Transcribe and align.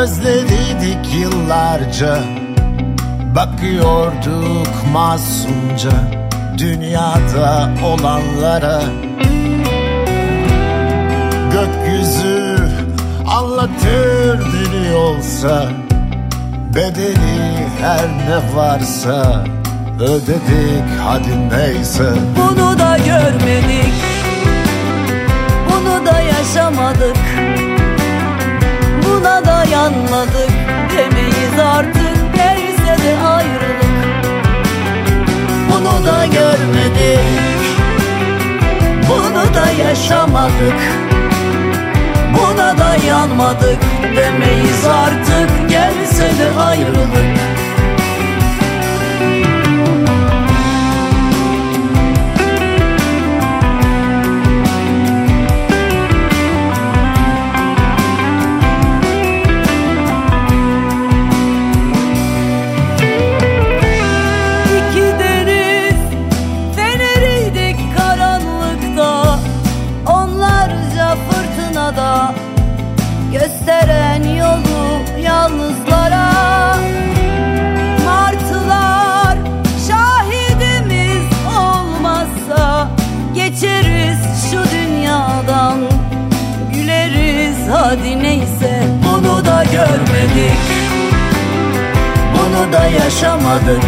Gözleriydik 0.00 1.14
yıllarca. 1.14 2.18
Bakıyorduk 3.34 4.68
masumca 4.92 5.90
Dünyada 6.58 7.70
olanlara. 7.84 8.82
Gökyüzü 11.52 12.56
anlatır 13.26 14.52
dili 14.52 14.94
olsa 14.94 15.68
Bedeli 16.74 17.66
her 17.80 18.08
ne 18.08 18.56
varsa 18.56 19.44
Ödedik 20.00 21.00
hadi 21.04 21.48
neyse. 21.50 22.12
Bunu 22.36 22.78
da 22.78 22.96
görmedik 22.96 24.09
buna 29.70 29.78
dayanmadık 29.78 30.50
Demeyiz 30.96 31.58
artık 31.64 32.34
gelse 32.34 33.04
de 33.04 33.18
ayrılık. 33.26 34.24
Bunu 35.68 36.06
da 36.06 36.26
görmedik 36.26 37.20
Bunu 39.08 39.54
da 39.54 39.70
yaşamadık. 39.88 40.74
Buna 42.34 42.78
dayanmadık 42.78 43.78
Demeyiz 44.16 44.84
artık 44.86 45.70
gelse 45.70 46.38
de 46.38 46.60
ayrılık 46.60 47.59
da 92.72 92.86
yaşamadık. 92.86 93.84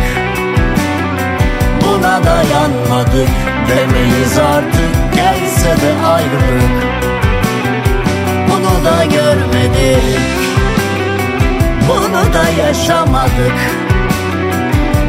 Buna 1.80 2.24
dayanmadık 2.24 3.28
Demeyiz 3.68 4.38
artık. 4.38 5.14
Gelse 5.14 5.68
de 5.68 6.06
ayrılık. 6.06 6.82
Bunu 8.48 8.84
da 8.84 9.04
görmedik. 9.04 10.20
Bunu 11.88 12.34
da 12.34 12.66
yaşamadık. 12.66 13.54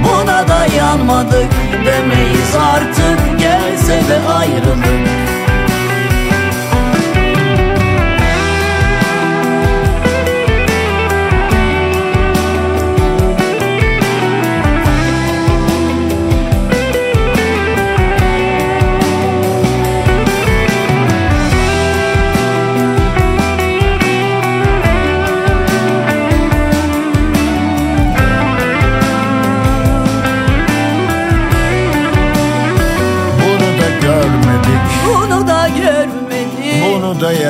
Buna 0.03 0.47
dayanmadık 0.47 1.51
Demeyiz 1.85 2.55
artık. 2.73 3.39
Gelse 3.39 4.01
de 4.09 4.33
ayrılık 4.33 5.32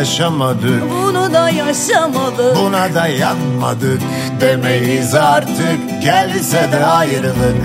yaşamadık. 0.04 0.84
Bunu 0.92 1.34
da 1.34 1.50
yaşamadık. 1.50 2.56
Buna 2.56 2.94
da 2.96 3.08
yanmadık 3.08 4.02
Demeyiz 4.42 5.16
artık. 5.16 6.02
Gelse 6.02 6.72
de 6.72 6.86
ayrılık. 6.86 7.58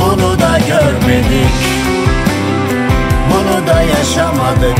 Bunu 0.00 0.40
da 0.40 0.58
görmedik. 0.58 1.54
Bunu 3.30 3.66
da 3.66 3.82
yaşamadık. 3.82 4.78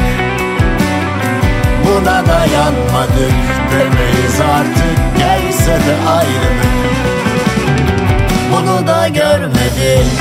Buna 1.86 2.26
da 2.26 2.46
yanmadık 2.54 3.34
Demeyiz 3.72 4.40
artık. 4.54 5.18
Gelse 5.18 5.72
de 5.72 6.10
ayrılık. 6.10 6.68
Bunu 8.52 8.86
da 8.86 9.08
görmedik. 9.08 10.12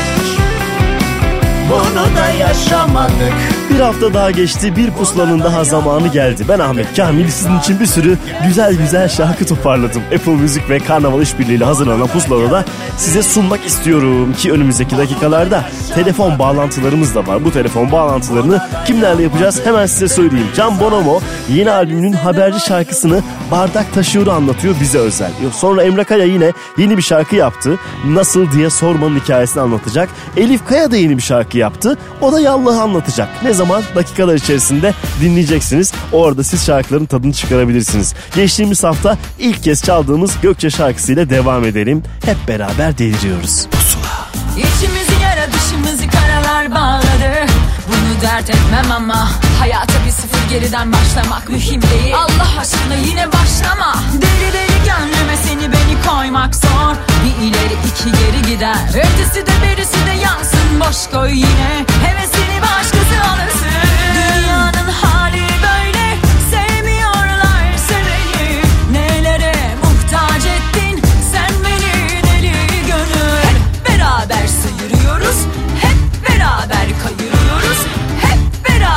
Bunu 1.70 2.16
da 2.18 2.30
yaşamadık. 2.30 3.57
Bir 3.78 3.82
hafta 3.82 4.14
daha 4.14 4.32
geçti 4.32 4.76
bir 4.76 4.92
puslanın 4.92 5.40
daha 5.40 5.64
zamanı 5.64 6.08
geldi. 6.08 6.46
Ben 6.50 6.60
Ahmet 6.60 6.96
Kamil 6.96 7.30
sizin 7.30 7.60
için 7.60 7.80
bir 7.80 7.86
sürü 7.86 8.18
güzel 8.48 8.76
güzel 8.76 9.10
şarkı 9.10 9.46
toparladım. 9.46 10.02
Apple 10.16 10.32
Müzik 10.32 10.70
ve 10.70 10.80
Karnaval 10.80 11.22
İşbirliği 11.22 11.58
ile 11.58 11.66
hazırlanan 11.66 12.08
pusulada 12.08 12.52
da 12.52 12.66
size 12.98 13.24
sunmak 13.24 13.66
istiyorum 13.66 14.34
ki 14.34 14.52
önümüzdeki 14.52 14.98
dakikalarda 14.98 15.64
telefon 15.96 16.40
bağlantılarımız 16.40 17.16
da 17.16 17.28
var. 17.28 17.46
Bu 17.46 17.52
telefon 17.52 17.92
bağlantılarını 17.92 18.62
kimlerle 18.88 19.24
yapacağız 19.24 19.62
hemen 19.66 19.86
size 19.86 20.08
söyleyeyim. 20.08 20.48
Can 20.56 20.80
Bonomo 20.80 21.20
yeni 21.50 21.72
albümünün 21.72 22.14
haberci 22.14 22.60
şarkısını 22.60 23.24
Bardak 23.52 23.94
Taşıyor'u 23.94 24.32
anlatıyor 24.32 24.76
bize 24.82 24.98
özel. 24.98 25.32
Sonra 25.54 25.84
Emre 25.84 26.04
Kaya 26.04 26.26
yine 26.26 26.54
yeni 26.78 26.98
bir 26.98 27.02
şarkı 27.02 27.36
yaptı. 27.36 27.80
Nasıl 28.06 28.52
diye 28.52 28.70
sormanın 28.70 29.20
hikayesini 29.20 29.62
anlatacak. 29.64 30.10
Elif 30.38 30.66
Kaya 30.66 30.92
da 30.92 30.98
yeni 30.98 31.18
bir 31.18 31.24
şarkı 31.24 31.58
yaptı. 31.58 31.98
O 32.22 32.32
da 32.32 32.40
Yallah'ı 32.40 32.82
anlatacak. 32.82 33.30
Ne 33.44 33.54
zaman? 33.54 33.67
Dakikalar 33.96 34.36
içerisinde 34.36 34.94
dinleyeceksiniz. 35.22 35.94
Orada 36.12 36.44
siz 36.44 36.66
şarkıların 36.66 37.06
tadını 37.06 37.34
çıkarabilirsiniz. 37.34 38.14
Geçtiğimiz 38.36 38.84
hafta 38.84 39.18
ilk 39.40 39.64
kez 39.64 39.84
çaldığımız 39.84 40.32
Gökçe 40.42 40.70
şarkısıyla 40.70 41.30
devam 41.30 41.66
edelim. 41.66 42.04
Hep 42.26 42.38
beraber 42.48 42.98
deliriyoruz. 42.98 43.66
Pusula. 43.72 44.28
İçimizi 44.58 45.24
yara 45.24 45.48
dışımızı 45.54 46.08
karalar 46.08 46.72
bağladı 46.72 47.48
Bunu 47.88 48.22
dert 48.22 48.50
etmem 48.50 48.92
ama 48.92 49.30
Hayata 49.60 49.94
bir 50.06 50.12
sıfır 50.12 50.37
geriden 50.50 50.94
başlamak 50.94 51.50
mühim 51.50 51.82
değil. 51.82 52.16
Allah 52.16 52.60
aşkına 52.60 52.96
yine 53.06 53.28
başlama. 53.32 53.96
Deli 54.14 54.54
deli 54.54 54.78
gönlüme 54.86 55.38
seni 55.44 55.72
beni 55.72 56.02
koymak 56.08 56.56
zor. 56.56 56.96
Bir 57.26 57.48
ileri 57.48 57.74
iki 57.88 58.12
geri 58.12 58.54
gider. 58.54 58.78
Ötesi 58.90 59.48
de 59.48 59.52
birisi 59.64 60.06
de 60.06 60.12
yansın. 60.24 60.80
Boş 60.80 61.08
koy 61.14 61.32
yine. 61.32 61.86
Hevesini 62.06 62.62
başkası 62.62 63.30
alırsın 63.32 63.87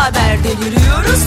beraber 0.01 0.45
deliriyoruz 0.45 1.25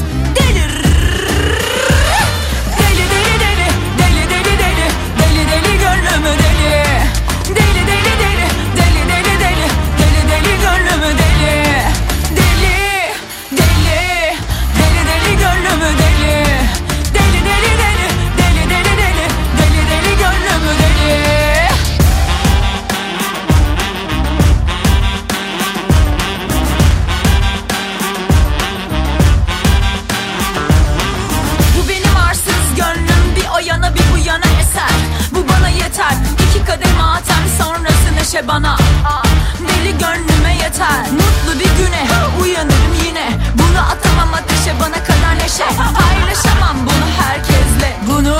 sonrası 37.57 38.15
neşe 38.15 38.47
bana. 38.47 38.77
Deli 39.59 39.91
gönlüme 39.97 40.53
yeter. 40.63 41.11
Mutlu 41.11 41.59
bir 41.59 41.83
güne 41.85 42.07
uyanırım 42.41 42.93
yine. 43.05 43.29
Bunu 43.55 43.79
atamam 43.79 44.33
ateşe 44.33 44.79
bana 44.79 45.03
kadar 45.03 45.35
neşe. 45.43 45.65
Paylaşamam 45.75 46.77
bunu 46.85 47.25
herkesle. 47.25 47.97
Bunu 48.07 48.35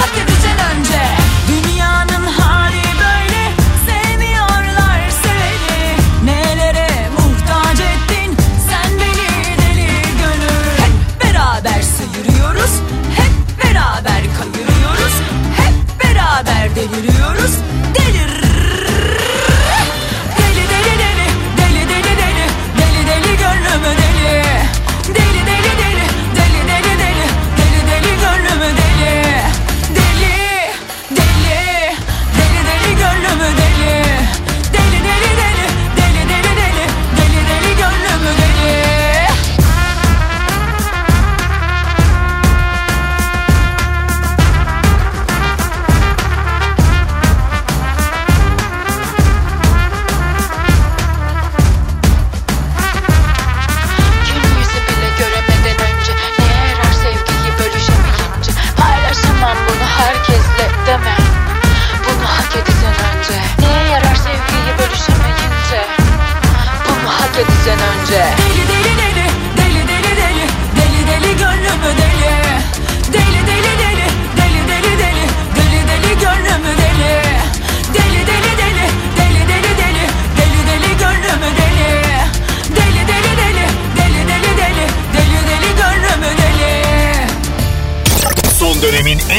hak 0.00 0.14
edeceksin 0.16 0.58
önce. 0.70 1.02
Dünyanın 1.48 2.26
hali 2.38 2.82
böyle. 2.84 3.52
Sevmiyorlar 3.86 5.00
seni. 5.22 5.96
Nelere 6.24 7.08
muhtaç 7.18 7.80
ettin? 7.80 8.36
Sen 8.68 8.90
beni 9.00 9.58
deli 9.58 9.88
gönül. 10.18 10.78
Hep 10.78 11.24
beraber 11.24 11.82
sıyırıyoruz. 11.82 12.70
Hep 13.16 13.64
beraber 13.64 14.22
kayırıyoruz. 14.38 15.14
Hep 15.56 16.04
beraber 16.04 16.74
deliriyoruz. 16.76 17.52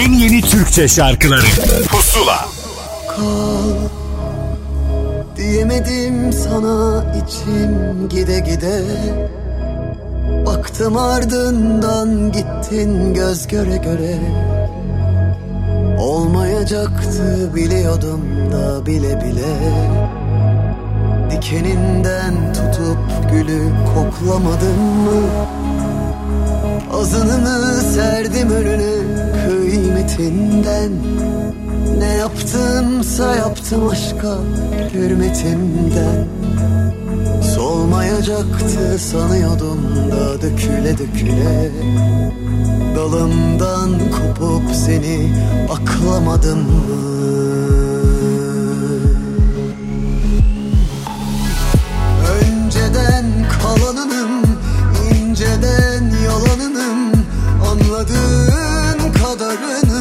en 0.03 0.13
yeni 0.13 0.41
Türkçe 0.41 0.87
şarkıları. 0.87 1.45
Pusula. 1.87 2.45
Kal. 3.07 3.89
Diyemedim 5.37 6.33
sana 6.33 7.05
içim 7.15 8.09
gide 8.09 8.39
gide. 8.39 8.83
Baktım 10.45 10.97
ardından 10.97 12.31
gittin 12.31 13.13
göz 13.13 13.47
göre 13.47 13.77
göre. 13.77 14.19
Olmayacaktı 15.99 17.55
biliyordum 17.55 18.21
da 18.51 18.85
bile 18.85 19.21
bile. 19.21 19.55
Dikeninden 21.31 22.53
tutup 22.53 23.31
gülü 23.31 23.69
koklamadın 23.95 24.79
mı? 24.79 25.21
Ozanımı 27.03 27.81
serdim 27.93 28.49
önüne 28.49 28.93
kıymetinden. 29.45 30.91
Ne 31.97 32.05
yaptımsa 32.05 33.35
yaptım 33.35 33.89
aşka 33.89 34.37
hürmetimden. 34.93 36.27
Solmayacaktı 37.55 38.99
sanıyordum 38.99 39.79
da 40.11 40.41
döküle 40.41 40.97
döküle. 40.97 41.71
Dalımdan 42.95 43.89
kopup 44.11 44.75
seni 44.75 45.31
aklamadım 45.69 46.59
mı? 46.59 47.03
Önceden 52.41 53.25
kalanınım 53.61 54.43
inceden 55.11 56.02
Anladığın 58.03 59.13
kadarını 59.13 59.92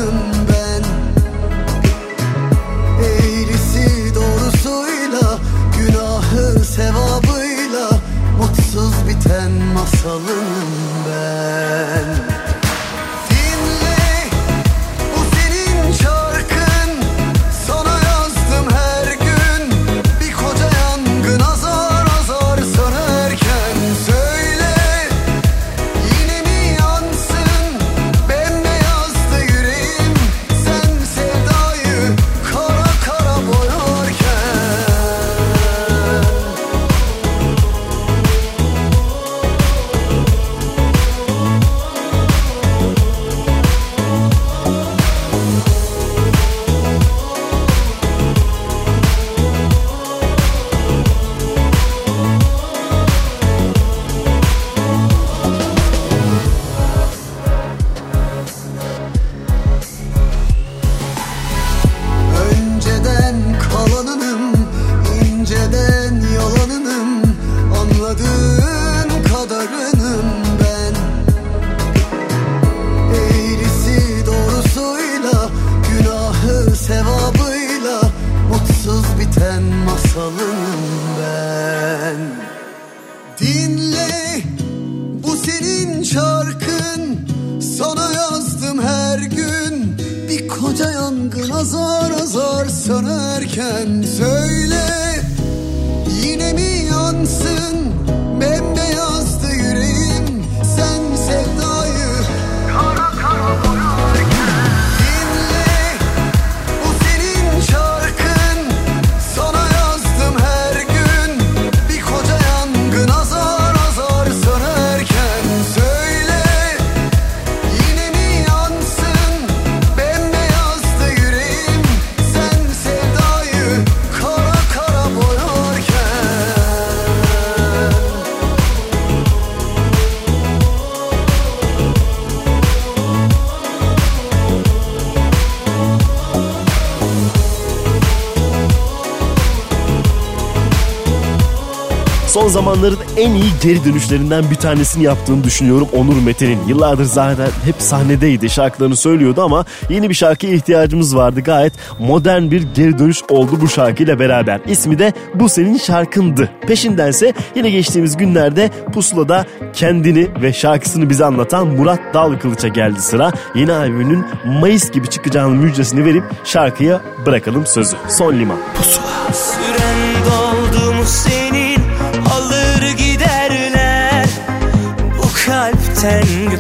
zamanların 142.53 142.99
en 143.17 143.31
iyi 143.31 143.53
geri 143.63 143.85
dönüşlerinden 143.85 144.45
bir 144.51 144.55
tanesini 144.57 145.05
yaptığını 145.05 145.45
düşünüyorum 145.45 145.89
Onur 145.97 146.23
Mete'nin. 146.23 146.59
Yıllardır 146.69 147.05
zaten 147.05 147.49
hep 147.65 147.75
sahnedeydi, 147.79 148.51
şarkılarını 148.51 148.97
söylüyordu 148.97 149.43
ama 149.43 149.65
yeni 149.89 150.09
bir 150.09 150.15
şarkıya 150.15 150.53
ihtiyacımız 150.53 151.17
vardı. 151.17 151.41
Gayet 151.41 151.73
modern 151.99 152.51
bir 152.51 152.63
geri 152.75 152.99
dönüş 152.99 153.23
oldu 153.31 153.59
bu 153.61 153.69
şarkıyla 153.69 154.19
beraber. 154.19 154.61
İsmi 154.67 154.99
de 154.99 155.13
Bu 155.35 155.49
Senin 155.49 155.79
Şarkındı. 155.79 156.51
Peşindense 156.67 157.33
yine 157.55 157.71
geçtiğimiz 157.71 158.17
günlerde 158.17 158.71
Pusula'da 158.95 159.47
kendini 159.73 160.29
ve 160.43 160.53
şarkısını 160.53 161.11
bize 161.11 161.25
anlatan 161.25 161.67
Murat 161.67 162.01
Dalkılıç'a 162.15 162.69
geldi 162.69 163.01
sıra. 163.01 163.33
Yeni 163.55 163.73
albümünün 163.73 164.25
Mayıs 164.61 164.91
gibi 164.91 165.11
çıkacağının 165.11 165.57
müjdesini 165.57 166.05
verip 166.05 166.25
şarkıya 166.45 167.01
bırakalım 167.27 167.67
sözü. 167.67 167.97
Son 168.09 168.33
liman. 168.33 168.59
Pusula. 168.77 169.33
Süren 169.33 170.25
doldu 170.25 170.95
mu 170.95 171.05
senin 171.07 171.62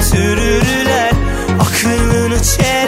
götürürler. 0.03 1.13
Aklını 1.61 2.43
çelen 2.43 2.82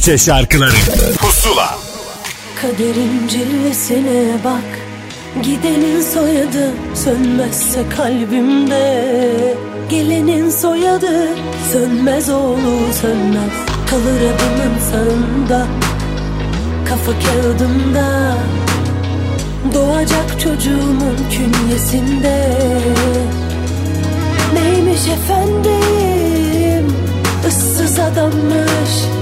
Türkçe 0.00 0.18
şarkıları. 0.18 0.76
Pusula. 1.18 1.78
Kaderin 2.62 3.28
cilvesine 3.28 4.44
bak. 4.44 4.80
Gidenin 5.42 6.02
soyadı 6.02 6.70
sönmezse 6.94 7.88
kalbimde. 7.96 9.54
Gelenin 9.90 10.50
soyadı 10.50 11.28
sönmez 11.72 12.30
oğlu 12.30 12.92
sönmez. 13.00 13.52
Kalır 13.90 14.20
adımın 14.20 14.78
sağında 14.90 15.66
Kafa 16.88 17.12
kağıdımda. 17.12 18.36
Doğacak 19.74 20.40
çocuğumun 20.40 21.16
künyesinde. 21.30 22.58
Neymiş 24.54 25.08
efendim? 25.08 26.94
Issız 27.48 27.98
adammış 27.98 29.19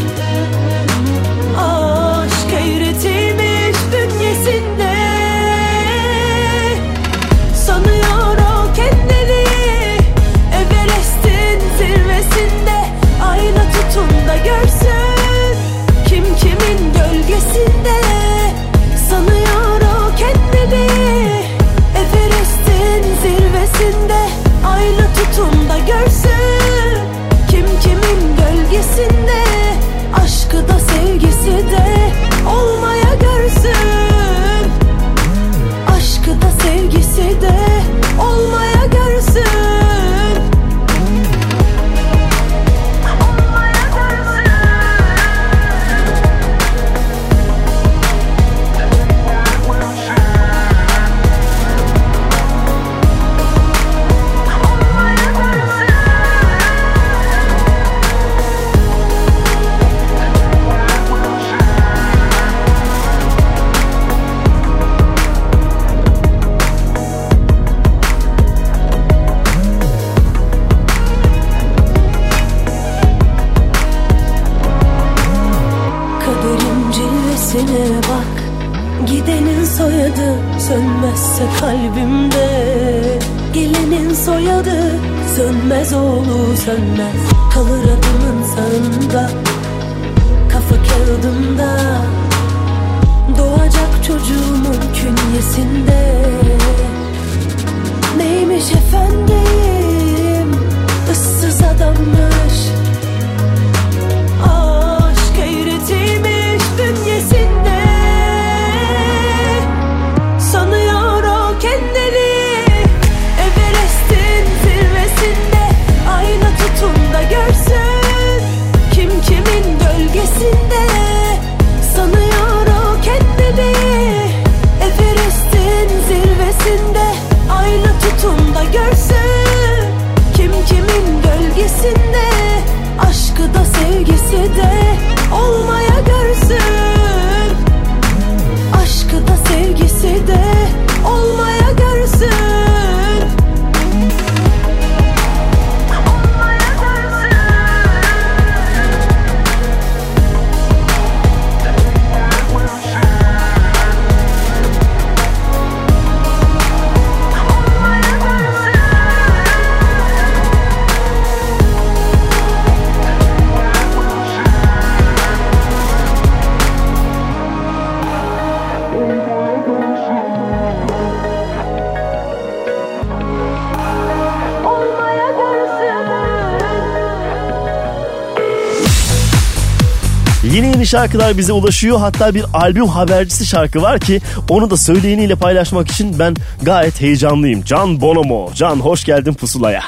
şarkılar 180.89 181.39
bize 181.39 181.53
ulaşıyor. 181.53 181.99
Hatta 181.99 182.35
bir 182.35 182.45
albüm 182.55 182.87
habercisi 182.87 183.47
şarkı 183.47 183.83
var 183.83 184.01
ki 184.01 184.21
onu 184.49 184.71
da 184.71 184.77
söyleyeniyle 184.77 185.35
paylaşmak 185.35 185.89
için 185.91 186.19
ben 186.19 186.35
gayet 186.63 187.01
heyecanlıyım. 187.01 187.63
Can 187.63 188.01
Bonomo. 188.01 188.51
Can 188.55 188.77
hoş 188.77 189.05
geldin 189.05 189.35
pusulaya. 189.35 189.83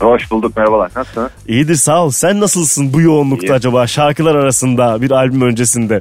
Hoş 0.00 0.30
bulduk 0.30 0.56
merhabalar. 0.56 0.90
Nasılsınız? 0.96 1.30
İyidir 1.48 1.74
sağ 1.74 2.04
ol. 2.04 2.10
Sen 2.10 2.40
nasılsın 2.40 2.92
bu 2.92 3.00
yoğunlukta 3.00 3.46
İyi. 3.46 3.52
acaba 3.52 3.86
şarkılar 3.86 4.34
arasında 4.34 5.02
bir 5.02 5.10
albüm 5.10 5.42
öncesinde? 5.42 6.00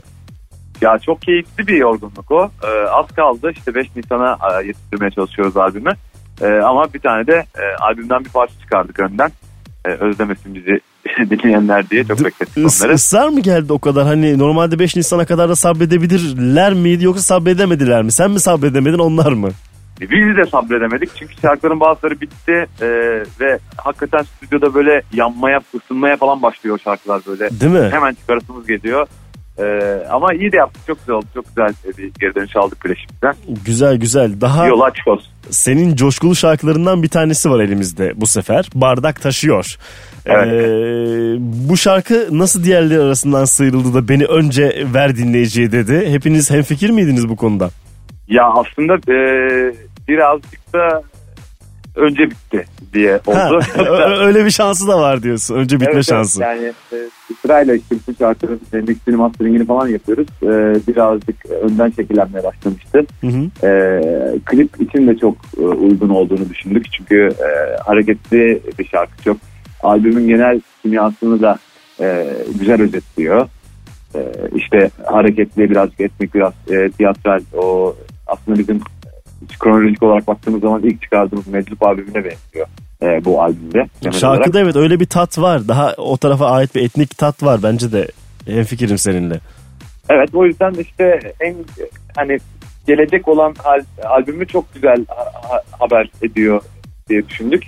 Ya 0.82 1.00
çok 1.06 1.22
keyifli 1.22 1.68
bir 1.68 1.78
yorgunluk 1.78 2.32
o. 2.32 2.52
Ee, 2.64 2.88
az 2.90 3.08
kaldı 3.08 3.52
işte 3.58 3.76
5 3.76 3.88
Nisan'a 3.96 4.38
e, 4.62 4.68
yetiştirmeye 4.68 5.12
çalışıyoruz 5.12 5.58
albümü. 5.58 5.92
Ee, 6.42 6.46
ama 6.48 6.94
bir 6.94 7.00
tane 7.00 7.28
de 7.28 7.34
e, 7.34 7.84
albümden 7.84 8.26
bir 8.26 8.30
parça 8.30 8.54
çıkardık 8.62 9.00
önden. 9.00 9.32
Ee, 9.86 9.90
özlemesin 9.90 10.56
bizi 10.56 10.80
dinleyenler 11.30 11.90
diye 11.90 12.04
çok 12.04 12.20
beklettik 12.26 12.58
Is- 12.58 12.82
onları. 12.84 12.94
ısrar 12.96 13.28
mı 13.30 13.40
geldi 13.40 13.74
o 13.74 13.80
kadar? 13.80 14.04
Hani 14.04 14.38
normalde 14.38 14.80
5 14.80 14.96
Nisan'a 14.96 15.26
kadar 15.26 15.50
da 15.50 15.56
sabredebilirler 15.56 16.74
miydi 16.74 17.04
yoksa 17.04 17.22
sabredemediler 17.22 18.04
mi? 18.04 18.12
Sen 18.12 18.32
mi 18.32 18.40
sabredemedin 18.40 19.00
onlar 19.00 19.32
mı? 19.32 19.50
Biz 20.02 20.10
de 20.38 20.50
sabredemedik 20.52 21.10
çünkü 21.20 21.34
şarkıların 21.42 21.80
bazıları 21.80 22.22
bitti 22.22 22.66
e, 22.82 22.88
ve 23.40 23.60
hakikaten 23.78 24.24
stüdyoda 24.24 24.74
böyle 24.74 25.02
yanmaya, 25.14 25.60
ısınmaya 25.76 26.18
falan 26.18 26.42
başlıyor 26.42 26.80
şarkılar 26.84 27.22
böyle. 27.28 27.50
Değil 27.60 27.72
mi? 27.72 27.90
Hemen 27.92 28.14
çıkarasımız 28.14 28.68
geliyor. 28.68 29.08
Ee, 29.62 30.04
ama 30.12 30.34
iyi 30.34 30.52
de 30.52 30.56
yaptık 30.58 30.82
çok 30.88 31.00
güzel 31.00 31.16
oldu. 31.16 31.26
Çok 31.34 31.46
güzel 31.48 31.70
bir 31.98 32.12
geri 32.20 32.36
dönüş 32.36 32.56
aldık 32.56 32.82
Güleşim'den. 32.82 33.36
Güzel 33.66 33.98
güzel. 33.98 34.42
Daha 34.42 34.68
Yol 34.68 34.82
açık 34.82 35.08
olsun. 35.08 35.28
senin 35.50 35.96
coşkulu 35.96 36.36
şarkılarından 36.36 37.04
bir 37.04 37.08
tanesi 37.08 37.50
var 37.50 37.60
elimizde 37.60 38.14
bu 38.16 38.28
sefer. 38.28 38.70
Bardak 38.76 39.22
taşıyor. 39.22 39.78
Evet. 40.26 40.48
Ee, 40.48 41.38
bu 41.70 41.78
şarkı 41.78 42.28
nasıl 42.32 42.64
diğerleri 42.64 43.02
arasından 43.02 43.46
sıyrıldı 43.46 43.94
da 43.94 44.10
beni 44.10 44.26
önce 44.26 44.86
ver 44.94 45.16
dinleyiciye 45.16 45.72
dedi. 45.72 46.10
Hepiniz 46.10 46.52
hemfikir 46.52 46.90
miydiniz 46.90 47.30
bu 47.30 47.36
konuda? 47.36 47.70
Ya 48.28 48.44
aslında 48.44 48.94
e, 48.94 49.18
birazcık 50.08 50.74
da 50.74 51.04
önce 51.96 52.30
bitti 52.30 52.66
diye 52.94 53.20
oldu. 53.26 53.62
öyle 54.20 54.46
bir 54.46 54.50
şansı 54.52 54.88
da 54.88 55.00
var 55.00 55.24
diyorsun. 55.24 55.56
Önce 55.56 55.76
bitme 55.80 55.94
Evet, 55.94 56.06
şansı. 56.06 56.42
Yani 56.42 56.74
e, 56.94 56.98
sırayla 57.42 57.76
işte 57.76 57.96
şarkıların 58.20 58.62
e, 58.74 58.78
mixini 58.78 59.16
masteringini 59.16 59.66
falan 59.66 59.88
yapıyoruz. 59.88 60.28
E, 60.44 60.48
birazcık 60.88 61.46
önden 61.46 61.90
şekillenmeye 61.90 62.44
başlamıştı. 62.44 63.06
Hı 63.22 63.28
hı. 63.28 63.68
E, 63.68 64.02
klip 64.46 64.82
için 64.82 65.08
de 65.08 65.18
çok 65.18 65.36
e, 65.58 65.62
uygun 65.62 66.10
olduğunu 66.10 66.50
düşündük. 66.50 66.86
Çünkü 66.92 67.30
e, 67.40 67.78
hareketli 67.84 68.62
bir 68.80 68.86
şarkı 68.86 69.24
çok. 69.24 69.38
Albümün 69.84 70.28
genel 70.28 70.62
kimyasını 70.82 71.42
da 71.42 71.58
e, 72.00 72.28
güzel 72.60 72.82
özetliyor. 72.82 73.48
E, 74.16 74.20
işte 74.56 74.90
hareketli 75.06 75.70
birazcık 75.70 76.00
etnik 76.00 76.36
biraz 76.36 76.54
e, 76.72 76.90
tiyatral 76.92 77.40
o 77.58 77.96
aslında 78.28 78.60
bizim 78.60 78.82
kronolojik 79.60 80.04
olarak 80.04 80.28
baktığımız 80.28 80.62
zaman 80.62 80.82
ilk 80.84 81.02
çıkardığımız 81.02 81.48
Meczup 81.48 81.84
albümüne 81.88 82.16
benziyor 82.16 82.68
e, 83.02 83.26
bu 83.26 83.42
albümde. 83.42 83.88
genel 84.02 84.16
olarak. 84.18 84.20
Şarkıda 84.20 84.60
evet 84.60 84.76
öyle 84.76 85.00
bir 85.00 85.06
tat 85.06 85.38
var. 85.40 85.68
Daha 85.68 85.94
o 85.98 86.18
tarafa 86.18 86.46
ait 86.52 86.76
bir 86.76 86.82
etnik 86.86 87.18
tat 87.18 87.44
var. 87.44 87.60
Bence 87.64 87.92
de 87.92 88.08
hemfikirim 88.46 88.98
seninle. 88.98 89.40
Evet 90.10 90.30
o 90.34 90.46
yüzden 90.46 90.72
işte 90.74 91.20
en 91.40 91.56
hani 92.16 92.38
gelecek 92.88 93.28
olan 93.28 93.56
al- 93.64 94.08
albümü 94.10 94.48
çok 94.48 94.74
güzel 94.74 95.06
ha- 95.10 95.62
haber 95.80 96.10
ediyor 96.22 96.62
diye 97.10 97.28
düşündük. 97.30 97.64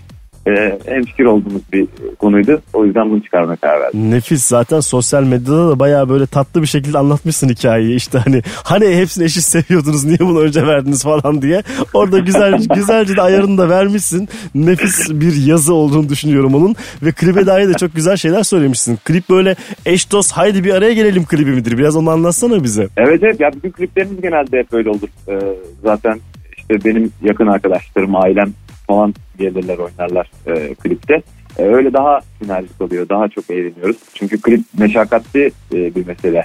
Ee, 0.48 0.80
en 0.88 1.04
fikir 1.04 1.26
olduğumuz 1.26 1.62
bir 1.74 1.88
konuydu. 2.20 2.62
O 2.74 2.86
yüzden 2.86 3.10
bunu 3.10 3.24
çıkarmaya 3.24 3.56
karar 3.56 3.82
verdik. 3.82 3.94
Nefis. 3.96 4.46
Zaten 4.46 4.80
sosyal 4.80 5.24
medyada 5.24 5.70
da 5.70 5.80
bayağı 5.80 6.10
böyle 6.10 6.26
tatlı 6.26 6.62
bir 6.62 6.68
şekilde 6.68 6.98
anlatmışsın 6.98 7.50
hikayeyi. 7.50 7.96
İşte 7.96 8.18
hani 8.18 8.42
hani 8.64 8.96
hepsini 8.96 9.24
eşit 9.26 9.44
seviyordunuz 9.44 10.06
niye 10.06 10.20
bunu 10.20 10.40
önce 10.40 10.68
verdiniz 10.68 11.04
falan 11.04 11.42
diye. 11.42 11.64
Orada 11.94 12.20
güzel 12.20 12.54
güzelce 12.76 13.16
de 13.16 13.22
ayarını 13.22 13.58
da 13.58 13.70
vermişsin. 13.70 14.30
Nefis 14.56 15.10
bir 15.10 15.46
yazı 15.46 15.74
olduğunu 15.74 16.10
düşünüyorum 16.10 16.56
onun. 16.56 16.76
Ve 17.04 17.12
klibe 17.12 17.46
dair 17.46 17.70
de 17.70 17.74
çok 17.74 17.96
güzel 17.96 18.18
şeyler 18.18 18.44
söylemişsin. 18.44 19.00
Klip 19.06 19.30
böyle 19.30 19.56
eş 19.86 20.12
dost 20.12 20.32
haydi 20.32 20.64
bir 20.64 20.74
araya 20.74 20.94
gelelim 20.94 21.26
klibi 21.26 21.52
midir? 21.52 21.78
Biraz 21.78 21.96
onu 21.96 22.10
anlatsana 22.10 22.64
bize. 22.64 22.88
Evet 22.98 23.20
evet. 23.24 23.40
Ya 23.40 23.52
bütün 23.56 23.72
kliplerimiz 23.72 24.22
genelde 24.22 24.60
hep 24.60 24.72
böyle 24.72 24.90
olur. 24.90 25.10
Ee, 25.30 25.40
zaten 25.84 26.20
işte 26.58 26.90
benim 26.90 27.12
yakın 27.24 27.48
arkadaşlarım, 27.48 28.16
ailem 28.16 28.54
falan 28.92 29.14
gelirler 29.38 29.78
oynarlar 29.78 30.32
e, 30.48 30.74
klipte. 30.76 31.22
E, 31.58 31.64
öyle 31.64 31.94
daha 31.94 32.20
sinerjik 32.42 32.82
oluyor. 32.82 33.10
Daha 33.10 33.28
çok 33.28 33.50
eğleniyoruz. 33.50 33.98
Çünkü 34.14 34.42
klip 34.42 34.62
meşakkatli 34.78 35.52
e, 35.74 35.96
bir 35.96 36.08
mesele. 36.08 36.44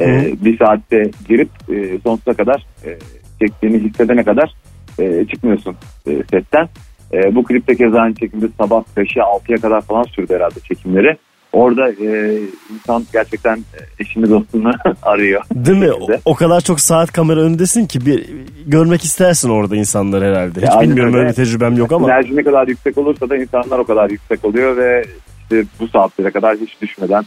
E, 0.00 0.34
bir 0.44 0.58
saatte 0.58 1.10
girip 1.28 1.48
e, 1.68 1.98
sonsuza 1.98 2.34
kadar 2.34 2.66
e, 2.84 2.98
çektiğini 3.40 3.78
hissedene 3.78 4.24
kadar 4.24 4.54
e, 4.98 5.24
çıkmıyorsun 5.24 5.76
e, 6.06 6.10
setten. 6.30 6.68
E, 7.12 7.34
bu 7.34 7.44
klipte 7.44 7.76
keza 7.76 8.00
aynı 8.00 8.14
şekilde 8.18 8.46
sabah 8.58 8.82
5'e 8.96 9.22
6'ya 9.22 9.58
kadar 9.58 9.80
falan 9.80 10.02
sürdü 10.02 10.34
herhalde 10.34 10.60
çekimleri. 10.60 11.16
Orada 11.52 11.90
e, 11.90 12.38
insan 12.74 13.04
gerçekten 13.12 13.58
eşini 13.98 14.30
dostunu 14.30 14.70
arıyor. 15.02 15.42
Değil 15.54 15.78
mi? 15.78 15.92
O, 15.92 16.06
o 16.24 16.34
kadar 16.34 16.60
çok 16.60 16.80
saat 16.80 17.12
kamera 17.12 17.40
önündesin 17.40 17.86
ki 17.86 18.06
bir 18.06 18.26
görmek 18.66 19.04
istersin 19.04 19.48
orada 19.50 19.76
insanlar 19.76 20.24
herhalde. 20.24 20.60
Hiç 20.60 20.68
Ya, 20.74 20.80
bilmiyorum 20.80 21.14
öyle. 21.14 21.20
öyle 21.22 21.30
bir 21.30 21.34
tecrübem 21.44 21.76
yok 21.76 21.92
ama. 21.92 22.10
Enerji 22.12 22.36
ne 22.36 22.42
kadar 22.42 22.68
yüksek 22.68 22.98
olursa 22.98 23.28
da 23.30 23.36
insanlar 23.36 23.78
o 23.78 23.84
kadar 23.84 24.10
yüksek 24.10 24.44
oluyor 24.44 24.76
ve 24.76 25.04
işte 25.42 25.64
bu 25.80 25.88
saatlere 25.88 26.30
kadar 26.30 26.56
hiç 26.56 26.82
düşmeden 26.82 27.24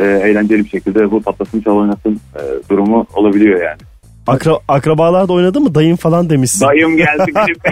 e, 0.00 0.04
eğlenceli 0.04 0.64
bir 0.64 0.68
şekilde 0.68 1.10
bu 1.10 1.22
patlasın 1.22 1.60
çal 1.60 1.76
oynasın 1.76 2.20
e, 2.36 2.42
durumu 2.70 3.06
olabiliyor 3.14 3.60
yani. 3.62 3.78
Akra, 4.28 4.58
akrabalar 4.68 5.28
da 5.28 5.32
oynadı 5.32 5.60
mı? 5.60 5.74
Dayım 5.74 5.96
falan 5.96 6.30
demişsin. 6.30 6.66
Dayım 6.66 6.96
geldi 6.96 7.32
klip. 7.34 7.62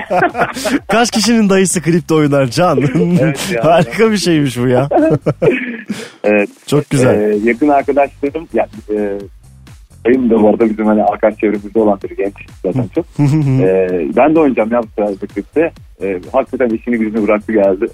Kaç 0.88 1.10
kişinin 1.10 1.50
dayısı 1.50 1.82
klipte 1.82 2.14
oynar 2.14 2.46
Can? 2.46 2.78
Evet 3.20 3.52
ya. 3.54 3.64
Harika 3.64 4.10
bir 4.10 4.16
şeymiş 4.16 4.58
bu 4.58 4.68
ya. 4.68 4.88
evet. 6.24 6.48
Çok 6.66 6.90
güzel. 6.90 7.20
E, 7.20 7.36
yakın 7.44 7.68
arkadaşlarım 7.68 8.48
ya, 8.54 8.66
e, 8.90 9.18
dayım 10.06 10.30
da 10.30 10.42
bu 10.42 10.48
arada 10.48 10.70
bizim 10.70 10.86
hani 10.86 11.04
arkadaş 11.04 11.38
çevremizde 11.38 11.78
olan 11.78 11.98
bir 12.04 12.16
genç 12.16 12.34
zaten 12.64 12.88
çok. 12.94 13.04
E, 13.60 13.88
ben 14.16 14.34
de 14.34 14.40
oynayacağım 14.40 14.72
ya 14.72 14.82
bu 14.82 14.86
sırada 14.94 15.26
klipte. 15.26 15.72
E, 16.02 16.20
hakikaten 16.32 16.76
işini 16.76 16.96
gücünü 16.98 17.22
bıraktı 17.26 17.52
geldi. 17.52 17.86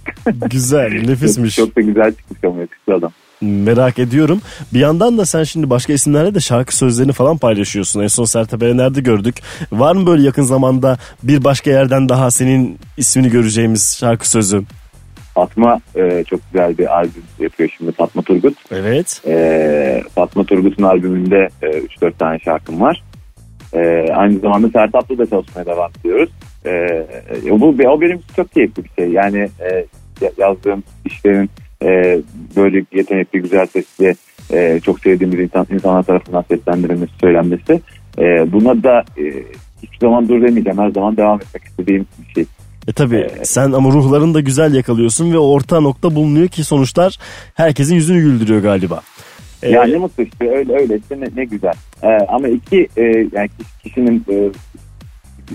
güzel, 0.51 0.93
nefismiş. 1.09 1.57
Çok, 1.57 1.67
çok 1.67 1.77
da 1.77 1.81
güzel 1.81 2.13
çıkmış 2.13 2.45
ama 2.45 2.61
yakışıklı 2.61 2.95
adam. 2.95 3.13
Merak 3.43 3.99
ediyorum. 3.99 4.41
Bir 4.75 4.81
yandan 4.81 5.19
da 5.19 5.27
sen 5.27 5.45
şimdi 5.45 5.71
başka 5.71 5.93
isimlerle 5.93 6.35
de 6.35 6.41
şarkı 6.41 6.77
sözlerini 6.77 7.13
falan 7.13 7.39
paylaşıyorsun. 7.39 8.01
En 8.01 8.07
son 8.07 8.25
Sertab 8.25 8.63
Erener'de 8.63 9.01
gördük. 9.01 9.37
Var 9.73 9.95
mı 9.95 10.07
böyle 10.07 10.23
yakın 10.23 10.43
zamanda 10.43 10.99
bir 11.23 11.45
başka 11.45 11.71
yerden 11.71 12.09
daha 12.09 12.31
senin 12.31 12.79
ismini 12.97 13.31
göreceğimiz 13.31 13.97
şarkı 14.01 14.31
sözü? 14.31 14.63
Fatma 15.35 15.81
e, 15.97 16.25
çok 16.25 16.41
güzel 16.53 16.79
bir 16.79 16.97
albüm 16.97 17.23
yapıyor 17.39 17.71
şimdi 17.79 17.93
Fatma 17.93 18.23
Turgut. 18.23 18.55
Evet. 18.71 19.23
E, 19.27 20.03
Fatma 20.15 20.45
Turgut'un 20.45 20.83
albümünde 20.83 21.49
e, 21.63 21.67
3-4 21.67 22.13
tane 22.13 22.39
şarkım 22.39 22.81
var. 22.81 23.03
E, 23.73 24.13
aynı 24.13 24.39
zamanda 24.39 24.69
Sertab'la 24.71 25.19
da 25.19 25.27
çalışmaya 25.27 25.67
devam 25.67 25.91
ediyoruz. 26.01 26.31
E, 26.67 26.71
bu 27.51 27.69
o 27.69 28.01
benim 28.01 28.21
çok 28.37 28.53
keyifli 28.53 28.85
bir 28.85 28.91
şey. 28.99 29.09
Yani 29.09 29.49
e, 29.61 29.87
yazdığım 30.39 30.83
işlerin 31.05 31.51
e, 31.83 32.21
böyle 32.57 32.85
yetenekli, 32.93 33.43
güzel 33.43 33.67
sesli, 33.67 34.15
e, 34.53 34.81
çok 34.81 35.01
sevdiğimiz 35.01 35.41
insan, 35.41 35.67
insanlar 35.71 36.03
tarafından 36.03 36.45
seslendirilmesi, 36.49 37.13
söylenmesi. 37.21 37.81
E, 38.19 38.53
buna 38.53 38.83
da 38.83 39.05
e, 39.19 39.25
hiçbir 39.83 39.99
zaman 40.01 40.29
dur 40.29 40.43
demeyeceğim. 40.43 40.79
Her 40.79 40.91
zaman 40.91 41.17
devam 41.17 41.41
etmek 41.41 41.65
istediğim 41.65 42.07
bir 42.19 42.35
şey. 42.35 42.45
E 42.89 42.93
tabi 42.93 43.17
ee, 43.17 43.45
sen 43.45 43.73
ama 43.73 43.91
ruhlarını 43.91 44.35
da 44.35 44.41
güzel 44.41 44.75
yakalıyorsun 44.75 45.33
ve 45.33 45.39
orta 45.39 45.81
nokta 45.81 46.15
bulunuyor 46.15 46.49
ki 46.49 46.65
sonuçlar 46.65 47.19
herkesin 47.55 47.95
yüzünü 47.95 48.21
güldürüyor 48.21 48.63
galiba. 48.63 49.01
Ee, 49.63 49.71
yani 49.71 49.97
mutlu 49.97 50.23
işte 50.23 50.51
öyle 50.51 50.73
öyleyse 50.73 51.21
ne, 51.21 51.27
ne 51.37 51.45
güzel. 51.45 51.75
Ee, 52.03 52.09
ama 52.29 52.49
iki 52.49 52.89
e, 52.97 53.03
yani 53.33 53.49
kişinin 53.83 54.25
e, 54.31 54.51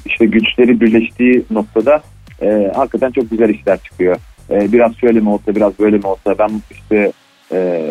işte 0.05 0.25
güçleri 0.25 0.81
birleştiği 0.81 1.43
noktada 1.51 2.01
e, 2.41 2.71
hakikaten 2.75 3.11
çok 3.11 3.29
güzel 3.31 3.49
işler 3.49 3.77
çıkıyor. 3.77 4.17
E, 4.51 4.71
biraz 4.71 4.95
şöyle 4.95 5.19
mi 5.19 5.29
olsa 5.29 5.55
biraz 5.55 5.79
böyle 5.79 5.97
mi 5.97 6.07
olsa 6.07 6.35
ben 6.39 6.49
işte 6.71 7.11
e, 7.51 7.89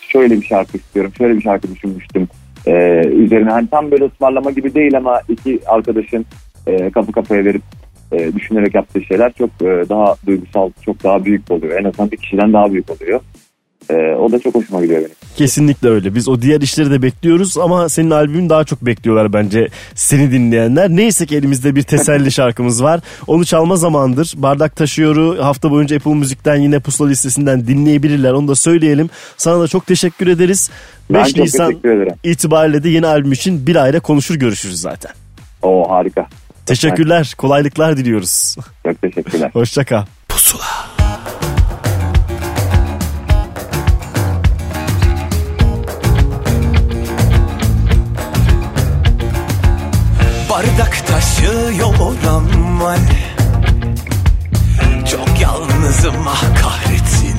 şöyle 0.00 0.40
bir 0.40 0.46
şarkı 0.46 0.78
istiyorum 0.78 1.12
şöyle 1.18 1.36
bir 1.36 1.42
şarkı 1.42 1.74
düşünmüştüm. 1.74 2.28
E, 2.66 2.72
üzerine 3.06 3.50
hani 3.50 3.68
tam 3.68 3.90
böyle 3.90 4.04
ısmarlama 4.04 4.50
gibi 4.50 4.74
değil 4.74 4.96
ama 4.96 5.20
iki 5.28 5.60
arkadaşın 5.66 6.26
e, 6.66 6.90
kapı 6.90 7.12
kafaya 7.12 7.44
verip 7.44 7.62
e, 8.12 8.34
düşünerek 8.34 8.74
yaptığı 8.74 9.02
şeyler 9.02 9.32
çok 9.32 9.50
e, 9.50 9.88
daha 9.88 10.14
duygusal, 10.26 10.70
çok 10.84 11.04
daha 11.04 11.24
büyük 11.24 11.50
oluyor. 11.50 11.80
En 11.80 11.84
azından 11.84 12.10
bir 12.10 12.16
kişiden 12.16 12.52
daha 12.52 12.72
büyük 12.72 12.90
oluyor. 12.90 13.20
E, 13.90 13.94
o 13.94 14.32
da 14.32 14.38
çok 14.38 14.54
hoşuma 14.54 14.82
gidiyor 14.82 15.00
benim. 15.00 15.25
Kesinlikle 15.36 15.88
öyle. 15.88 16.14
Biz 16.14 16.28
o 16.28 16.42
diğer 16.42 16.60
işleri 16.60 16.90
de 16.90 17.02
bekliyoruz 17.02 17.58
ama 17.58 17.88
senin 17.88 18.10
albümün 18.10 18.50
daha 18.50 18.64
çok 18.64 18.82
bekliyorlar 18.82 19.32
bence 19.32 19.68
seni 19.94 20.32
dinleyenler. 20.32 20.88
Neyse 20.88 21.26
ki 21.26 21.36
elimizde 21.36 21.76
bir 21.76 21.82
teselli 21.82 22.32
şarkımız 22.32 22.82
var. 22.82 23.00
Onu 23.26 23.44
çalma 23.44 23.76
zamandır. 23.76 24.32
Bardak 24.36 24.76
Taşıyor'u 24.76 25.44
hafta 25.44 25.70
boyunca 25.70 25.96
Apple 25.96 26.14
Müzik'ten 26.14 26.56
yine 26.56 26.80
pusula 26.80 27.08
listesinden 27.08 27.66
dinleyebilirler. 27.66 28.32
Onu 28.32 28.48
da 28.48 28.54
söyleyelim. 28.54 29.10
Sana 29.36 29.60
da 29.60 29.68
çok 29.68 29.86
teşekkür 29.86 30.26
ederiz. 30.26 30.70
Ben 31.10 31.24
5 31.24 31.36
Nisan 31.36 31.74
itibariyle 32.24 32.82
de 32.82 32.88
yeni 32.88 33.06
albüm 33.06 33.32
için 33.32 33.66
bir 33.66 33.76
ayda 33.76 34.00
konuşur 34.00 34.34
görüşürüz 34.34 34.80
zaten. 34.80 35.12
O 35.62 35.90
harika. 35.90 36.26
Teşekkürler. 36.66 37.34
Kolaylıklar 37.38 37.96
diliyoruz. 37.96 38.56
Çok 38.86 39.02
teşekkürler. 39.02 39.50
Hoşçakal. 39.54 40.04
Pusula. 40.28 40.75
Bardak 50.56 51.06
taşıyor 51.06 51.94
ramal 52.24 52.98
Çok 55.10 55.40
yalnızım 55.40 56.28
ah 56.28 56.42
kahretsin. 56.62 57.36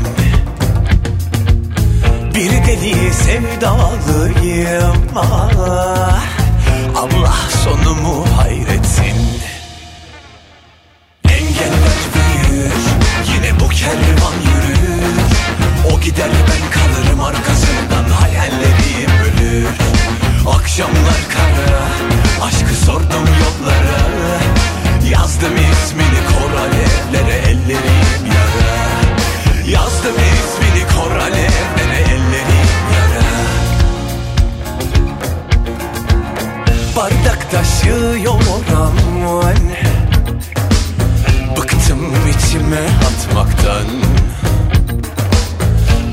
Bir 2.36 2.51
deli 2.51 3.13
sevdalıyım 3.13 4.97
ah. 5.15 6.25
Allah 6.95 7.36
sonumu 7.63 8.25
hayretsin. 8.38 9.17
Engeller 11.30 11.99
büyür 12.13 12.73
Yine 13.34 13.60
bu 13.60 13.69
kervan 13.69 14.36
yürür. 14.47 15.17
O 15.93 15.99
gider 15.99 16.30
ben 16.30 16.71
kalırım 16.71 17.19
arkasından 17.19 18.10
Hayallerim 18.19 19.12
ölür. 19.23 19.67
Akşamlar 20.47 21.21
kara 21.34 22.16
Aşkı 22.47 22.75
sordum 22.86 23.27
yollara. 23.41 23.97
Yazdım 25.12 25.55
ismini 25.55 26.21
kor 26.29 26.51
alevlere 26.60 27.38
Ellerim 27.38 28.25
yara. 28.25 28.77
Yazdım 29.69 30.15
ismini 30.15 30.88
kor 30.88 31.15
alevlere 31.15 31.99
Ellerim 32.01 32.69
yara. 32.93 33.27
Bardak 36.95 37.51
taşıyor 37.51 38.15
aman 38.75 39.60
Bıktım 41.57 42.13
içime 42.29 42.86
atmaktan. 43.07 43.88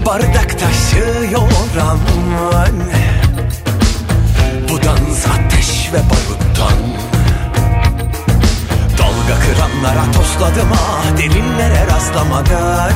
Bardak 0.07 0.59
taşıyor 0.61 1.33
aman 1.37 2.73
Bu 4.69 4.83
dans 4.83 5.27
ateş 5.27 5.74
ve 5.93 5.99
baruttan 6.11 6.79
Dalga 8.99 9.41
kıranlara 9.41 10.13
tosladım 10.13 10.69
ah 10.73 11.19
Derinlere 11.19 11.87
rastlamadan. 11.87 12.93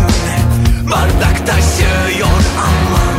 Bardak 0.91 1.47
taşıyor 1.47 2.43
aman. 2.59 3.19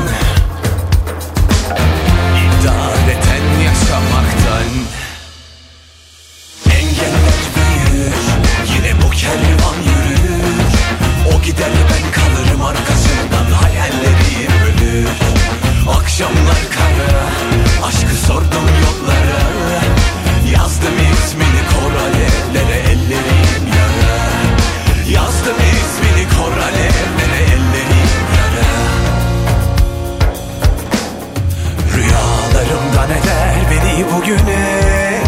İdareten 2.43 3.45
yaşamaktan. 3.65 4.69
Engeller 6.65 7.41
büyür 7.55 8.13
Yine 8.75 9.01
bu 9.01 9.09
kervan 9.09 9.77
yürür. 9.85 10.73
O 11.35 11.41
gider 11.41 11.71
ben 11.89 12.11
kalırım 12.11 12.61
arkasından 12.61 13.51
Hayallerim 13.51 14.51
ölür 14.65 15.28
Akşamlar 15.89 16.61
kara 16.75 17.29
Aşkı 17.87 18.15
sordum 18.27 18.67
yollara. 18.83 19.39
Yazdım 20.53 20.93
ismini 21.13 21.61
kor 21.71 21.93
alevlere 22.05 22.79
Ellerim 22.79 23.67
yara. 23.77 24.17
Yazdım 25.11 25.57
ismini 25.57 26.27
kor 26.29 26.57
alevlere 26.57 27.43
Ellerim 27.43 28.11
yara. 28.37 28.69
Rüyalarımdan 31.95 33.09
eder 33.09 33.55
beni 33.71 34.05
bugüne 34.11 35.21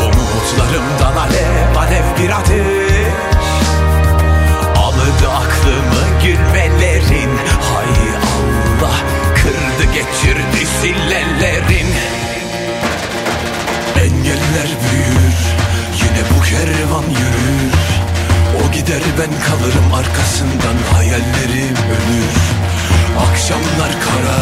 Umutlarımdan 0.00 1.16
alev 1.16 1.76
alev 1.76 2.04
bir 2.18 2.30
ateş 2.30 2.73
kırdı 10.24 10.44
geçirdi 10.54 10.66
sillelerin. 10.80 11.94
Engeller 13.96 14.68
büyür 14.82 15.36
yine 15.96 16.22
bu 16.30 16.42
kervan 16.42 17.02
yürür. 17.02 17.72
O 18.62 18.72
gider 18.72 19.02
ben 19.18 19.30
kalırım 19.46 19.94
arkasından 19.94 20.76
hayallerim 20.92 21.76
ölür. 21.96 22.34
Akşamlar 23.30 23.92
kara 24.04 24.40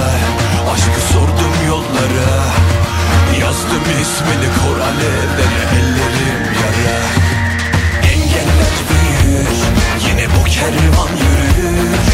aşkı 0.74 1.12
sordum 1.12 1.66
yollara. 1.68 2.32
Yazdım 3.40 3.84
ismini 4.02 4.48
kor 4.58 4.80
alevlere 4.80 5.62
ellerim 5.78 6.42
yara. 6.62 6.98
Engeller 8.12 8.76
büyür 8.88 9.48
yine 10.08 10.26
bu 10.28 10.44
kervan 10.44 11.08
yürür 11.08 12.11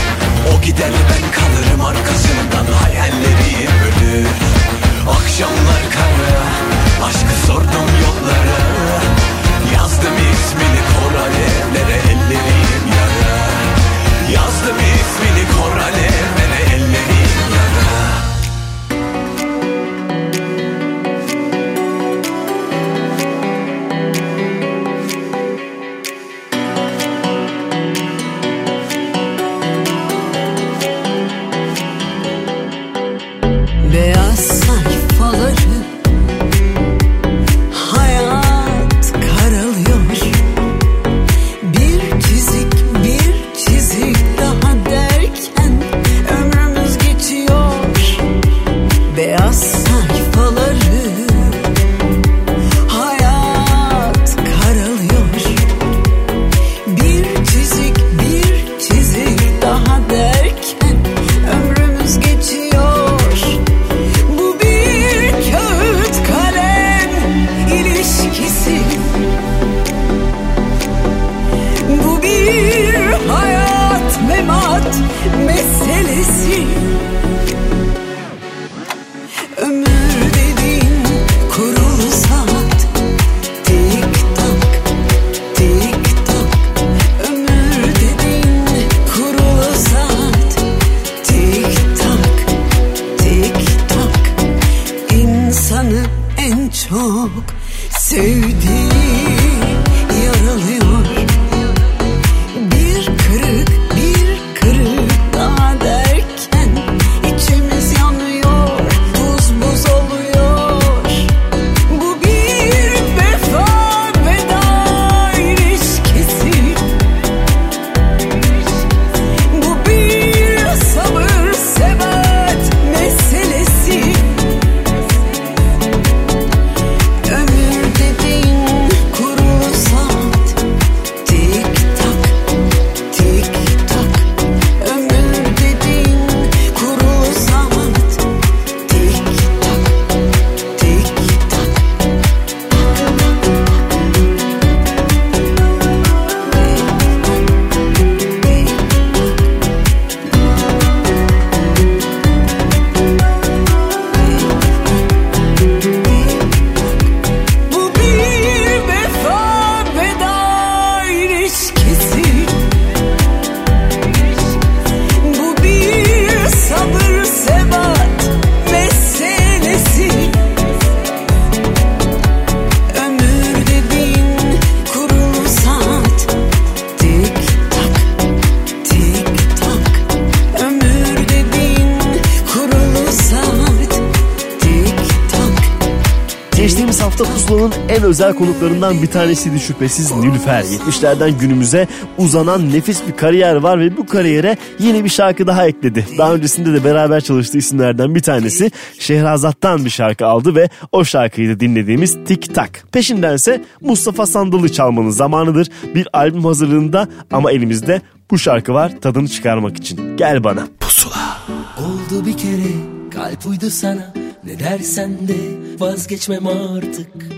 Bunlardan 188.88 189.03
bir 189.03 189.12
tanesiydi 189.12 189.61
şüphesiz 189.61 190.16
Nilüfer. 190.16 190.62
70'lerden 190.62 191.38
günümüze 191.38 191.87
uzanan 192.18 192.72
nefis 192.72 193.07
bir 193.09 193.16
kariyer 193.16 193.55
var 193.57 193.81
ve 193.81 193.96
bu 193.96 194.07
kariyere 194.07 194.57
yeni 194.79 195.05
bir 195.05 195.09
şarkı 195.09 195.46
daha 195.46 195.66
ekledi. 195.66 196.07
Daha 196.18 196.35
öncesinde 196.35 196.72
de 196.72 196.85
beraber 196.85 197.20
çalıştığı 197.20 197.59
isimlerden 197.59 198.14
bir 198.14 198.20
tanesi 198.20 198.70
Şehrazat'tan 198.98 199.85
bir 199.85 199.90
şarkı 199.90 200.27
aldı 200.27 200.55
ve 200.55 200.68
o 200.92 201.05
şarkıyı 201.05 201.57
da 201.57 201.61
dinlediğimiz 201.61 202.18
Tik 202.27 202.55
Tak. 202.55 202.85
Peşindense 202.92 203.64
Mustafa 203.81 204.27
Sandal'ı 204.27 204.72
çalmanın 204.72 205.11
zamanıdır. 205.11 205.68
Bir 205.94 206.09
albüm 206.12 206.44
hazırlığında 206.44 207.09
ama 207.33 207.53
elimizde 207.53 208.03
bu 208.31 208.38
şarkı 208.38 208.74
var 208.74 208.92
tadını 209.01 209.29
çıkarmak 209.29 209.77
için. 209.77 210.16
Gel 210.16 210.44
bana. 210.44 210.68
Pusula. 210.81 211.38
Oldu 211.79 212.27
bir 212.27 212.37
kere 212.37 212.72
kalp 213.14 213.46
uydu 213.46 213.70
sana 213.70 214.14
ne 214.44 214.59
dersen 214.59 215.29
de 215.29 215.37
vazgeçmem 215.79 216.46
artık 216.46 217.38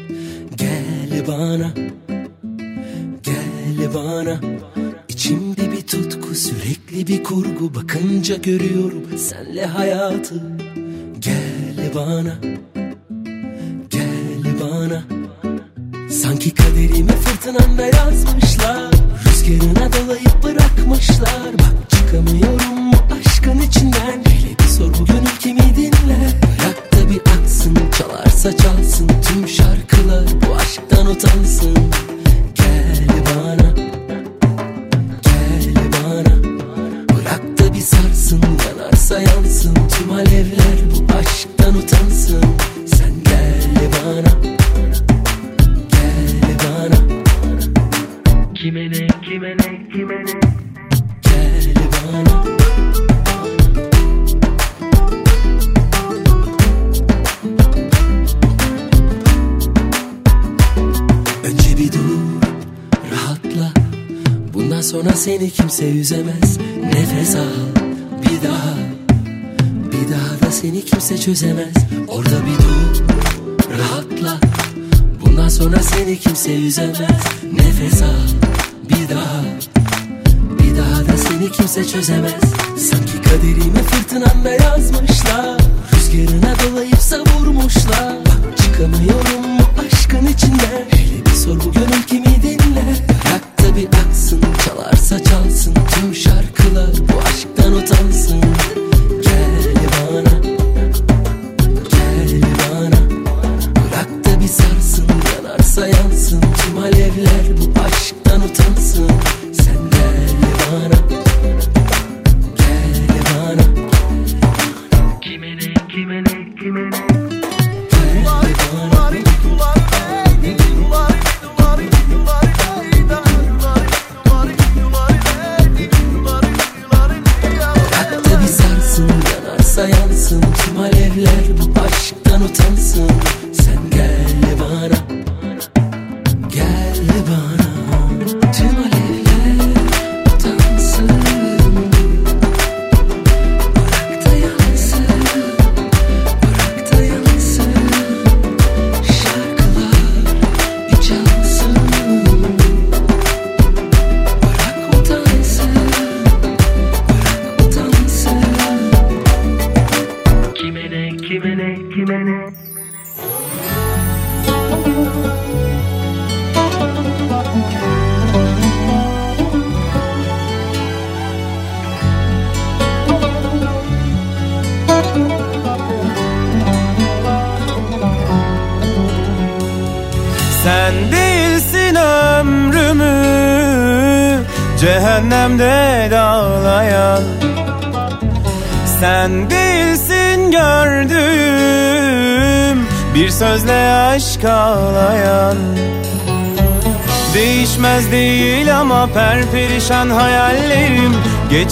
bana. 1.31 1.71
Gel 3.23 3.95
bana. 3.95 4.41
İçimde 5.09 5.73
bir 5.73 5.81
tutku 5.81 6.35
sürekli 6.35 7.07
bir 7.07 7.25
kurgu. 7.25 7.75
Bakınca 7.75 8.37
görüyorum 8.37 9.19
senle 9.19 9.67
hayatı. 9.67 10.35
Gel 11.19 11.95
bana. 11.95 12.35
Gel 13.91 14.61
bana. 14.61 15.03
Sanki 16.11 16.55
kaderimi 16.55 17.13
fırtınanda 17.13 17.83
yazmışlar. 17.83 18.91
Rüzgarına 19.27 19.93
dolayıp 19.93 20.43
bırakmışlar. 20.43 21.53
Bak 21.53 21.91
çıkamıyorum 21.91 22.93
bu 22.93 23.15
aşkın 23.15 23.59
içinden. 23.59 24.20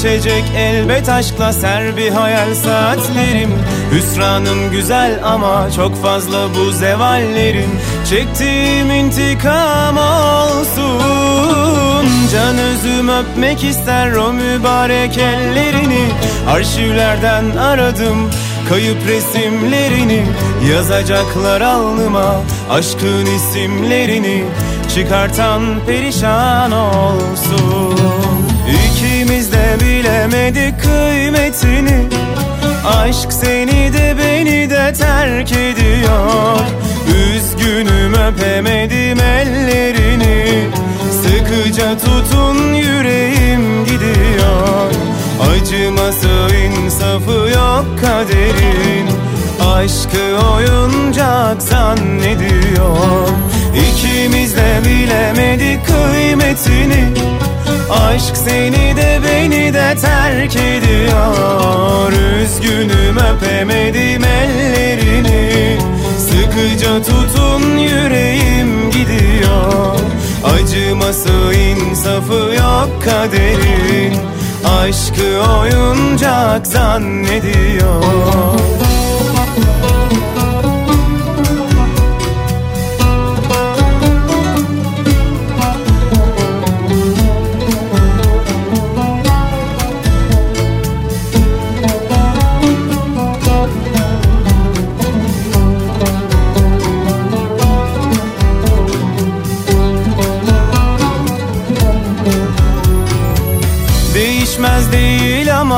Geçecek 0.02 0.44
elbet 0.56 1.08
aşkla 1.08 1.52
ser 1.52 1.96
bir 1.96 2.10
hayal 2.10 2.54
saatlerim. 2.54 3.50
Hüsranım 3.92 4.70
güzel 4.70 5.20
ama 5.24 5.68
çok 5.76 6.02
fazla 6.02 6.54
bu 6.54 6.70
zevallerim. 6.70 7.70
Çektiğim 8.10 8.90
intikam 8.90 9.96
olsun. 9.96 11.06
Can 12.32 12.58
özüm 12.58 13.08
öpmek 13.08 13.64
ister 13.64 14.12
o 14.12 14.32
mübarek 14.32 15.18
ellerini. 15.18 16.08
Arşivlerden 16.50 17.56
aradım 17.56 18.30
kayıp 18.68 19.06
resimlerini. 19.08 20.26
Yazacaklar 20.72 21.60
alnıma 21.60 22.34
aşkın 22.70 23.26
isimlerini. 23.26 24.44
Çıkartan 24.94 25.62
perişan 25.86 26.72
olsun. 26.72 27.98
İkimiz 28.68 29.52
de 29.52 29.57
bilemedik 29.80 30.80
kıymetini. 30.80 32.08
Aşk 32.86 33.32
seni 33.32 33.92
de 33.92 34.14
beni 34.18 34.70
de 34.70 34.92
terk 34.92 35.52
ediyor. 35.52 36.58
Üzgünüm 37.08 38.14
öpemedim 38.14 39.20
ellerini. 39.20 40.68
Sıkıca 41.22 41.98
tutun 41.98 42.74
yüreğim 42.74 43.84
gidiyor. 43.84 44.90
Acıması 45.50 46.28
insafı 46.54 47.50
yok 47.54 47.86
kaderin. 48.00 49.08
Aşkı 49.74 50.46
oyuncak 50.54 51.62
zannediyor. 51.62 53.28
İkimiz 53.74 54.56
de 54.56 54.80
bilemedik 54.84 55.86
kıymetini 55.86 57.08
Aşk 57.90 58.36
seni 58.36 58.96
de 58.96 59.20
beni 59.24 59.74
de 59.74 59.96
terk 60.00 60.56
ediyor. 60.56 62.12
Üzgünüm 62.12 63.16
öpemedim 63.18 64.24
ellerini. 64.24 65.78
Sıkıca 66.18 67.02
tutun 67.02 67.78
yüreğim 67.78 68.90
gidiyor. 68.90 69.98
Acıması 70.44 71.54
insafı 71.54 72.54
yok 72.54 73.02
kaderin. 73.04 74.16
Aşkı 74.64 75.50
oyuncak 75.60 76.66
zannediyor 76.66 78.02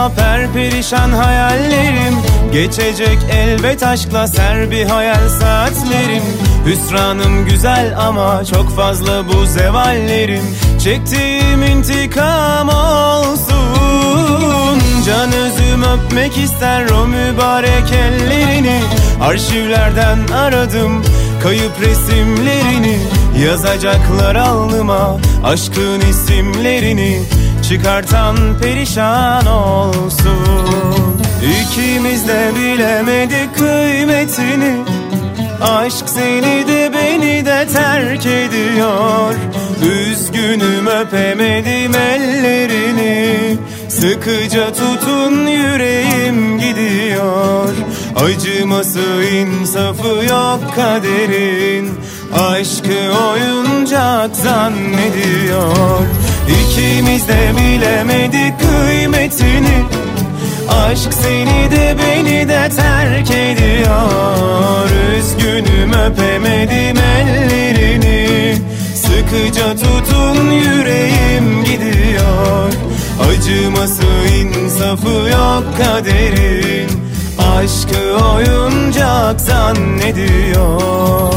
ama 0.01 0.15
perperişan 0.15 1.13
hayallerim. 1.13 2.15
Geçecek 2.53 3.19
elbet 3.33 3.83
aşkla 3.83 4.29
ser 4.29 4.71
bir 4.71 4.85
hayal 4.85 5.29
saatlerim. 5.29 6.23
Hüsranım 6.67 7.45
güzel 7.45 7.95
ama 7.99 8.45
çok 8.45 8.77
fazla 8.77 9.29
bu 9.29 9.47
zevallerim. 9.47 10.43
Çektiğim 10.85 11.63
intikam 11.63 12.69
olsun. 12.69 13.59
Can 15.07 15.33
özüm 15.33 15.83
öpmek 15.83 16.39
ister 16.39 16.87
o 16.91 17.07
mübarek 17.07 17.93
ellerini. 17.93 18.81
Arşivlerden 19.23 20.19
aradım 20.35 21.05
kayıp 21.43 21.81
resimlerini. 21.81 22.99
Yazacaklar 23.45 24.35
alnıma 24.35 25.19
aşkın 25.45 26.01
isimlerini 26.01 27.21
Çıkartan 27.71 28.37
perişan 28.63 29.47
olsun. 29.47 31.21
İkimiz 31.61 32.29
de 32.29 32.51
bilemedik 32.57 33.55
kıymetini. 33.59 34.77
Aşk 35.63 36.09
seni 36.09 36.69
de 36.69 36.91
beni 36.95 37.47
de 37.47 37.67
terk 37.73 38.27
ediyor. 38.27 39.35
Üzgünüm 39.83 40.87
öpemedim 40.87 41.95
ellerini. 41.95 43.57
Sıkıca 43.89 44.73
tutun 44.73 45.47
yüreğim 45.47 46.59
gidiyor. 46.59 47.75
Acıması 48.17 49.25
insafı 49.33 50.25
yok 50.31 50.61
kaderin. 50.77 51.91
Aşkı 52.35 53.13
oyuncak 53.31 54.37
zannediyor 54.37 56.07
İkimiz 56.51 57.29
de 57.29 57.53
bilemedik 57.57 58.55
kıymetini. 58.61 59.85
Aşk 60.69 61.13
seni 61.15 61.71
de 61.71 61.97
beni 61.99 62.49
de 62.49 62.71
terk 62.77 63.31
ediyor. 63.31 64.91
Üzgünüm 65.19 65.93
öpemedim 65.93 66.97
ellerini. 66.97 68.57
Sıkıca 68.95 69.77
tutun 69.77 70.51
yüreğim 70.51 71.65
gidiyor. 71.65 72.73
Acıması 73.29 74.03
insafı 74.41 75.09
yok 75.09 75.65
kaderin. 75.79 76.91
Aşkı 77.39 78.25
oyuncak 78.35 79.41
zannediyor 79.41 81.33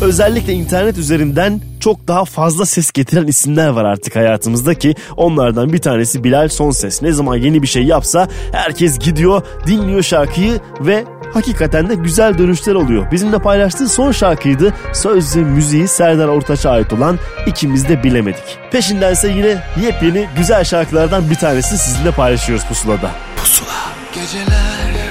Özellikle 0.00 0.52
internet 0.52 0.98
üzerinden 0.98 1.60
çok 1.80 2.08
daha 2.08 2.24
fazla 2.24 2.66
ses 2.66 2.92
getiren 2.92 3.26
isimler 3.26 3.68
var 3.68 3.84
artık 3.84 4.16
hayatımızda 4.16 4.74
ki 4.74 4.94
onlardan 5.16 5.72
bir 5.72 5.78
tanesi 5.78 6.24
Bilal 6.24 6.48
Sonses. 6.48 7.02
Ne 7.02 7.12
zaman 7.12 7.36
yeni 7.36 7.62
bir 7.62 7.66
şey 7.66 7.82
yapsa 7.82 8.28
herkes 8.52 8.98
gidiyor, 8.98 9.42
dinliyor 9.66 10.02
şarkıyı 10.02 10.60
ve 10.80 11.04
hakikaten 11.34 11.88
de 11.88 11.94
güzel 11.94 12.38
dönüşler 12.38 12.74
oluyor. 12.74 13.10
Bizimle 13.12 13.38
paylaştığı 13.38 13.88
son 13.88 14.12
şarkıydı. 14.12 14.74
Söz 14.92 15.36
müziği 15.36 15.88
Serdar 15.88 16.28
Ortaç'a 16.28 16.70
ait 16.70 16.92
olan 16.92 17.18
ikimiz 17.46 17.88
de 17.88 18.02
bilemedik. 18.02 18.58
Peşindense 18.72 19.28
yine 19.28 19.62
yepyeni 19.82 20.28
güzel 20.36 20.64
şarkılardan 20.64 21.30
bir 21.30 21.36
tanesi 21.36 21.78
sizinle 21.78 22.10
paylaşıyoruz 22.10 22.64
Pusula'da. 22.64 23.10
Pusula 23.36 23.70
Geceler 24.14 25.10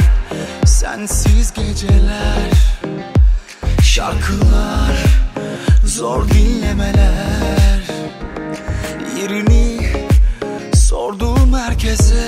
Sensiz 0.65 1.53
geceler 1.53 2.69
Şarkılar 3.83 4.48
Zor 5.99 6.29
dinlemeler. 6.29 7.81
Yerini 9.21 9.79
Sordum 10.75 11.53
herkese 11.53 12.27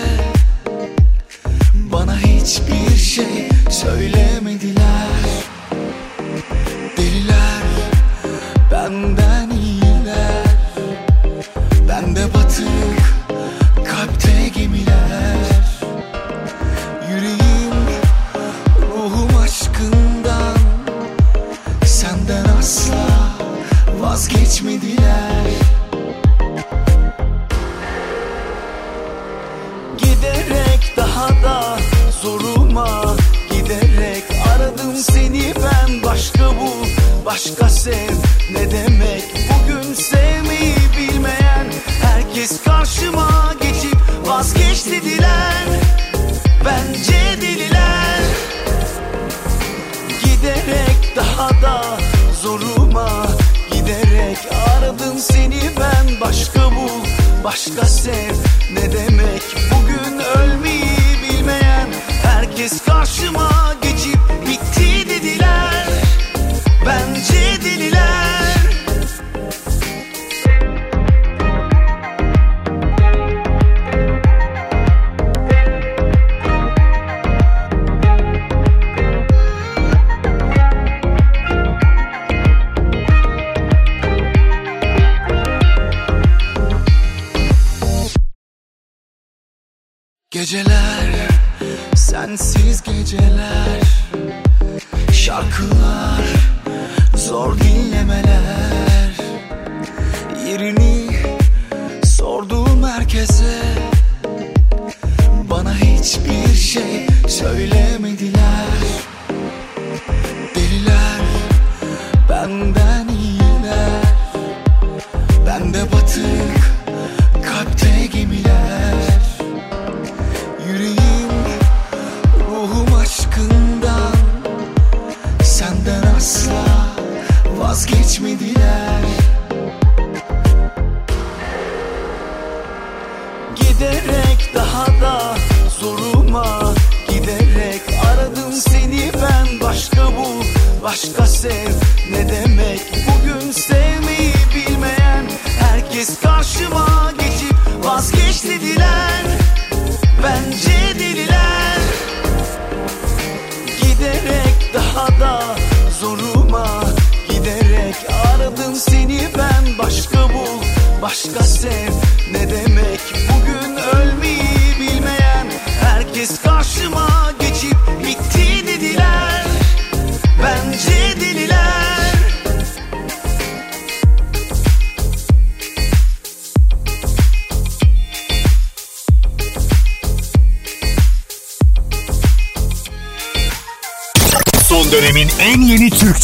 Bana 1.73 2.17
hiçbir 2.19 2.97
şey 2.97 3.49
söylemediler 3.69 4.70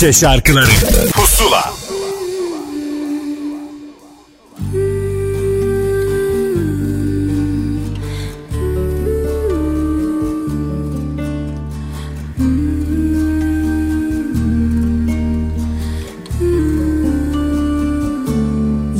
Türkçe 0.08 0.20
şarkıları. 0.20 0.66
Pusula. 1.14 1.74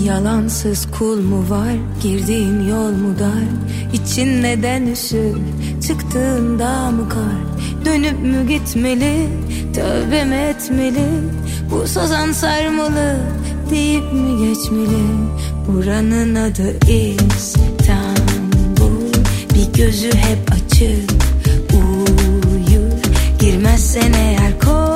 Yalansız 0.06 0.92
kul 0.92 1.22
mu 1.22 1.50
var? 1.50 1.74
Girdiğin 2.04 2.68
yol 2.68 2.92
mu 2.92 3.20
dar? 3.20 3.32
İçin 3.94 4.44
neden 4.44 4.88
üşür? 4.88 5.38
Çıktığında 5.88 6.92
mı 6.92 7.10
kar? 7.10 7.57
Dönüp 7.88 8.20
mü 8.20 8.48
gitmeli? 8.48 9.28
Tövbe 9.76 10.24
mi 10.26 10.36
etmeli? 10.36 11.08
Bu 11.72 11.88
sozan 11.88 12.32
sarmalı 12.32 13.18
Deyip 13.70 14.14
mi 14.14 14.48
geçmeli? 14.48 15.04
Buranın 15.68 16.36
adı 16.36 16.78
İstanbul. 16.90 17.64
Bir 19.56 19.74
gözü 19.84 20.08
hep 20.08 20.52
açık. 20.52 21.12
Uyur 21.74 22.92
Girmezsen 23.40 24.14
eğer 24.14 24.60
kork 24.60 24.87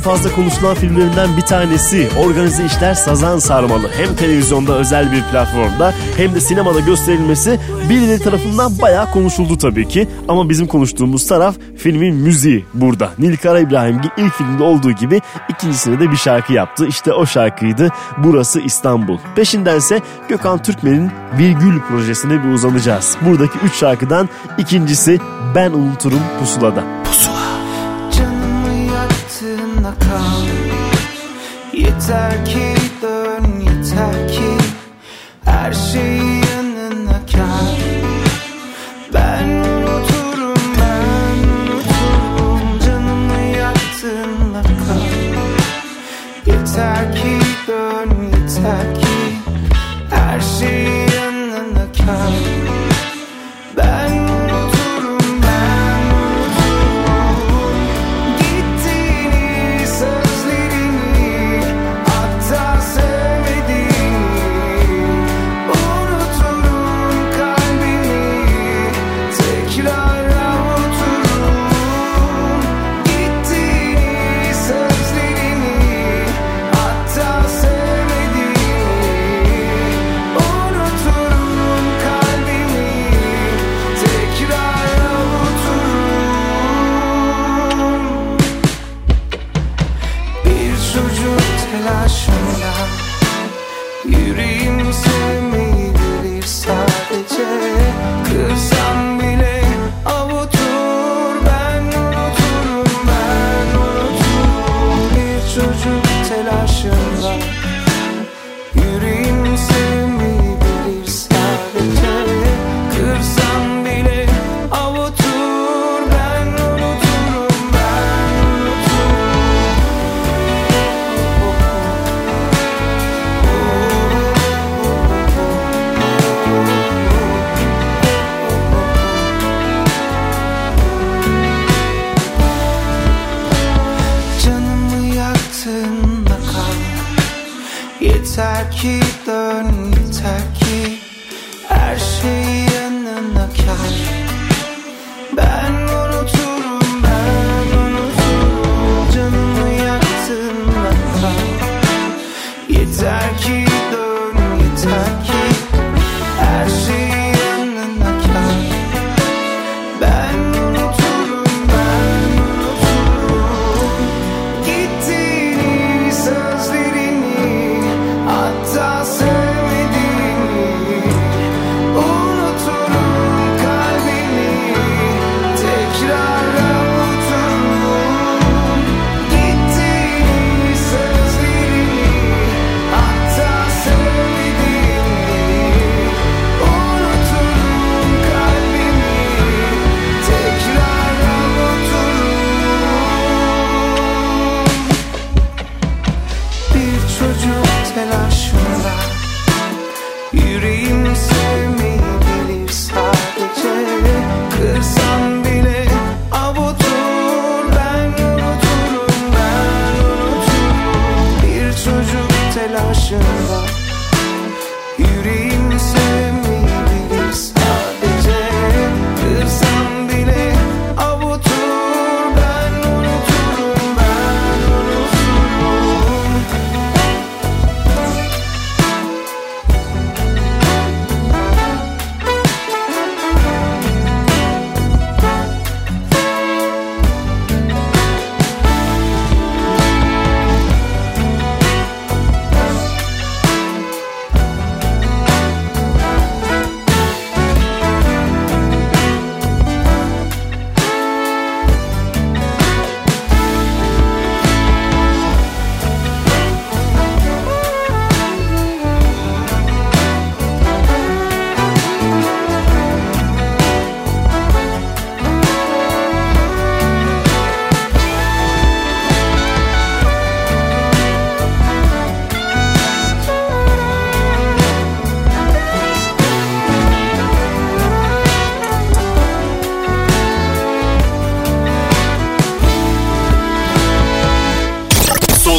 fazla 0.00 0.32
konuşulan 0.32 0.74
filmlerinden 0.74 1.36
bir 1.36 1.42
tanesi 1.42 2.08
Organize 2.26 2.64
İşler 2.64 2.94
Sazan 2.94 3.38
Sarmalı. 3.38 3.90
Hem 3.96 4.16
televizyonda 4.16 4.78
özel 4.78 5.12
bir 5.12 5.22
platformda 5.22 5.94
hem 6.16 6.34
de 6.34 6.40
sinemada 6.40 6.80
gösterilmesi 6.80 7.60
birileri 7.90 8.22
tarafından 8.22 8.72
bayağı 8.82 9.10
konuşuldu 9.10 9.58
tabii 9.58 9.88
ki. 9.88 10.08
Ama 10.28 10.48
bizim 10.48 10.66
konuştuğumuz 10.66 11.26
taraf 11.26 11.54
filmin 11.76 12.14
müziği 12.14 12.64
burada. 12.74 13.10
Nilkara 13.18 13.60
İbrahimgi 13.60 14.08
ilk 14.16 14.32
filmde 14.32 14.62
olduğu 14.62 14.92
gibi 14.92 15.20
ikincisine 15.48 16.00
de 16.00 16.10
bir 16.10 16.16
şarkı 16.16 16.52
yaptı. 16.52 16.86
İşte 16.86 17.12
o 17.12 17.26
şarkıydı 17.26 17.88
Burası 18.18 18.60
İstanbul. 18.60 19.18
Peşindense 19.36 20.00
Gökhan 20.28 20.62
Türkmen'in 20.62 21.10
Virgül 21.38 21.80
projesine 21.80 22.44
bir 22.44 22.48
uzanacağız. 22.48 23.16
Buradaki 23.26 23.58
üç 23.58 23.74
şarkıdan 23.74 24.28
ikincisi 24.58 25.18
Ben 25.54 25.72
Unuturum 25.72 26.20
Pusula'da. 26.40 26.97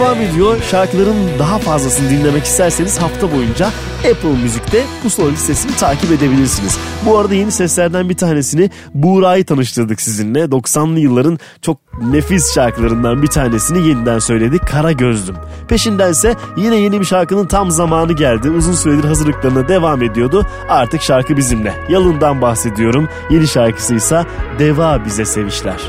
Devam 0.00 0.20
ediyor. 0.22 0.56
Şarkıların 0.70 1.16
daha 1.38 1.58
fazlasını 1.58 2.10
dinlemek 2.10 2.44
isterseniz 2.44 2.98
hafta 2.98 3.32
boyunca 3.32 3.66
Apple 3.98 4.42
Müzik'te 4.42 4.84
Pusula 5.02 5.30
listesini 5.30 5.76
takip 5.76 6.10
edebilirsiniz. 6.12 6.78
Bu 7.06 7.18
arada 7.18 7.34
yeni 7.34 7.52
seslerden 7.52 8.08
bir 8.08 8.16
tanesini 8.16 8.70
Buğra'yı 8.94 9.44
tanıştırdık 9.44 10.00
sizinle. 10.00 10.44
90'lı 10.44 11.00
yılların 11.00 11.38
çok 11.62 11.78
nefis 12.02 12.54
şarkılarından 12.54 13.22
bir 13.22 13.26
tanesini 13.26 13.88
yeniden 13.88 14.18
söyledi. 14.18 14.58
Kara 14.58 14.92
Gözlüm. 14.92 15.36
Peşindense 15.68 16.34
yine 16.56 16.76
yeni 16.76 17.00
bir 17.00 17.06
şarkının 17.06 17.46
tam 17.46 17.70
zamanı 17.70 18.12
geldi. 18.12 18.50
Uzun 18.50 18.74
süredir 18.74 19.04
hazırlıklarına 19.04 19.68
devam 19.68 20.02
ediyordu. 20.02 20.46
Artık 20.68 21.02
şarkı 21.02 21.36
bizimle. 21.36 21.74
Yalından 21.88 22.42
bahsediyorum. 22.42 23.08
Yeni 23.30 23.48
şarkısıysa 23.48 24.26
Deva 24.58 25.04
Bize 25.04 25.24
Sevişler. 25.24 25.80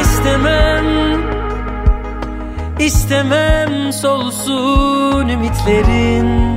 İstemem 0.00 0.83
İstemem 2.78 3.92
solsun 3.92 5.28
ümitlerin. 5.28 6.54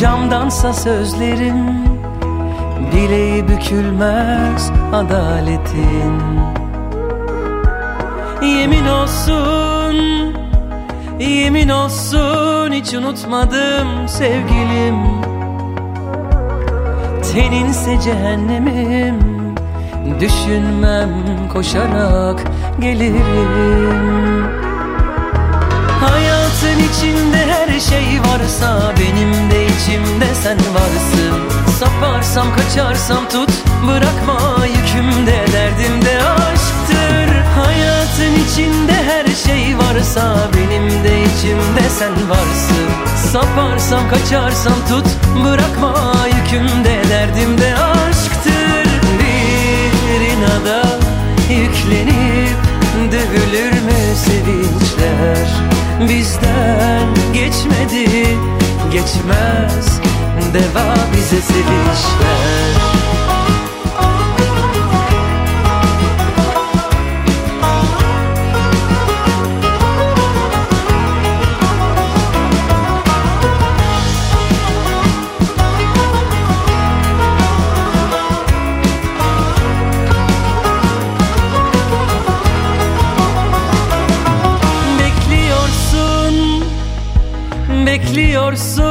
Camdansa 0.00 0.72
sözlerim 0.72 1.84
Bileği 2.92 3.48
bükülmez 3.48 4.70
adaletin. 4.92 6.20
Yemin 8.42 8.86
olsun 8.86 9.96
Yemin 11.20 11.68
olsun 11.68 12.72
hiç 12.72 12.94
unutmadım 12.94 14.08
sevgilim. 14.08 14.96
Teninse 17.32 18.00
cehennemim 18.00 19.35
Düşünmem 20.20 21.10
koşarak 21.52 22.40
gelirim. 22.80 24.46
Hayatın 26.00 26.78
içinde 26.90 27.36
her 27.36 27.80
şey 27.80 28.20
varsa 28.20 28.92
Benim 29.00 29.50
de 29.50 29.66
içimde 29.66 30.34
sen 30.42 30.58
varsın. 30.74 31.34
Saparsam 31.78 32.46
kaçarsam 32.56 33.28
tut 33.28 33.50
Bırakma 33.88 34.66
yükümde 34.66 35.44
derdimde 35.52 36.22
aşktır. 36.22 37.36
Hayatın 37.64 38.34
içinde 38.50 38.92
her 38.92 39.26
şey 39.26 39.78
varsa 39.78 40.36
Benim 40.56 40.88
de 41.04 41.22
içimde 41.22 41.88
sen 41.98 42.12
varsın. 42.30 42.88
Saparsam 43.32 44.08
kaçarsam 44.10 44.78
tut 44.88 45.06
Bırakma 45.44 46.14
yükümde 46.26 47.08
derdimde 47.10 47.74
aşktır 47.74 48.05
İnada 50.46 50.82
yüklenip 51.50 52.56
Dövülür 53.12 53.72
mü 53.72 54.16
sevinçler? 54.16 55.48
Bizden 56.00 57.08
geçmedi 57.34 58.38
Geçmez 58.92 60.00
Deva 60.54 60.94
bize 61.16 61.40
sevinçler 61.42 63.15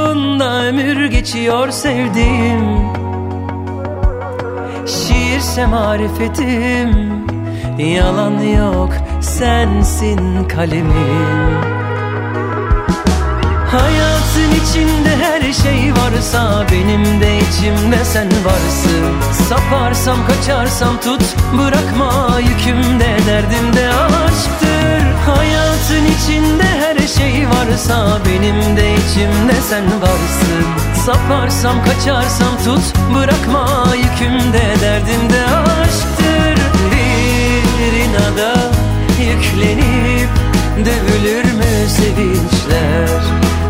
Bekliyorsun 0.05 0.39
da 0.39 0.65
ömür 0.65 1.05
geçiyor 1.05 1.71
sevdiğim 1.71 2.65
Şiirse 4.87 5.65
marifetim 5.65 7.25
Yalan 7.77 8.39
yok 8.39 8.93
sensin 9.21 10.47
kalemim. 10.47 11.61
Hayatın 13.71 14.51
içinde 14.63 15.17
her 15.17 15.53
şey 15.53 15.93
varsa 15.93 16.65
Benim 16.71 17.21
de 17.21 17.37
içimde 17.37 18.05
sen 18.05 18.27
varsın. 18.27 19.33
Saparsam 19.49 20.17
kaçarsam 20.27 20.99
tut 20.99 21.21
Bırakma 21.57 22.39
yükümde 22.39 23.17
derdimde 23.27 23.89
aşktır 23.89 24.64
Hayatın 25.25 26.05
içinde 26.05 26.63
her 26.63 27.07
şey 27.07 27.49
varsa 27.49 28.19
Benim 28.25 28.77
de 28.77 28.93
içimde 28.93 29.61
sen 29.69 29.83
varsın. 30.01 30.65
Saparsam 31.05 31.83
kaçarsam 31.85 32.57
tut 32.65 32.93
Bırakma 33.15 33.87
yükümde. 33.95 34.63
Derdimde 34.81 35.45
aşktır 35.45 36.63
Bir 36.91 37.93
inada. 37.93 38.55
Yüklenip 39.19 40.29
Dövülür 40.77 41.43
mü 41.43 41.89
sevinçler? 41.89 43.21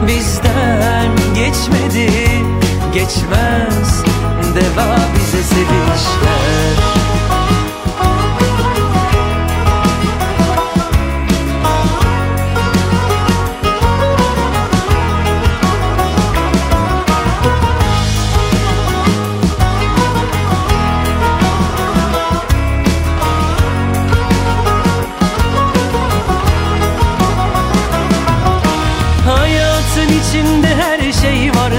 Bizden 0.07 1.35
geçmedi 1.35 2.11
Geçmez. 2.93 4.03
Deva 4.55 4.97
bize 5.15 5.43
sevinçler 5.43 7.14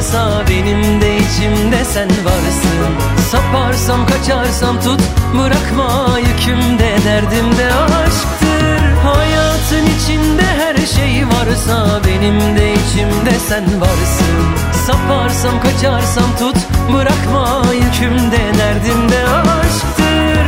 varsa 0.07 0.45
Benim 0.51 1.01
de 1.01 1.17
içimde 1.17 1.85
sen 1.85 2.09
varsın. 2.09 3.21
Saparsam 3.31 4.07
kaçarsam 4.07 4.81
tut 4.81 5.01
Bırakma 5.35 6.19
yükümde. 6.19 6.97
Derdimde 7.05 7.75
aşktır. 7.75 8.81
Hayatın 9.05 9.87
içinde 9.99 10.43
her 10.43 10.77
şey 10.77 11.27
varsa 11.27 12.01
Benim 12.07 12.41
de 12.41 12.73
içimde 12.73 13.39
sen 13.49 13.81
varsın. 13.81 14.57
Saparsam 14.87 15.61
kaçarsam 15.61 16.37
tut 16.39 16.57
Bırakma 16.93 17.63
yükümde. 17.75 18.59
Derdimde 18.59 19.29
aşktır. 19.29 20.47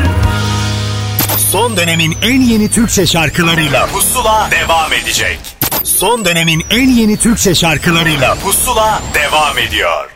Son 1.52 1.76
dönemin 1.76 2.16
en 2.22 2.40
yeni 2.40 2.70
Türkçe 2.70 3.06
şarkılarıyla 3.06 3.86
Pusula 3.86 4.48
devam 4.50 4.92
edecek. 4.92 5.57
Son 5.98 6.24
dönemin 6.24 6.62
en 6.70 6.88
yeni 6.88 7.16
Türkçe 7.16 7.54
şarkılarıyla 7.54 8.34
Pusula 8.34 9.02
devam 9.14 9.58
ediyor. 9.68 10.14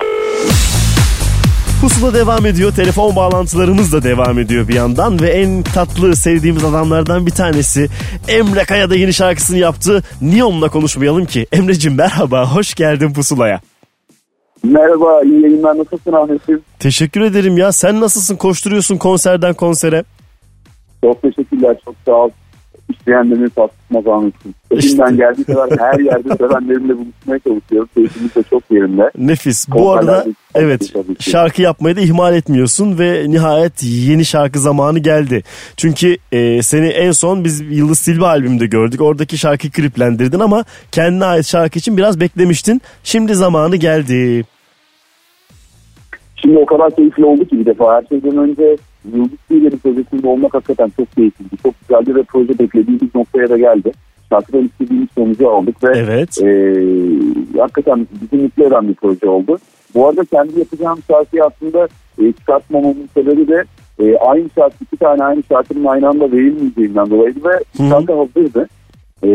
Pusula 1.80 2.14
devam 2.14 2.46
ediyor. 2.46 2.72
Telefon 2.74 3.16
bağlantılarımız 3.16 3.92
da 3.92 4.02
devam 4.02 4.38
ediyor 4.38 4.68
bir 4.68 4.74
yandan. 4.74 5.20
Ve 5.20 5.30
en 5.30 5.62
tatlı 5.62 6.16
sevdiğimiz 6.16 6.64
adamlardan 6.64 7.26
bir 7.26 7.30
tanesi 7.30 7.88
Emre 8.28 8.64
Kaya 8.64 8.90
da 8.90 8.94
yeni 8.94 9.12
şarkısını 9.12 9.58
yaptı. 9.58 10.02
Niye 10.20 10.44
onunla 10.44 10.68
konuşmayalım 10.68 11.24
ki? 11.24 11.46
Emre'cim 11.52 11.94
merhaba, 11.94 12.54
hoş 12.54 12.74
geldin 12.74 13.12
Pusula'ya. 13.12 13.60
Merhaba, 14.64 15.22
iyi 15.22 15.42
yayınlar. 15.42 15.78
Nasılsın 15.78 16.12
Ahmet'im? 16.12 16.62
Teşekkür 16.78 17.20
ederim 17.20 17.58
ya. 17.58 17.72
Sen 17.72 18.00
nasılsın? 18.00 18.36
Koşturuyorsun 18.36 18.96
konserden 18.96 19.54
konsere. 19.54 20.04
Çok 21.04 21.22
teşekkürler, 21.22 21.76
çok 21.84 21.94
sağ 22.06 22.12
ol. 22.12 22.30
İsteyenlerini 22.92 23.48
Ahmet'im. 24.12 24.54
Elimden 24.70 25.12
İşte. 25.12 25.16
geldiği 25.16 25.44
kadar 25.44 25.70
her 25.78 26.00
yerde 26.00 26.36
sevenlerimle 26.36 26.96
buluşmaya 26.96 27.38
çalışıyorum. 27.38 27.88
Keyfimiz 27.94 28.34
de 28.34 28.42
çok 28.50 28.62
yerinde. 28.70 29.10
Nefis. 29.18 29.68
Bu 29.68 29.92
arada 29.92 30.24
evet 30.54 30.92
şarkı 31.18 31.62
yapmayı 31.62 31.96
da 31.96 32.00
ihmal 32.00 32.34
etmiyorsun 32.34 32.98
ve 32.98 33.24
nihayet 33.28 33.82
yeni 33.82 34.24
şarkı 34.24 34.58
zamanı 34.58 34.98
geldi. 34.98 35.42
Çünkü 35.76 36.16
e, 36.32 36.62
seni 36.62 36.86
en 36.88 37.12
son 37.12 37.44
biz 37.44 37.60
Yıldız 37.60 37.98
Silva 37.98 38.28
albümünde 38.28 38.66
gördük. 38.66 39.00
Oradaki 39.00 39.38
şarkıyı 39.38 39.70
kliplendirdin 39.72 40.40
ama 40.40 40.64
kendine 40.92 41.24
ait 41.24 41.46
şarkı 41.46 41.78
için 41.78 41.96
biraz 41.96 42.20
beklemiştin. 42.20 42.82
Şimdi 43.04 43.34
zamanı 43.34 43.76
geldi. 43.76 44.44
Şimdi 46.36 46.58
o 46.58 46.66
kadar 46.66 46.96
keyifli 46.96 47.24
oldu 47.24 47.44
ki 47.44 47.58
bir 47.58 47.66
defa. 47.66 47.94
Her 47.94 48.04
şeyden 48.08 48.38
önce 48.38 48.76
Yıldız 49.14 49.38
Tilbe'nin 49.48 49.78
projesinde 49.78 50.26
olmak 50.26 50.54
hakikaten 50.54 50.92
çok 50.96 51.12
keyifliydi. 51.12 51.56
Çok 51.62 51.74
güzeldi 51.80 52.14
ve 52.14 52.22
proje 52.22 52.58
beklediğimiz 52.58 53.14
noktaya 53.14 53.50
da 53.50 53.58
geldi. 53.58 53.92
Şarkıdan 54.30 54.64
istediğimiz 54.64 55.08
sonucu 55.14 55.50
aldık 55.50 55.84
ve 55.84 55.92
Evet. 55.98 56.42
e, 56.42 56.48
hakikaten 57.58 58.06
bizi 58.22 58.42
mutlu 58.42 58.64
eden 58.64 58.88
bir 58.88 58.94
proje 58.94 59.28
oldu. 59.28 59.58
Bu 59.94 60.08
arada 60.08 60.24
kendi 60.24 60.58
yapacağım 60.58 60.98
şarkıyı 61.08 61.44
aslında 61.44 61.88
e, 62.18 62.32
çıkartmamamın 62.32 63.08
sebebi 63.14 63.48
de 63.48 63.64
e, 64.00 64.16
aynı 64.16 64.48
şarkı, 64.54 64.84
iki 64.84 64.96
tane 64.96 65.24
aynı 65.24 65.42
şarkının 65.48 65.84
aynı 65.84 66.08
anda 66.08 66.32
verilmeyeceğinden 66.32 67.10
dolayıydı 67.10 67.40
ve 67.48 67.84
şarkı 67.88 68.12
hazırdı. 68.12 68.68
E, 69.24 69.28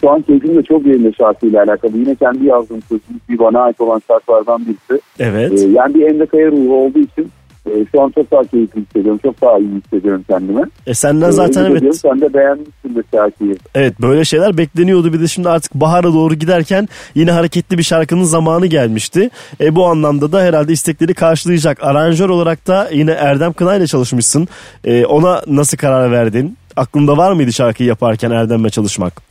şu 0.00 0.10
an 0.10 0.22
keyfim 0.22 0.56
de 0.56 0.62
çok 0.62 0.86
yerinde 0.86 1.12
şarkıyla 1.12 1.62
alakalı. 1.62 1.96
Yine 1.96 2.14
kendi 2.14 2.46
yazdığım 2.46 2.82
sözümüz 2.82 3.20
bir 3.28 3.38
bana 3.38 3.60
ait 3.60 3.80
olan 3.80 4.02
şarkılardan 4.08 4.66
birisi. 4.66 5.02
Evet. 5.18 5.52
Ee, 5.52 5.68
yani 5.68 5.94
bir 5.94 6.06
Emre 6.06 6.26
Kaya 6.26 6.50
ruhu 6.50 6.74
olduğu 6.76 6.98
için 6.98 7.30
e, 7.76 7.86
şu 7.92 8.02
an 8.02 8.10
çok 8.10 8.30
daha 8.30 8.44
keyifli 8.44 8.80
hissediyorum. 8.80 9.20
Çok 9.22 9.40
daha 9.42 9.58
iyi 9.58 9.68
hissediyorum 9.84 10.24
kendimi. 10.28 10.62
E 10.86 10.94
senden 10.94 11.28
Ee, 11.28 11.32
zaten 11.32 11.64
ümit 11.64 11.82
evet. 11.82 11.96
Sen 11.96 12.20
de 12.20 12.34
beğenmişsindir 12.34 13.04
şarkıyı. 13.14 13.56
Evet 13.74 14.00
böyle 14.00 14.24
şeyler 14.24 14.58
bekleniyordu 14.58 15.12
bir 15.12 15.20
de 15.20 15.26
şimdi 15.26 15.48
artık 15.48 15.74
bahara 15.74 16.12
doğru 16.14 16.34
giderken 16.34 16.88
yine 17.14 17.30
hareketli 17.30 17.78
bir 17.78 17.82
şarkının 17.82 18.24
zamanı 18.24 18.66
gelmişti. 18.66 19.30
E, 19.60 19.74
bu 19.74 19.86
anlamda 19.86 20.32
da 20.32 20.42
herhalde 20.42 20.72
istekleri 20.72 21.14
karşılayacak. 21.14 21.82
Aranjör 21.82 22.28
olarak 22.28 22.66
da 22.66 22.88
yine 22.92 23.10
Erdem 23.10 23.52
Kına 23.52 23.74
ile 23.74 23.86
çalışmışsın. 23.86 24.48
E, 24.84 25.06
ona 25.06 25.42
nasıl 25.46 25.76
karar 25.76 26.10
verdin? 26.12 26.56
Aklında 26.76 27.16
var 27.16 27.32
mıydı 27.32 27.52
şarkıyı 27.52 27.88
yaparken 27.88 28.30
Erdem'le 28.30 28.68
çalışmak? 28.68 29.22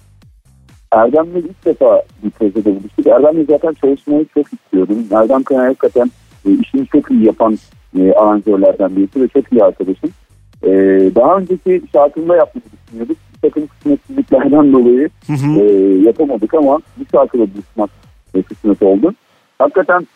Erdem'le 0.92 1.38
ilk 1.38 1.66
defa 1.66 2.04
bir 2.24 2.30
projede 2.30 2.66
buluştuk. 2.66 3.08
Erdem'le 3.08 3.46
zaten 3.50 3.74
çalışmayı 3.82 4.26
çok 4.34 4.46
istiyordum. 4.54 4.98
Erdem 5.12 5.44
Kaya 5.44 5.64
hakikaten 5.64 6.12
e, 6.46 6.50
işini 6.52 6.88
çok 6.88 7.12
iyi 7.12 7.26
yapan 7.26 7.58
e, 8.00 8.14
aranjörlerden 8.14 8.96
birisi 8.96 9.22
ve 9.22 9.28
çok 9.28 9.54
iyi 9.54 9.64
arkadaşım. 9.64 10.10
E, 10.64 10.72
daha 11.16 11.38
önceki 11.38 11.82
şarkımda 11.94 12.36
yapmayı 12.36 12.64
düşünüyorduk. 12.88 13.18
Bir 13.36 13.50
takım 13.50 13.68
kısmetsizliklerden 13.68 14.74
dolayı 14.74 15.10
e, 15.30 15.64
yapamadık 16.06 16.54
ama 16.54 16.80
bir 16.98 17.06
şarkıda 17.12 17.44
buluşmak 17.54 17.90
e, 18.36 18.42
kısmet 18.42 18.84
oldu. 18.84 19.14
Hakikaten 19.60 20.08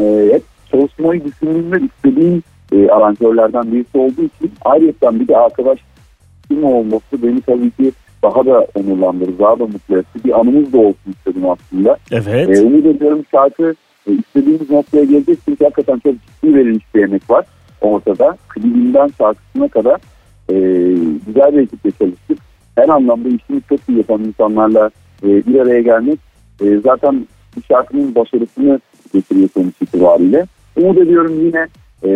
e, 0.00 0.28
hep 0.32 0.42
çalışmayı 0.70 1.24
düşündüğümde 1.24 1.80
istediğim 1.86 2.42
e, 2.72 2.88
aranjörlerden 2.88 3.72
birisi 3.72 3.98
olduğu 3.98 4.22
için 4.22 4.52
ayrıca 4.64 5.20
bir 5.20 5.28
de 5.28 5.36
arkadaş 5.36 5.78
kim 6.48 6.64
olması 6.64 7.22
beni 7.22 7.40
tabii 7.40 7.70
ki 7.70 7.92
daha 8.22 8.46
da 8.46 8.66
onurlandırır, 8.74 9.38
daha 9.38 9.58
da 9.58 9.66
mutlu 9.66 9.98
etti. 9.98 10.24
Bir 10.24 10.40
anımız 10.40 10.72
da 10.72 10.78
olsun 10.78 11.10
istedim 11.10 11.50
aslında. 11.50 11.96
Evet. 12.12 12.58
E, 12.58 12.62
umut 12.62 12.86
ediyorum 12.86 13.24
şarkı 13.30 13.74
e, 14.06 14.12
istediğimiz 14.12 14.70
noktaya 14.70 15.04
gelecek 15.04 15.38
çünkü 15.44 15.64
hakikaten 15.64 15.98
çok 15.98 16.14
ciddi 16.14 16.54
verilmiş 16.54 16.84
bir 16.94 17.02
emek 17.02 17.30
var 17.30 17.44
ortada. 17.80 18.36
Klibinden 18.48 19.10
şarkısına 19.18 19.68
kadar 19.68 20.00
e, 20.48 20.54
güzel 21.26 21.52
bir 21.52 21.62
ekiple 21.62 21.90
çalıştık. 21.90 22.38
Her 22.76 22.88
anlamda 22.88 23.28
işini 23.28 23.62
çok 23.68 23.80
iyi 23.88 23.98
yapan 23.98 24.24
insanlarla 24.24 24.90
e, 25.22 25.46
bir 25.46 25.60
araya 25.60 25.80
gelmek 25.80 26.18
e, 26.60 26.76
zaten 26.76 27.26
bir 27.56 27.62
şarkının 27.62 28.14
başarısını 28.14 28.80
getiriyor 29.12 29.48
sonuç 29.54 29.74
itibariyle. 29.80 30.46
Umut 30.76 30.98
ediyorum 30.98 31.46
yine 31.46 31.66
e, 32.02 32.10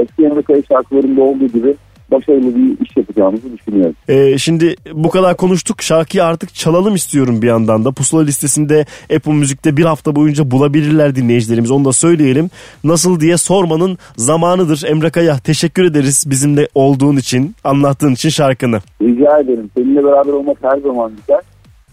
eski 0.00 0.24
Emre 0.24 0.62
şarkılarında 0.68 1.22
olduğu 1.22 1.46
gibi 1.46 1.74
başarılı 2.10 2.56
bir 2.56 2.86
iş 2.86 2.96
yapacağımızı 2.96 3.58
düşünüyorum. 3.58 3.94
E, 4.08 4.38
şimdi 4.38 4.76
bu 4.92 5.10
kadar 5.10 5.36
konuştuk. 5.36 5.82
Şarkıyı 5.82 6.24
artık 6.24 6.54
çalalım 6.54 6.94
istiyorum 6.94 7.42
bir 7.42 7.46
yandan 7.46 7.84
da. 7.84 7.92
Pusula 7.92 8.22
listesinde 8.22 8.86
Apple 9.16 9.32
Müzik'te 9.32 9.76
bir 9.76 9.84
hafta 9.84 10.16
boyunca 10.16 10.50
bulabilirler 10.50 11.16
dinleyicilerimiz. 11.16 11.70
Onu 11.70 11.84
da 11.84 11.92
söyleyelim. 11.92 12.50
Nasıl 12.84 13.20
diye 13.20 13.36
sormanın 13.36 13.98
zamanıdır. 14.16 14.82
Emre 14.86 15.10
Kaya 15.10 15.38
teşekkür 15.38 15.84
ederiz 15.84 16.24
bizimle 16.30 16.68
olduğun 16.74 17.16
için, 17.16 17.54
anlattığın 17.64 18.12
için 18.12 18.28
şarkını. 18.28 18.80
Rica 19.02 19.38
ederim. 19.38 19.70
Seninle 19.76 20.04
beraber 20.04 20.32
olmak 20.32 20.58
her 20.62 20.78
zaman 20.78 21.12
güzel. 21.20 21.40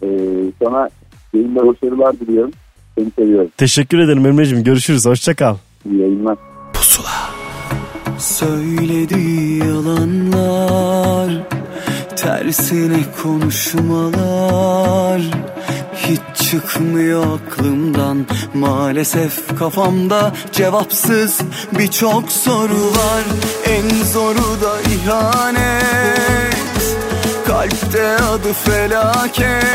Ee, 0.04 0.08
sana 0.64 0.90
benimle 1.34 1.68
başarılar 1.68 2.20
diliyorum. 2.20 2.52
Seni 2.98 3.12
seviyorum. 3.12 3.52
Teşekkür 3.58 4.00
ederim 4.00 4.26
Emre'ciğim. 4.26 4.64
Görüşürüz. 4.64 5.06
Hoşça 5.06 5.36
kal. 5.36 5.56
İyi 5.92 6.00
yayınlar. 6.02 6.38
Söylediği 8.20 9.60
yalanlar 9.60 11.32
Tersine 12.16 13.00
konuşmalar. 13.24 15.22
Hiç 15.96 16.50
çıkmıyor 16.50 17.40
aklımdan 17.40 18.26
Maalesef 18.54 19.60
kafamda 19.60 20.34
cevapsız 20.52 21.42
birçok 21.80 22.32
soru 22.32 22.92
var. 22.92 23.24
En 23.66 24.04
zoru 24.04 24.62
da 24.62 24.82
ihanet 24.82 26.58
Kalpte 27.48 28.18
adı 28.18 28.54
felaket. 28.54 29.66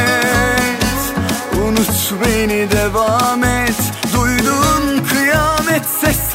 Unut 1.68 2.14
beni 2.24 2.70
devam 2.70 3.45
et. 3.45 3.76
Duyduğun 4.14 5.05
kıyamet 5.05 5.86
sesi 6.01 6.32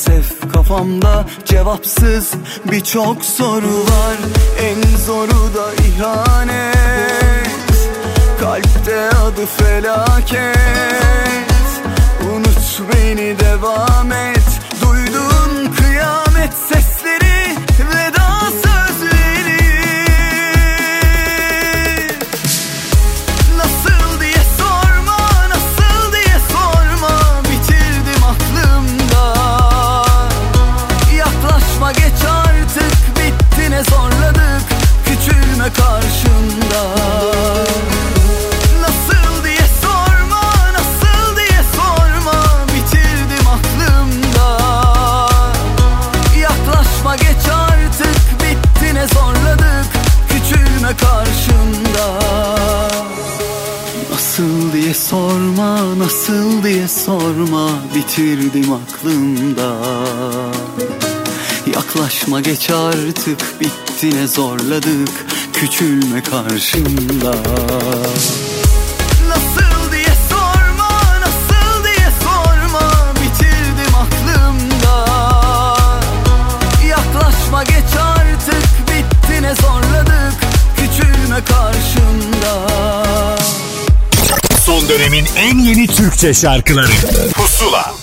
Maalesef 0.00 0.52
kafamda 0.52 1.26
cevapsız 1.44 2.32
birçok 2.72 3.24
soru 3.24 3.82
var. 3.84 4.16
En 4.60 4.96
zoru 5.06 5.54
da 5.54 5.74
ihanet 5.74 6.76
Kalpte 8.40 9.10
adı 9.10 9.46
felaket. 9.46 10.56
Unut 12.34 12.82
beni 12.92 13.38
devam 13.38 14.12
et. 14.12 14.60
Duyduğun 14.82 15.72
kıyamet 15.72 16.54
sesi 16.54 16.89
nasıl 56.00 56.62
diye 56.62 56.88
sorma 56.88 57.70
bitirdim 57.94 58.72
aklımda. 58.72 59.76
Yaklaşma 61.74 62.40
geç 62.40 62.70
artık 62.70 63.60
bitti 63.60 64.16
ne 64.16 64.26
zorladık 64.26 65.26
küçülme 65.52 66.22
karşımda. 66.22 67.34
dönemin 85.20 85.36
en 85.36 85.58
yeni 85.58 85.86
Türkçe 85.86 86.34
şarkıları. 86.34 86.92
Pusula. 87.34 87.94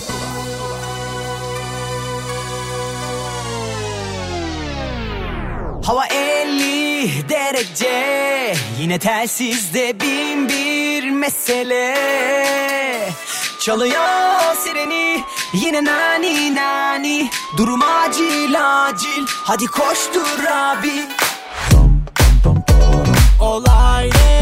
Hava 5.84 6.06
50 6.06 7.28
derece 7.28 8.54
Yine 8.80 8.98
telsizde 8.98 10.00
bin 10.00 10.48
bir 10.48 11.10
mesele. 11.10 11.94
Çalıyor 13.60 14.56
sireni 14.64 15.24
yine 15.54 15.84
nani 15.84 16.54
nani. 16.54 17.30
Durum 17.56 17.82
acil 17.82 18.84
acil. 18.86 19.26
Hadi 19.28 19.66
koştur 19.66 20.44
abi. 20.44 21.06
Olay 23.40 24.10
ne? 24.10 24.37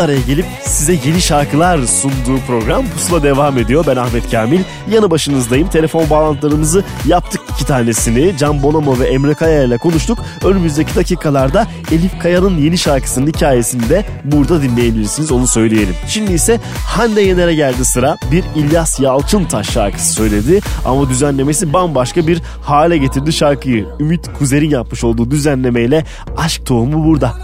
Araya 0.00 0.20
gelip 0.20 0.46
size 0.62 0.98
yeni 1.04 1.20
şarkılar 1.20 1.78
sunduğu 1.78 2.38
program 2.46 2.84
Pusula 2.88 3.22
devam 3.22 3.58
ediyor. 3.58 3.84
Ben 3.86 3.96
Ahmet 3.96 4.30
Kamil. 4.30 4.60
Yanı 4.90 5.10
başınızdayım. 5.10 5.68
Telefon 5.68 6.10
bağlantılarımızı 6.10 6.84
yaptık 7.06 7.40
iki 7.54 7.66
tanesini. 7.66 8.36
Can 8.38 8.62
Bonomo 8.62 8.98
ve 8.98 9.08
Emre 9.08 9.34
Kaya 9.34 9.62
ile 9.62 9.78
konuştuk. 9.78 10.18
Önümüzdeki 10.44 10.94
dakikalarda 10.94 11.66
Elif 11.92 12.18
Kaya'nın 12.18 12.58
yeni 12.58 12.78
şarkısının 12.78 13.26
hikayesini 13.26 13.88
de 13.88 14.04
burada 14.24 14.62
dinleyebilirsiniz 14.62 15.32
onu 15.32 15.46
söyleyelim. 15.46 15.94
Şimdi 16.08 16.32
ise 16.32 16.60
Hande 16.86 17.20
Yener'e 17.20 17.54
geldi 17.54 17.84
sıra. 17.84 18.16
Bir 18.32 18.44
İlyas 18.56 19.00
Yalçıntaş 19.00 19.70
şarkısı 19.70 20.12
söyledi 20.12 20.60
ama 20.84 21.08
düzenlemesi 21.08 21.72
bambaşka 21.72 22.26
bir 22.26 22.42
hale 22.62 22.98
getirdi 22.98 23.32
şarkıyı. 23.32 23.86
Ümit 24.00 24.32
Kuzer'in 24.38 24.70
yapmış 24.70 25.04
olduğu 25.04 25.30
düzenlemeyle 25.30 26.04
Aşk 26.36 26.66
Tohumu 26.66 27.04
burada. 27.04 27.34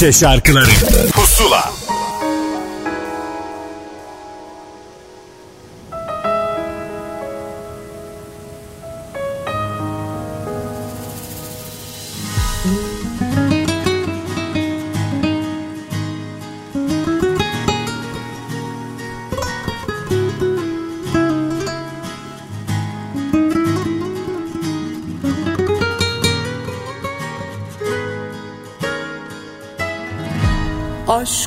Türkçe 0.00 0.18
şarkıları 0.20 0.70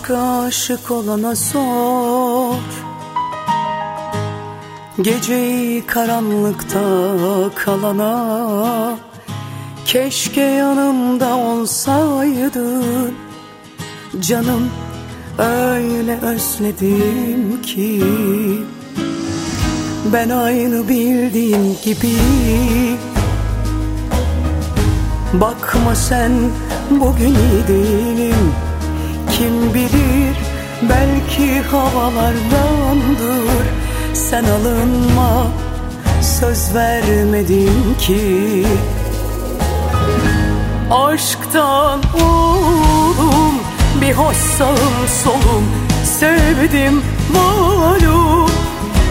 Aşka 0.03 0.41
aşık 0.41 0.91
olana 0.91 1.35
sor. 1.35 2.55
Geceyi 5.01 5.85
karanlıkta 5.85 6.79
kalana 7.55 8.97
Keşke 9.85 10.41
yanımda 10.41 11.35
olsaydın. 11.35 13.13
Canım 14.19 14.69
öyle 15.37 16.19
özledim 16.19 17.61
ki 17.61 18.03
Ben 20.13 20.29
aynı 20.29 20.89
bildiğin 20.89 21.77
gibi. 21.83 22.17
Bakma 25.33 25.95
sen 25.95 26.31
bugün 26.89 27.35
iyi 27.35 27.67
değilim 27.67 28.53
kim 29.37 29.73
bilir 29.73 30.35
belki 30.89 31.61
havalardandır 31.61 33.63
Sen 34.13 34.43
alınma 34.43 35.47
söz 36.21 36.75
vermedin 36.75 37.95
ki. 37.99 38.65
Aşktan 40.91 42.01
oğlum 42.23 43.53
bir 44.01 44.13
hoş 44.13 44.37
sağım 44.37 45.07
solum. 45.23 45.65
Sevdim 46.19 47.01
malum 47.33 48.49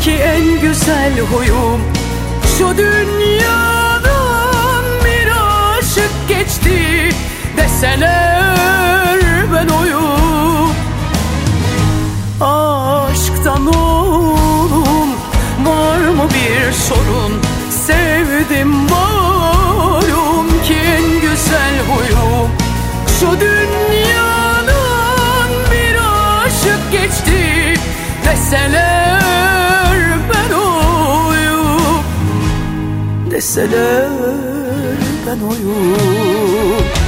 ki 0.03 0.13
en 0.13 0.61
güzel 0.61 1.21
huyum. 1.21 1.81
Şu 2.59 2.79
dünyadan 2.79 4.85
bir 5.05 5.29
aşık 5.79 6.29
geçti 6.29 7.11
deseler 7.57 9.02
ben 9.63 9.69
oyum 9.69 10.71
Aşktan 12.41 13.67
oğlum 13.67 15.09
var 15.65 15.99
mı 15.99 16.29
bir 16.35 16.73
sorun? 16.73 17.43
Sevdim 17.71 18.69
malum 18.69 20.47
ki 20.65 20.75
en 20.75 21.21
güzel 21.21 21.75
huyum. 21.89 22.51
Şu 23.21 23.41
dünyadan 23.41 24.71
bir 25.73 25.97
aşık 26.45 26.93
geçti 26.93 27.75
Deseler 28.25 29.95
ben 30.35 30.55
oyum. 30.55 32.03
Deseler 33.31 34.09
ben 35.27 35.47
oyum 35.47 37.02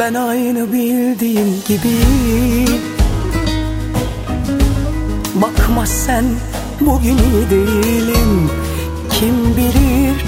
Ben 0.00 0.14
aynı 0.14 0.72
bildiğim 0.72 1.62
gibi. 1.68 1.96
Bakma 5.34 5.86
sen 5.86 6.24
bugün 6.80 7.18
iyi 7.18 7.50
değilim. 7.50 8.50
Kim 9.10 9.56
bilir 9.56 10.24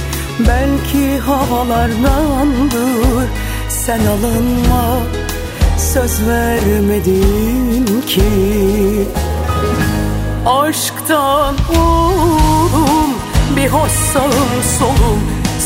belki 0.48 1.18
havalardandır 1.18 3.28
Sen 3.68 4.00
alınma 4.06 4.98
söz 5.78 6.28
vermedin 6.28 8.02
ki. 8.06 8.22
Aşktan 10.46 11.54
oğlum 11.78 13.14
bir 13.56 13.68
hoş 13.68 13.92
sağım 14.12 14.62
solum. 14.78 15.20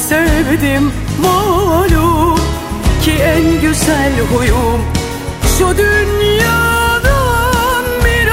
Sevdim 0.08 0.92
malum 1.22 2.35
ki 3.06 3.12
en 3.12 3.60
güzel 3.60 4.12
huyum. 4.32 4.80
Şu 5.58 5.78
dünyadan 5.78 7.04
bir 8.04 8.28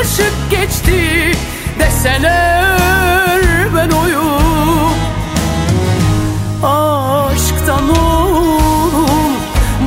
aşık 0.00 0.50
geçti 0.50 1.32
Deseler 1.78 3.40
ben 3.76 3.90
oyum. 3.90 4.92
Aşktan 6.62 7.88
oğlum 7.88 9.34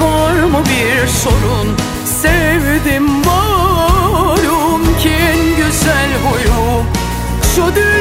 var 0.02 0.34
mı 0.34 0.64
bir 0.66 1.08
sorun? 1.08 1.78
Sevdim 2.22 3.04
malum 3.04 4.98
ki 5.00 5.10
en 5.10 5.56
güzel 5.58 6.10
huyum. 6.24 6.86
Şu 7.56 7.76
dünyadan 7.76 8.01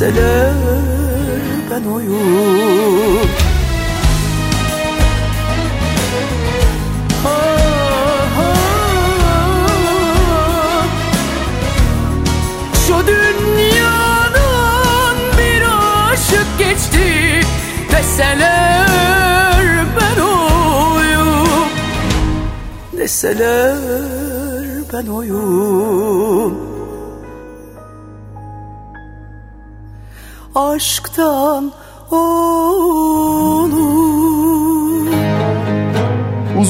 Deseler 0.00 0.54
ben 1.70 1.84
oyum. 1.84 3.28
Şu 12.86 13.06
dünyadan 13.06 15.16
bir 15.38 15.62
aşık 16.12 16.58
geçti. 16.58 17.40
Deseler 17.92 19.64
ben 20.00 20.20
oyum. 20.20 21.68
Deseler 22.92 23.76
ben 24.92 25.06
oyum 25.06 26.69
Aşktan 30.54 31.72
olur 32.10 33.59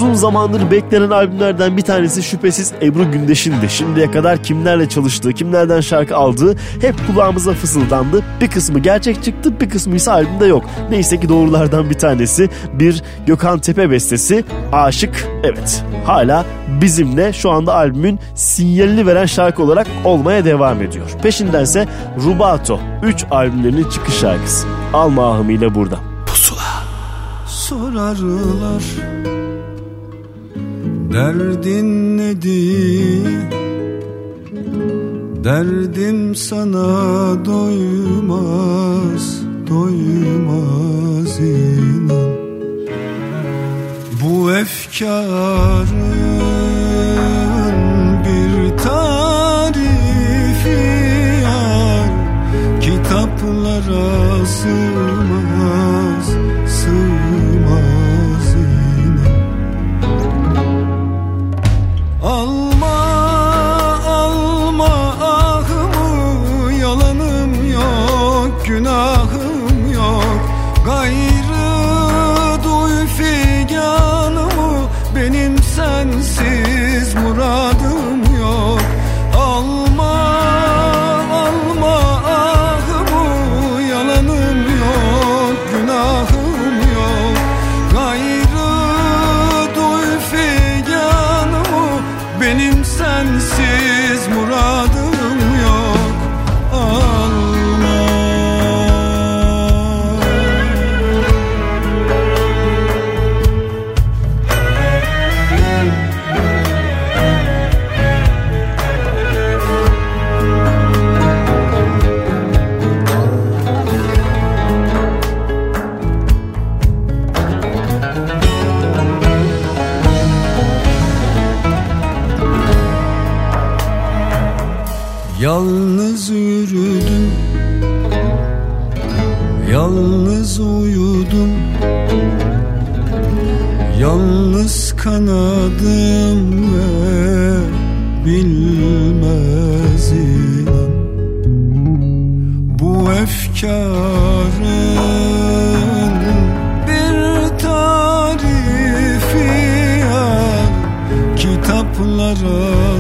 Uzun 0.01 0.15
zamandır 0.15 0.71
beklenen 0.71 1.11
albümlerden 1.11 1.77
bir 1.77 1.83
tanesi 1.83 2.23
şüphesiz 2.23 2.73
Ebru 2.83 3.13
Gündeş'indi. 3.13 3.69
Şimdiye 3.69 4.11
kadar 4.11 4.43
kimlerle 4.43 4.89
çalıştığı, 4.89 5.33
kimlerden 5.33 5.81
şarkı 5.81 6.17
aldığı 6.17 6.57
hep 6.81 6.95
kulağımıza 7.07 7.53
fısıldandı. 7.53 8.23
Bir 8.41 8.51
kısmı 8.51 8.79
gerçek 8.79 9.25
çıktı, 9.25 9.61
bir 9.61 9.71
kısmı 9.71 9.97
ise 9.97 10.11
albümde 10.11 10.47
yok. 10.47 10.65
Neyse 10.91 11.21
ki 11.21 11.29
doğrulardan 11.29 11.91
bir 11.91 11.95
tanesi 11.95 12.49
bir 12.73 13.03
Gökhan 13.27 13.59
Tepe 13.59 13.91
bestesi 13.91 14.45
Aşık. 14.73 15.29
Evet, 15.45 15.85
hala 16.05 16.45
bizimle 16.81 17.33
şu 17.33 17.51
anda 17.51 17.75
albümün 17.75 18.19
sinyalini 18.35 19.07
veren 19.07 19.27
şarkı 19.27 19.63
olarak 19.63 19.87
olmaya 20.05 20.45
devam 20.45 20.83
ediyor. 20.83 21.11
Peşindense 21.23 21.89
Rubato 22.25 22.81
3 23.03 23.25
albümlerinin 23.31 23.89
çıkış 23.89 24.15
şarkısı. 24.15 24.67
Alma 24.93 25.33
ahımıyla 25.33 25.75
burada. 25.75 25.99
Pusula. 26.27 26.61
Sorarlar 27.47 28.83
Derdin 31.13 32.19
nedir? 32.19 33.51
Derdim 35.45 36.35
sana 36.35 36.89
doymaz, 37.45 39.43
doymaz 39.71 41.41
inan 41.41 42.31
Bu 44.23 44.53
efkarın 44.53 45.91
bir 48.25 48.79
tarifi 48.79 50.81
yar 51.43 52.11
Kitaplara 52.81 54.47
sığmaz, 54.47 56.00
sığmaz 62.21 62.50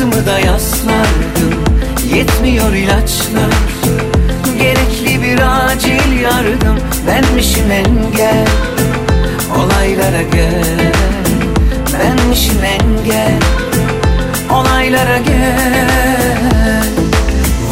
Sırtımı 0.04 0.26
da 0.26 0.38
yaslardım 0.38 1.64
Yetmiyor 2.14 2.72
ilaçlar. 2.72 3.54
Gerekli 4.58 5.22
bir 5.22 5.38
acil 5.40 6.20
yardım 6.20 6.78
Benmişim 7.06 7.70
engel. 7.70 8.46
Olaylara 9.56 10.22
gel 10.22 10.92
Benmişim 11.92 12.64
engel. 12.64 13.38
Olaylara 14.50 15.18
gel. 15.18 16.84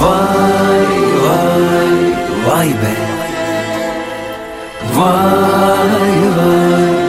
Vay 0.01 1.03
vay 1.23 1.99
vay 2.47 2.69
be. 2.69 2.95
Vay 4.97 6.37
vay. 6.37 7.02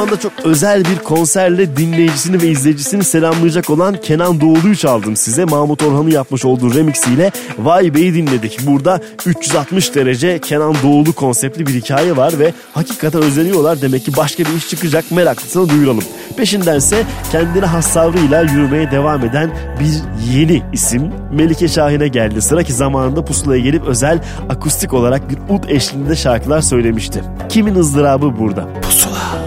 zamanda 0.00 0.20
çok 0.20 0.32
özel 0.44 0.84
bir 0.84 0.98
konserle 0.98 1.76
dinleyicisini 1.76 2.42
ve 2.42 2.46
izleyicisini 2.46 3.04
selamlayacak 3.04 3.70
olan 3.70 3.96
Kenan 3.96 4.40
Doğulu'yu 4.40 4.76
çaldım 4.76 5.16
size. 5.16 5.44
Mahmut 5.44 5.82
Orhan'ın 5.82 6.10
yapmış 6.10 6.44
olduğu 6.44 6.74
remixiyle 6.74 7.30
Vay 7.58 7.94
Bey'i 7.94 8.14
dinledik. 8.14 8.66
Burada 8.66 9.00
360 9.26 9.94
derece 9.94 10.38
Kenan 10.38 10.74
Doğulu 10.82 11.12
konseptli 11.12 11.66
bir 11.66 11.74
hikaye 11.74 12.16
var 12.16 12.38
ve 12.38 12.52
hakikaten 12.72 13.22
özeniyorlar. 13.22 13.82
Demek 13.82 14.04
ki 14.04 14.16
başka 14.16 14.44
bir 14.44 14.54
iş 14.56 14.68
çıkacak 14.68 15.10
meraklısını 15.10 15.68
duyuralım. 15.68 16.04
Peşindense 16.36 17.06
kendine 17.32 17.66
has 17.66 17.94
tavrıyla 17.94 18.42
yürümeye 18.42 18.90
devam 18.90 19.24
eden 19.24 19.50
bir 19.80 19.92
yeni 20.34 20.62
isim 20.72 21.12
Melike 21.32 21.68
Şahin'e 21.68 22.08
geldi. 22.08 22.42
Sıra 22.42 22.62
ki 22.62 22.72
zamanında 22.72 23.24
pusulaya 23.24 23.60
gelip 23.60 23.86
özel 23.86 24.18
akustik 24.48 24.94
olarak 24.94 25.30
bir 25.30 25.54
ud 25.54 25.64
eşliğinde 25.68 26.16
şarkılar 26.16 26.60
söylemişti. 26.60 27.22
Kimin 27.48 27.74
ızdırabı 27.74 28.38
burada? 28.38 28.68
Pusula 28.82 29.39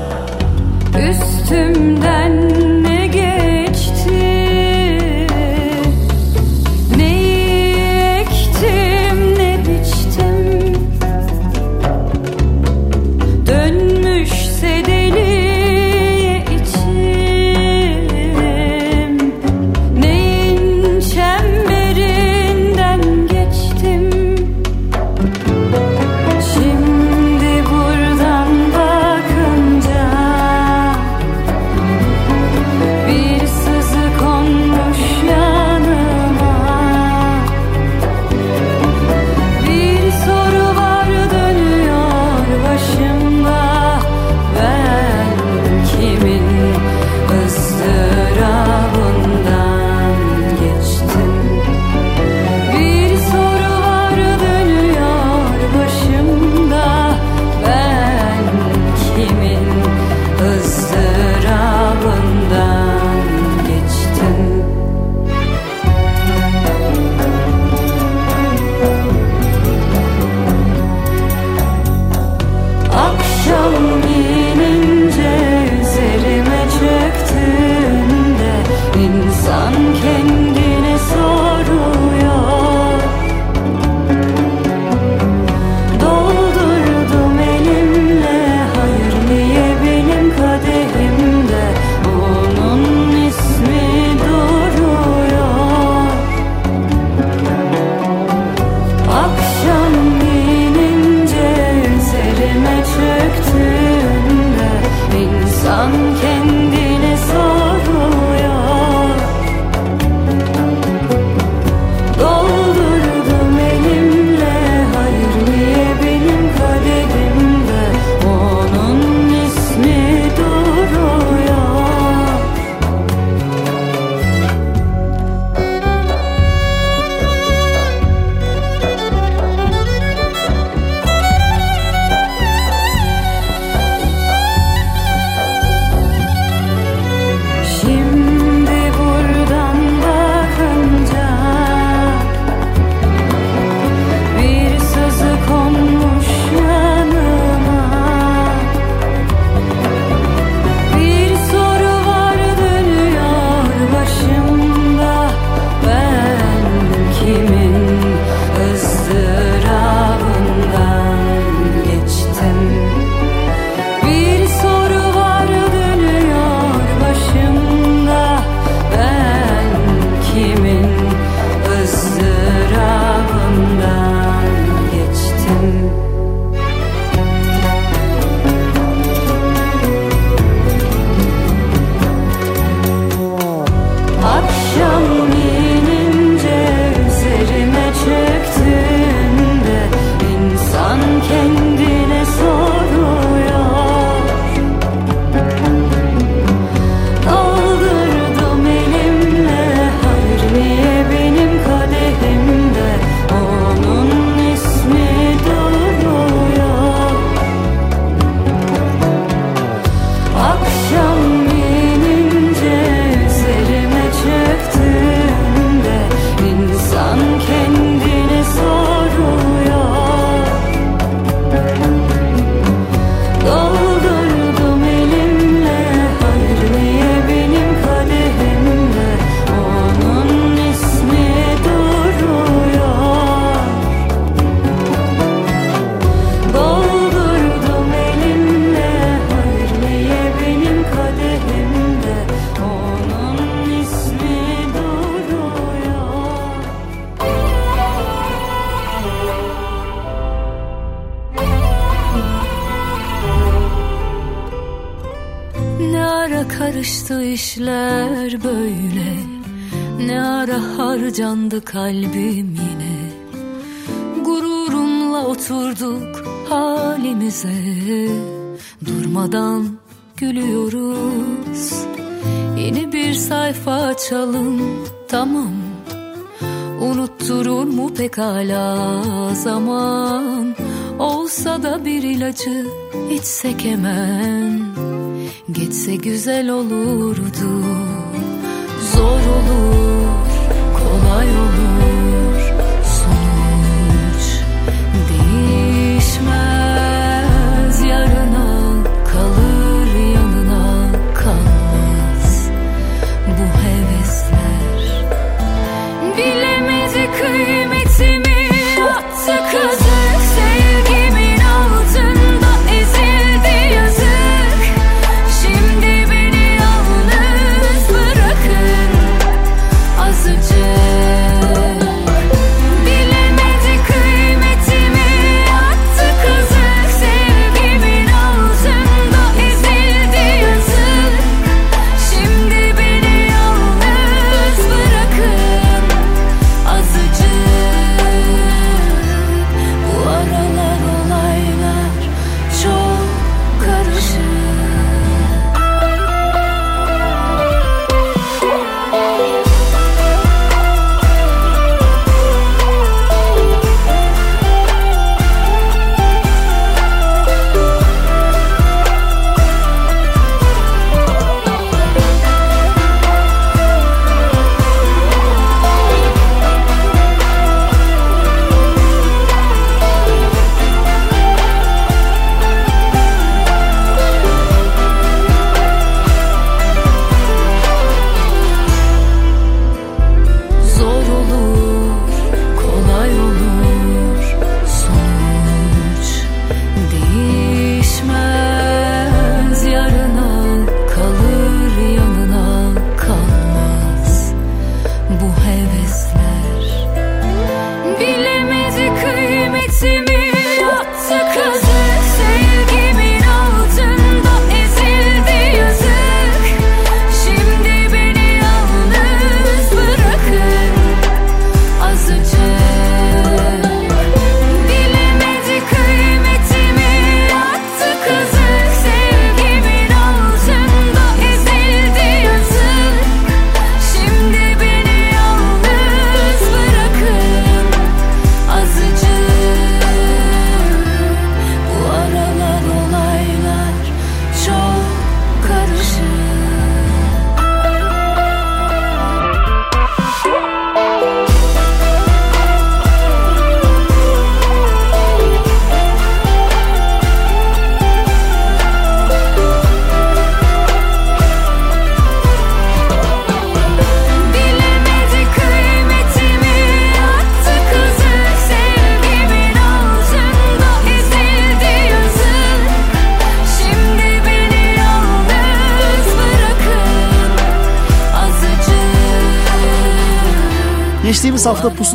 üstümde 1.14 1.93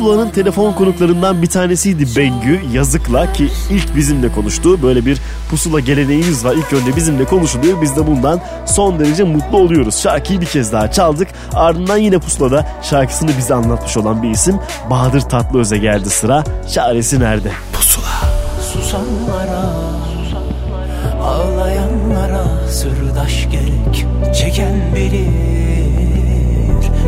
Kulağı'nın 0.09 0.29
telefon 0.29 0.73
konuklarından 0.73 1.41
bir 1.41 1.47
tanesiydi 1.47 2.05
Bengü 2.17 2.61
Yazık'la 2.73 3.33
ki 3.33 3.49
ilk 3.69 3.95
bizimle 3.95 4.31
konuştu. 4.31 4.83
Böyle 4.83 5.05
bir 5.05 5.21
pusula 5.49 5.79
geleneğimiz 5.79 6.45
var. 6.45 6.55
İlk 6.55 6.73
önce 6.73 6.95
bizimle 6.95 7.25
konuşuluyor. 7.25 7.81
Biz 7.81 7.95
de 7.95 8.07
bundan 8.07 8.41
son 8.65 8.99
derece 8.99 9.23
mutlu 9.23 9.57
oluyoruz. 9.57 9.95
Şarkıyı 10.01 10.41
bir 10.41 10.45
kez 10.45 10.73
daha 10.73 10.91
çaldık. 10.91 11.27
Ardından 11.53 11.97
yine 11.97 12.19
pusulada 12.19 12.65
şarkısını 12.81 13.31
bize 13.37 13.53
anlatmış 13.53 13.97
olan 13.97 14.23
bir 14.23 14.29
isim 14.29 14.59
Bahadır 14.89 15.21
Tatlıöz'e 15.21 15.77
geldi 15.77 16.09
sıra. 16.09 16.43
Çaresi 16.73 17.19
nerede? 17.19 17.51
Pusula. 17.73 18.05
Susanlara, 18.73 19.69
ağlayanlara 21.23 22.67
sırdaş 22.69 23.47
gerek. 23.51 24.05
Çeken 24.35 24.95
bilir 24.95 25.29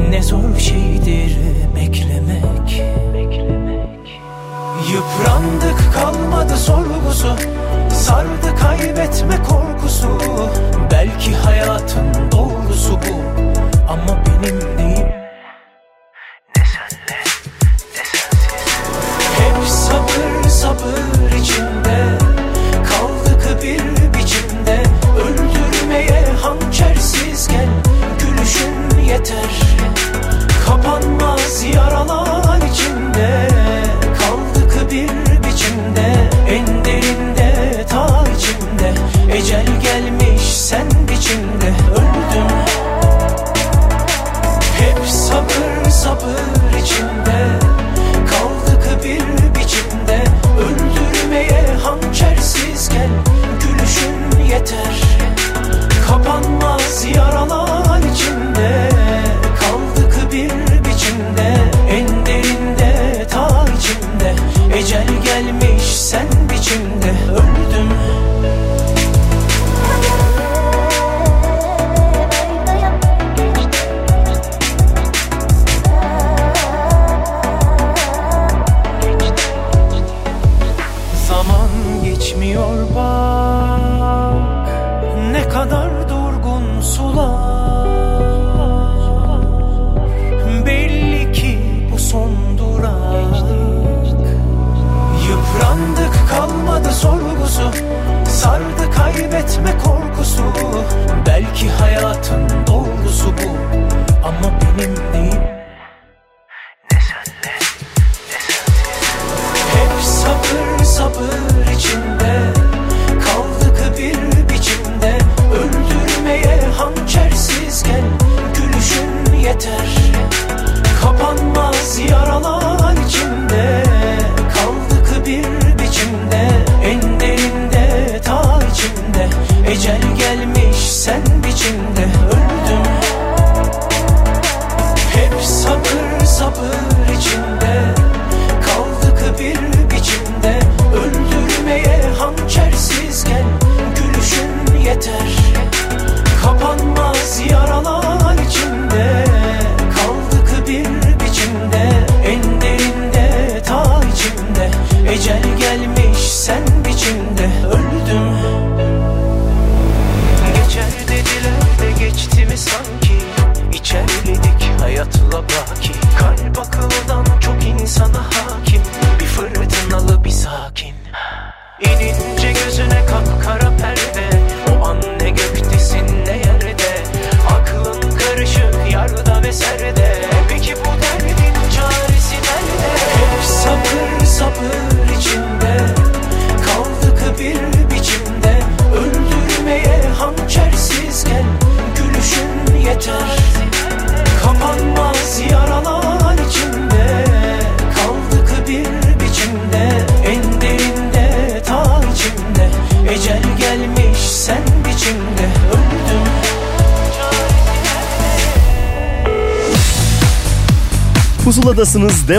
ne 0.10 0.24
zor 0.24 0.58
şeydir 0.60 1.41
Yıprandık 4.92 5.94
kalmadı 5.94 6.58
sorgusu. 6.58 7.36
Sardı 7.90 8.56
kaybetme 8.60 9.44
korkusu. 9.44 10.10
Belki 10.92 11.36
hayatın 11.36 12.32
doğrusu 12.32 12.92
bu. 12.92 13.42
Ama 13.90 14.20
benim 14.26 14.81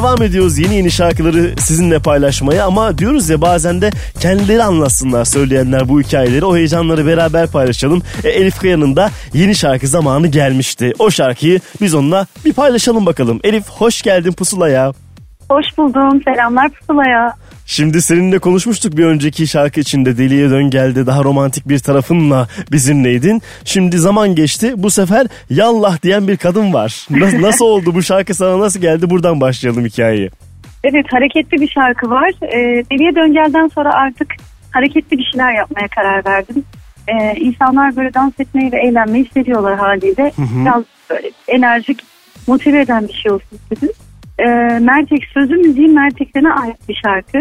Devam 0.03 0.23
ediyoruz 0.23 0.59
yeni 0.59 0.75
yeni 0.75 0.91
şarkıları 0.91 1.55
sizinle 1.59 1.99
paylaşmaya 1.99 2.67
ama 2.67 2.99
diyoruz 2.99 3.29
ya 3.29 3.41
bazen 3.41 3.81
de 3.83 3.91
kendileri 4.21 4.63
anlatsınlar 4.63 5.25
söyleyenler 5.25 5.89
bu 5.89 6.01
hikayeleri. 6.01 6.45
O 6.45 6.57
heyecanları 6.57 7.07
beraber 7.07 7.47
paylaşalım. 7.47 8.03
E, 8.25 8.29
Elif 8.29 8.59
Kaya'nın 8.61 8.97
da 8.97 9.11
yeni 9.35 9.55
şarkı 9.55 9.87
zamanı 9.87 10.27
gelmişti. 10.27 10.93
O 10.99 11.11
şarkıyı 11.11 11.61
biz 11.81 11.95
onunla 11.95 12.27
bir 12.45 12.53
paylaşalım 12.53 13.07
bakalım. 13.07 13.41
Elif 13.45 13.69
hoş 13.69 14.03
geldin 14.03 14.33
Pusula'ya. 14.33 14.93
Hoş 15.51 15.79
buldum. 15.79 16.23
Selamlar 16.25 16.71
Pusula'ya. 16.71 17.37
Şimdi 17.73 18.03
seninle 18.03 18.39
konuşmuştuk 18.39 18.97
bir 18.97 19.05
önceki 19.05 19.47
şarkı 19.47 19.81
içinde 19.81 20.19
Deliye 20.19 20.51
Dön 20.51 20.71
Geldi 20.71 21.07
daha 21.07 21.25
romantik 21.25 21.69
bir 21.69 21.79
tarafınla 21.79 22.49
bizimleydin. 22.73 23.43
Şimdi 23.65 23.99
zaman 23.99 24.35
geçti 24.35 24.73
bu 24.77 24.91
sefer 24.91 25.27
Yallah 25.51 26.03
diyen 26.03 26.29
bir 26.29 26.37
kadın 26.37 26.73
var. 26.73 27.07
Nasıl, 27.11 27.43
nasıl 27.43 27.65
oldu 27.65 27.95
bu 27.95 28.03
şarkı 28.03 28.35
sana 28.35 28.61
nasıl 28.61 28.81
geldi 28.81 29.11
buradan 29.11 29.41
başlayalım 29.41 29.85
hikayeyi. 29.85 30.31
Evet 30.85 31.07
hareketli 31.11 31.61
bir 31.61 31.69
şarkı 31.69 32.11
var. 32.11 32.33
Ee, 32.43 32.85
Deliye 32.91 33.15
Döngel'den 33.15 33.69
sonra 33.69 33.93
artık 33.95 34.29
hareketli 34.71 35.19
bir 35.19 35.25
şeyler 35.25 35.53
yapmaya 35.53 35.89
karar 35.89 36.25
verdim. 36.25 36.65
Ee, 37.09 37.35
insanlar 37.41 37.97
böyle 37.97 38.15
dans 38.15 38.41
etmeyi 38.41 38.73
ve 38.73 38.81
eğlenmeyi 38.87 39.31
seviyorlar 39.35 39.79
haliyle. 39.79 40.33
Hı 40.37 40.43
hı. 40.43 40.65
Biraz 40.65 40.85
böyle 41.11 41.31
enerjik, 41.49 42.03
motive 42.47 42.81
eden 42.81 43.09
bir 43.09 43.15
şey 43.15 43.33
olsun 43.33 43.59
istedim. 43.63 43.95
Ee, 44.47 44.79
Mertek, 44.79 45.25
sözü 45.35 45.55
müziği 45.57 45.89
Merteklerine 45.89 46.53
ait 46.53 46.89
bir 46.89 47.01
şarkı. 47.05 47.39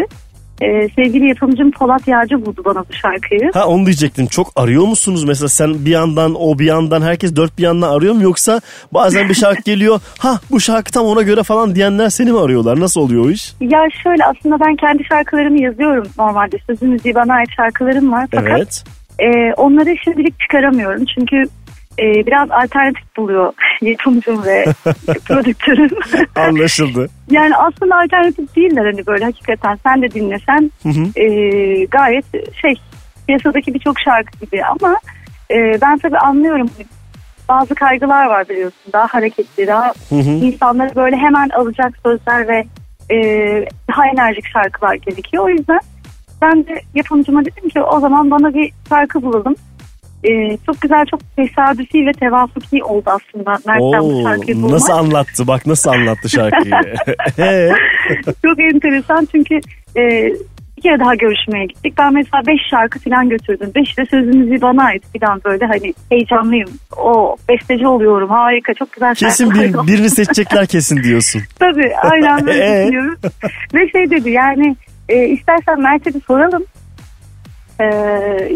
Ee, 0.62 0.88
sevgili 0.96 1.28
yapımcım 1.28 1.70
Polat 1.70 2.08
Yağcı 2.08 2.46
buldu 2.46 2.62
bana 2.64 2.78
bu 2.80 2.92
şarkıyı. 2.92 3.50
Ha 3.54 3.66
onu 3.66 3.86
diyecektim. 3.86 4.26
Çok 4.26 4.52
arıyor 4.56 4.86
musunuz 4.86 5.24
mesela 5.24 5.48
sen 5.48 5.84
bir 5.84 5.90
yandan 5.90 6.34
o 6.34 6.58
bir 6.58 6.64
yandan 6.66 7.02
herkes 7.02 7.36
dört 7.36 7.58
bir 7.58 7.62
yandan 7.62 7.92
arıyor 7.96 8.14
mu 8.14 8.22
yoksa 8.22 8.60
bazen 8.94 9.28
bir 9.28 9.34
şarkı 9.34 9.62
geliyor 9.64 10.00
ha 10.18 10.40
bu 10.50 10.60
şarkı 10.60 10.92
tam 10.92 11.06
ona 11.06 11.22
göre 11.22 11.42
falan 11.42 11.74
diyenler 11.74 12.08
seni 12.10 12.32
mi 12.32 12.38
arıyorlar? 12.40 12.80
Nasıl 12.80 13.00
oluyor 13.00 13.24
o 13.24 13.30
iş? 13.30 13.52
Ya 13.60 13.80
şöyle 14.02 14.24
aslında 14.24 14.60
ben 14.60 14.76
kendi 14.76 15.04
şarkılarımı 15.04 15.62
yazıyorum 15.62 16.06
normalde. 16.18 16.56
Sözü 16.66 16.86
müziği 16.86 17.14
bana 17.14 17.34
ait 17.34 17.48
şarkılarım 17.56 18.12
var. 18.12 18.26
Fakat 18.34 18.58
Evet. 18.58 18.84
e, 19.18 19.52
onları 19.54 19.94
şimdilik 20.04 20.40
çıkaramıyorum. 20.40 21.04
Çünkü 21.14 21.44
e, 21.98 22.26
biraz 22.26 22.50
alternatif 22.50 23.16
buluyor 23.16 23.52
yapımcım 23.82 24.44
ve 24.44 24.64
prodüktörüm. 25.24 25.90
Anlaşıldı. 26.36 27.08
yani 27.30 27.56
aslında 27.56 27.96
alternatif 28.00 28.56
değiller 28.56 28.84
hani 28.84 29.06
böyle 29.06 29.24
hakikaten 29.24 29.78
sen 29.86 30.02
de 30.02 30.10
dinlesen 30.10 30.70
Hı 30.82 30.88
hı. 30.88 31.20
e, 31.20 31.84
gayet 31.84 32.24
şey 32.62 32.74
piyasadaki 33.26 33.74
birçok 33.74 34.00
şarkı 34.00 34.38
gibi 34.46 34.64
ama 34.64 34.96
e, 35.50 35.80
ben 35.82 35.98
tabii 35.98 36.18
anlıyorum 36.18 36.70
bazı 37.48 37.74
kaygılar 37.74 38.26
var 38.26 38.48
biliyorsun 38.48 38.92
daha 38.92 39.06
hareketli 39.06 39.66
daha 39.66 39.92
Hı 40.08 40.14
hı. 40.14 40.30
insanları 40.30 40.96
böyle 40.96 41.16
hemen 41.16 41.48
alacak 41.48 41.92
sözler 42.04 42.48
ve 42.48 42.64
e, 43.14 43.16
daha 43.88 44.06
enerjik 44.06 44.46
şarkılar 44.48 44.94
gerekiyor 44.94 45.44
o 45.44 45.48
yüzden 45.48 45.80
ben 46.42 46.66
de 46.66 46.80
yapımcıma 46.94 47.44
dedim 47.44 47.68
ki 47.68 47.80
o 47.82 48.00
zaman 48.00 48.30
bana 48.30 48.54
bir 48.54 48.72
şarkı 48.88 49.22
bulalım. 49.22 49.54
E, 50.24 50.56
çok 50.66 50.80
güzel 50.80 51.06
çok 51.06 51.20
tesadüfi 51.36 52.06
ve 52.06 52.12
tevafuki 52.12 52.84
oldu 52.84 53.04
aslında 53.06 53.50
Mert'ten 53.50 54.00
bu 54.00 54.22
şarkıyı 54.22 54.56
bulmak. 54.56 54.70
nasıl 54.70 54.92
anlattı 54.92 55.46
bak 55.46 55.66
nasıl 55.66 55.90
anlattı 55.90 56.28
şarkıyı. 56.28 56.74
Çok 58.44 58.60
enteresan 58.60 59.28
çünkü 59.32 59.54
e, 59.96 60.32
bir 60.76 60.82
kere 60.82 61.00
daha 61.00 61.14
görüşmeye 61.14 61.66
gittik. 61.66 61.94
Ben 61.98 62.14
mesela 62.14 62.42
beş 62.46 62.60
şarkı 62.70 62.98
falan 62.98 63.28
götürdüm. 63.28 63.72
Beş 63.74 63.98
de 63.98 64.06
sözümüzü 64.06 64.62
bana 64.62 64.84
ait 64.84 65.02
falan 65.20 65.40
böyle 65.44 65.66
hani 65.66 65.94
heyecanlıyım. 66.10 66.68
O 66.96 67.36
besteci 67.48 67.86
oluyorum 67.86 68.30
harika 68.30 68.74
çok 68.74 68.92
güzel 68.92 69.14
kesin 69.14 69.50
bir, 69.50 69.74
birini 69.86 70.10
seçecekler 70.10 70.66
kesin 70.74 71.02
diyorsun. 71.02 71.42
Tabii 71.58 71.92
aynen 72.02 72.46
böyle 72.46 72.64
Ee? 72.64 72.82
düşünüyorum. 72.82 73.16
Ve 73.74 73.88
şey 73.88 74.10
dedi 74.10 74.30
yani 74.30 74.76
e, 75.08 75.24
istersen 75.28 75.80
Mert'e 75.80 76.14
bir 76.14 76.20
soralım. 76.20 76.64
E, 77.80 77.84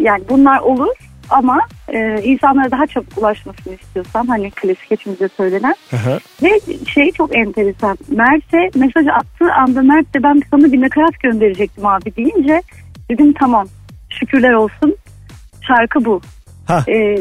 yani 0.01 0.23
bunlar 0.29 0.61
olur 0.61 0.95
ama 1.31 1.59
e, 1.93 2.23
insanlara 2.23 2.71
daha 2.71 2.87
çabuk 2.87 3.19
ulaşmasını 3.19 3.75
istiyorsan 3.75 4.27
hani 4.27 4.51
klasik 4.51 4.91
hepimize 4.91 5.29
söylenen. 5.37 5.75
Ve 6.43 6.61
şey 6.95 7.13
çok 7.13 7.37
enteresan. 7.37 7.99
Mert'e 8.09 8.79
mesaj 8.79 9.07
attığı 9.07 9.53
anda 9.53 9.83
Mert 9.83 10.15
de 10.15 10.23
ben 10.23 10.43
sana 10.51 10.73
bir 10.73 10.81
nakarat 10.81 11.21
gönderecektim 11.23 11.87
abi 11.87 12.17
deyince 12.17 12.63
dedim 13.11 13.33
tamam 13.33 13.67
şükürler 14.11 14.53
olsun 14.53 14.97
şarkı 15.67 16.05
bu. 16.05 16.21
Ha. 16.67 16.85
Ee, 16.89 17.17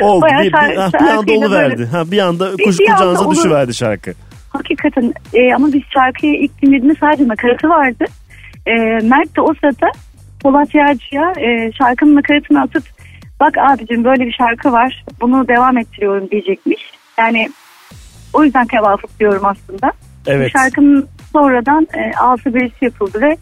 Oldu 0.00 0.26
bir, 0.42 0.46
bir, 0.52 0.76
ha, 0.76 0.90
bir 1.00 1.06
anda 1.08 1.32
oluverdi. 1.32 1.78
böyle- 1.78 1.86
Ha, 1.90 2.10
bir 2.10 2.18
anda 2.18 2.50
kuş, 2.50 2.58
bir 2.80 2.86
kucağınıza 2.86 3.30
düşüverdi 3.30 3.74
şarkı. 3.74 4.12
Hakikaten 4.50 5.12
e, 5.34 5.54
ama 5.54 5.72
biz 5.72 5.82
şarkıyı 5.94 6.34
ilk 6.34 6.62
dinlediğimde 6.62 6.94
sadece 7.00 7.28
nakaratı 7.28 7.68
vardı. 7.68 8.04
E, 8.66 8.72
Mert 9.06 9.36
de 9.36 9.40
o 9.40 9.54
sırada 9.54 9.86
Polat 10.48 10.74
Yağcı'ya 10.74 11.32
e, 11.40 11.72
şarkının 11.72 12.16
nakaratını 12.16 12.62
atıp 12.62 12.82
bak 13.40 13.58
abicim 13.58 14.04
böyle 14.04 14.26
bir 14.26 14.32
şarkı 14.32 14.72
var 14.72 15.04
bunu 15.20 15.48
devam 15.48 15.78
ettiriyorum 15.78 16.30
diyecekmiş. 16.30 16.82
Yani 17.18 17.48
o 18.32 18.44
yüzden 18.44 18.66
tevafuk 18.66 19.20
diyorum 19.20 19.42
aslında. 19.44 19.92
Evet. 20.26 20.50
Bu 20.54 20.58
şarkının 20.58 21.08
sonradan 21.32 21.88
e, 21.94 22.12
altı 22.18 22.54
birisi 22.54 22.84
yapıldı 22.84 23.20
ve 23.20 23.36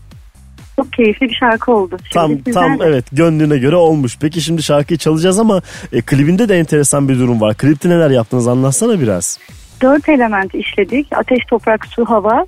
çok 0.76 0.92
keyifli 0.92 1.28
bir 1.28 1.34
şarkı 1.34 1.72
oldu. 1.72 1.96
Şimdi 1.98 2.12
Tam 2.12 2.30
sizden 2.30 2.78
tam 2.78 2.82
evet 2.82 3.04
gönlüne 3.12 3.58
göre 3.58 3.76
olmuş. 3.76 4.18
Peki 4.20 4.40
şimdi 4.40 4.62
şarkıyı 4.62 4.98
çalacağız 4.98 5.38
ama 5.38 5.62
e, 5.92 6.00
klibinde 6.00 6.48
de 6.48 6.58
enteresan 6.58 7.08
bir 7.08 7.18
durum 7.18 7.40
var. 7.40 7.54
Klipte 7.54 7.88
neler 7.88 8.10
yaptınız 8.10 8.48
anlatsana 8.48 9.00
biraz. 9.00 9.38
dört 9.82 10.08
element 10.08 10.54
işledik. 10.54 11.06
Ateş, 11.12 11.44
toprak, 11.50 11.86
su, 11.86 12.04
hava. 12.04 12.46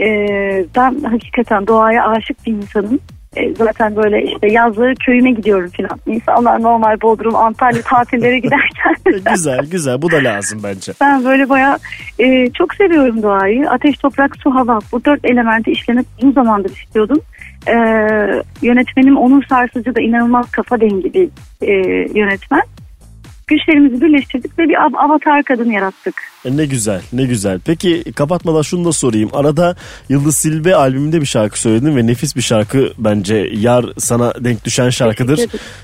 Ee, 0.00 0.64
ben 0.76 1.00
hakikaten 1.10 1.66
doğaya 1.66 2.08
aşık 2.08 2.46
bir 2.46 2.52
insanım. 2.52 3.00
Ee, 3.36 3.54
zaten 3.54 3.96
böyle 3.96 4.22
işte 4.24 4.52
yazları 4.52 4.94
köyüme 4.94 5.30
gidiyorum 5.30 5.70
filan. 5.70 6.00
İnsanlar 6.06 6.62
normal 6.62 7.00
Bodrum, 7.00 7.36
Antalya 7.36 7.82
tatillere 7.82 8.38
giderken 8.44 8.94
güzel 9.32 9.66
güzel 9.70 10.02
bu 10.02 10.10
da 10.10 10.16
lazım 10.16 10.60
bence. 10.64 10.92
ben 11.00 11.24
böyle 11.24 11.48
bayağı 11.48 11.78
e, 12.18 12.50
çok 12.50 12.74
seviyorum 12.74 13.22
doğayı. 13.22 13.70
Ateş, 13.70 13.96
toprak, 13.98 14.36
su, 14.36 14.54
hava. 14.54 14.78
Bu 14.92 15.04
dört 15.04 15.24
elementi 15.24 15.70
işlemek 15.70 16.06
uzun 16.18 16.32
zamandır 16.32 16.70
istiyordum. 16.70 17.20
Ee, 17.68 17.72
yönetmenim 18.62 19.16
Onur 19.16 19.42
Sarsıcı 19.44 19.94
da 19.94 20.00
inanılmaz 20.00 20.50
kafa 20.50 20.80
dengi 20.80 21.14
bir 21.14 21.28
e, 21.62 21.72
yönetmen. 22.18 22.62
Güçlerimizi 23.50 24.00
birleştirdik 24.00 24.58
ve 24.58 24.68
bir 24.68 24.82
av- 24.82 24.94
avatar 25.04 25.42
kadın 25.42 25.70
yarattık. 25.70 26.14
E, 26.44 26.56
Ne 26.56 26.66
güzel 26.66 27.00
ne 27.12 27.24
güzel. 27.24 27.60
Peki 27.66 28.12
kapatmadan 28.12 28.62
şunu 28.62 28.84
da 28.84 28.92
sorayım. 28.92 29.30
Arada 29.32 29.76
Yıldız 30.08 30.36
Silbe 30.36 30.74
albümünde 30.74 31.20
bir 31.20 31.26
şarkı 31.26 31.60
söyledin 31.60 31.96
ve 31.96 32.06
nefis 32.06 32.36
bir 32.36 32.40
şarkı 32.42 32.92
bence. 32.98 33.48
Yar 33.52 33.84
sana 33.98 34.32
denk 34.44 34.64
düşen 34.64 34.90
şarkıdır. 34.90 35.40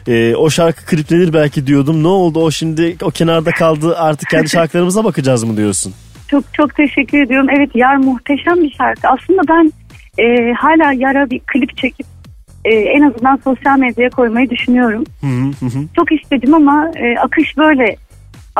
E, 0.08 0.36
o 0.36 0.50
şarkı 0.50 0.86
kliplenir 0.86 1.32
belki 1.32 1.66
diyordum. 1.66 2.02
Ne 2.02 2.08
oldu 2.08 2.40
o 2.44 2.50
şimdi 2.50 2.96
o 3.02 3.10
kenarda 3.10 3.50
kaldı 3.50 3.96
artık 3.98 4.28
kendi 4.30 4.48
şarkılarımıza 4.56 5.04
bakacağız 5.04 5.44
mı 5.44 5.56
diyorsun? 5.56 5.94
Çok 6.28 6.44
çok 6.54 6.74
teşekkür 6.74 7.22
ediyorum. 7.22 7.46
Evet 7.56 7.70
Yar 7.74 7.96
muhteşem 7.96 8.62
bir 8.62 8.70
şarkı. 8.70 9.08
Aslında 9.08 9.42
ben 9.48 9.72
e, 10.22 10.52
hala 10.52 10.92
Yar'a 10.92 11.30
bir 11.30 11.38
klip 11.46 11.76
çekip 11.76 12.06
e, 12.66 12.74
en 12.74 13.02
azından 13.02 13.36
sosyal 13.36 13.78
medyaya 13.78 14.10
koymayı 14.10 14.50
düşünüyorum. 14.50 15.04
Hı 15.20 15.26
hı 15.66 15.66
hı. 15.66 15.84
Çok 15.96 16.12
istedim 16.12 16.54
ama 16.54 16.90
e, 16.96 17.18
akış 17.18 17.56
böyle 17.56 17.96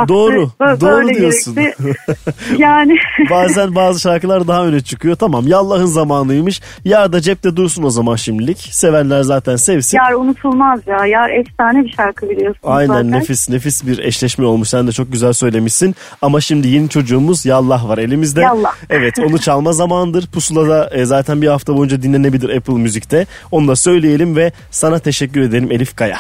Doğru, 0.09 0.51
Bö- 0.61 0.81
doğru 0.81 0.91
böyle 0.91 1.15
diyorsun. 1.19 1.55
gerekti. 1.55 1.95
yani 2.59 2.97
Bazen 3.31 3.75
bazı 3.75 4.01
şarkılar 4.01 4.49
daha 4.49 4.67
öne 4.67 4.81
çıkıyor. 4.81 5.17
Tamam 5.17 5.49
yallahın 5.49 5.87
zamanıymış. 5.87 6.61
Yar 6.85 7.13
da 7.13 7.21
cepte 7.21 7.57
dursun 7.57 7.83
o 7.83 7.91
zaman 7.91 8.17
şimdilik. 8.17 8.59
Sevenler 8.59 9.23
zaten 9.23 9.57
sevsin. 9.57 9.97
Yar 9.99 10.13
unutulmaz 10.13 10.81
ya. 10.87 11.07
Yar 11.07 11.31
efsane 11.31 11.85
bir 11.85 11.93
şarkı 11.97 12.31
biliyorsunuz 12.31 12.59
Aynen 12.65 12.87
zaten. 12.95 13.13
nefis 13.13 13.49
nefis 13.51 13.87
bir 13.87 13.99
eşleşme 13.99 14.47
olmuş. 14.47 14.69
Sen 14.69 14.87
de 14.87 14.93
çok 14.93 15.13
güzel 15.13 15.33
söylemişsin. 15.33 15.95
Ama 16.23 16.41
şimdi 16.41 16.69
yeni 16.69 16.89
çocuğumuz 16.89 17.47
Yallah 17.47 17.89
var 17.89 17.99
elimizde. 17.99 18.41
Yallah. 18.41 18.73
Evet 18.91 19.19
onu 19.19 19.39
çalma 19.39 19.73
zamandır. 19.73 20.27
Pusula'da 20.27 20.91
e, 20.93 21.05
zaten 21.05 21.43
bir 21.43 21.49
hafta 21.49 21.77
boyunca 21.77 22.03
dinlenebilir 22.03 22.57
Apple 22.57 22.75
Müzik'te. 22.75 23.27
Onu 23.51 23.69
da 23.69 23.77
söyleyelim 23.77 24.37
ve 24.37 24.53
sana 24.71 24.99
teşekkür 24.99 25.41
ederim 25.41 25.73
Elif 25.73 25.97
Kaya. 25.97 26.19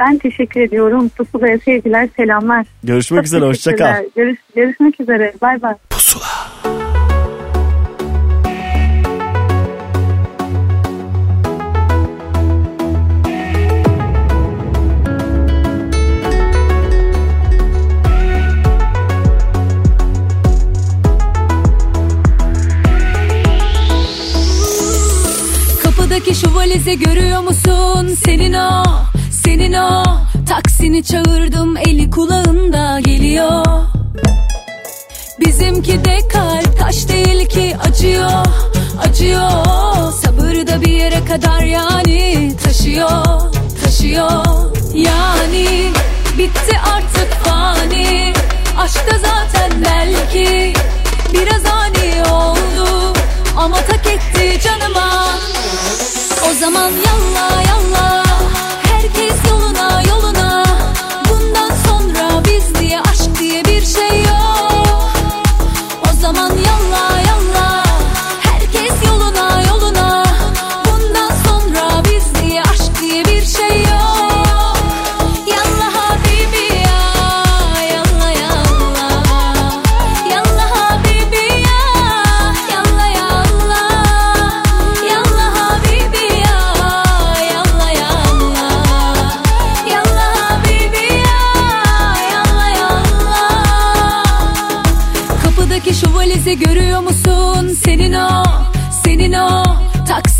Ben 0.00 0.18
teşekkür 0.18 0.60
ediyorum. 0.60 1.08
Pusula'ya 1.08 1.58
sevgiler, 1.58 2.08
selamlar. 2.16 2.66
Görüşmek 2.84 3.18
Çok 3.18 3.26
üzere 3.26 3.44
hoşça 3.44 3.76
kal. 3.76 3.86
teşekkürler. 3.94 4.06
Görüş, 4.16 4.38
görüşmek 4.56 5.00
üzere. 5.00 5.32
Bay 5.42 5.62
bay. 5.62 5.74
Kapıdaki 25.82 26.34
şu 26.34 26.54
valizi 26.54 26.98
görüyor 26.98 27.40
musun? 27.40 28.08
Senin 28.24 28.52
o, 28.52 28.82
senin 29.50 29.72
o. 29.72 30.02
Taksini 30.48 31.04
çağırdım 31.04 31.76
eli 31.76 32.10
kulağında 32.10 33.00
geliyor. 33.00 33.64
Bizimki 35.40 36.04
de 36.04 36.18
kalp 36.28 36.78
taş 36.78 37.08
değil 37.08 37.48
ki 37.48 37.76
acıyor, 37.88 38.46
acıyor 39.08 40.12
Sabır 40.12 40.66
da 40.66 40.80
bir 40.80 40.92
yere 40.92 41.24
kadar 41.24 41.60
yani 41.60 42.52
taşıyor, 42.64 43.24
taşıyor. 43.84 44.44
Yani 44.94 45.90
bitti 46.38 46.78
artık 46.94 47.32
fani. 47.44 48.32
Aşkta 48.78 49.18
zaten 49.18 49.84
belki 49.84 50.72
biraz 51.32 51.66
ani 51.66 52.32
oldu. 52.32 53.16
Ama 53.56 53.76
tak 53.76 54.06
etti 54.06 54.60
canıma. 54.64 55.26
O 56.50 56.54
zaman 56.60 56.90
yalla 56.90 57.62
yalla 57.68 58.29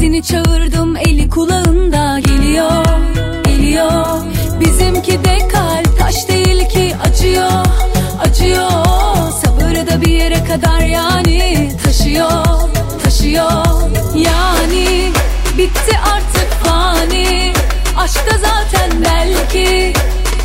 Taksini 0.01 0.23
çağırdım 0.23 0.97
eli 0.97 1.29
kulağında 1.29 2.19
geliyor, 2.19 2.85
geliyor. 3.45 4.23
Bizimki 4.61 5.25
de 5.25 5.49
kalp 5.49 5.99
taş 5.99 6.29
değil 6.29 6.69
ki 6.69 6.95
acıyor, 7.05 7.65
acıyor. 8.21 8.71
Sabır 9.43 9.87
da 9.87 10.01
bir 10.01 10.13
yere 10.13 10.45
kadar 10.45 10.81
yani 10.81 11.73
taşıyor, 11.85 12.45
taşıyor. 13.05 13.51
Yani 14.15 15.13
bitti 15.59 15.99
artık 16.15 16.53
fani 16.65 17.53
Aşkta 17.97 18.39
zaten 18.39 18.91
belki 19.05 19.93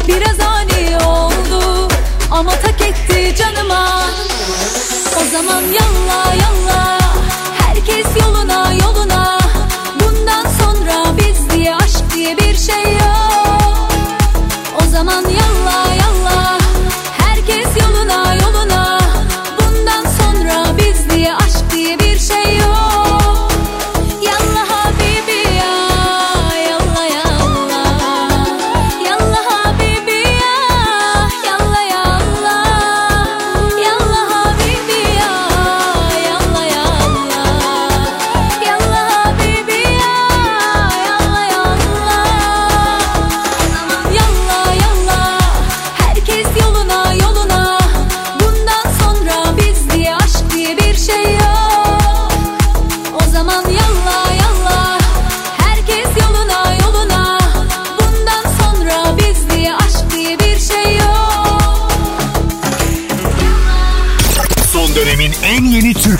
biraz 0.07 0.39
ani 0.39 1.05
oldu. 1.05 1.87
Ama 2.31 2.51
tak 2.51 2.81
etti 2.81 3.35
canıma. 3.37 4.01
O 5.21 5.31
zaman 5.31 5.61
yalla 5.61 6.33
yalla 6.33 7.04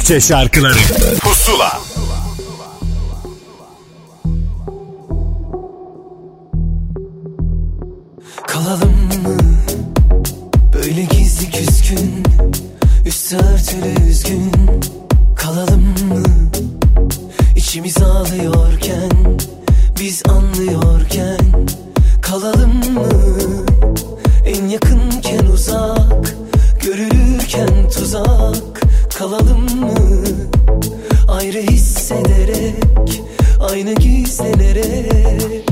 Türkçe 0.06 0.27
şarkıları. 0.27 0.73
Pusula. 1.19 1.80
Kalalım 8.48 8.95
mı 9.23 9.38
böyle 10.73 11.03
gizli 11.03 11.52
küskün 11.52 12.23
Üstü 13.06 13.36
örtülü 13.36 14.10
üzgün. 14.10 14.52
Kalalım 15.36 15.84
mı 15.84 16.23
içimiz 17.56 17.98
ağlıyorken 17.98 19.11
Biz 19.99 20.23
anlıyorken. 20.30 21.68
Kalalım 22.22 22.94
mı 22.94 23.10
en 24.45 24.68
yakınken 24.68 25.45
uzak 25.45 26.36
Görülürken 26.84 27.90
tuzak 27.90 28.74
Kalalım 29.18 29.80
mı? 29.80 29.94
Ayrı 31.28 31.58
hissederek 31.62 33.22
Aynı 33.72 33.94
gizlenerek 33.94 35.70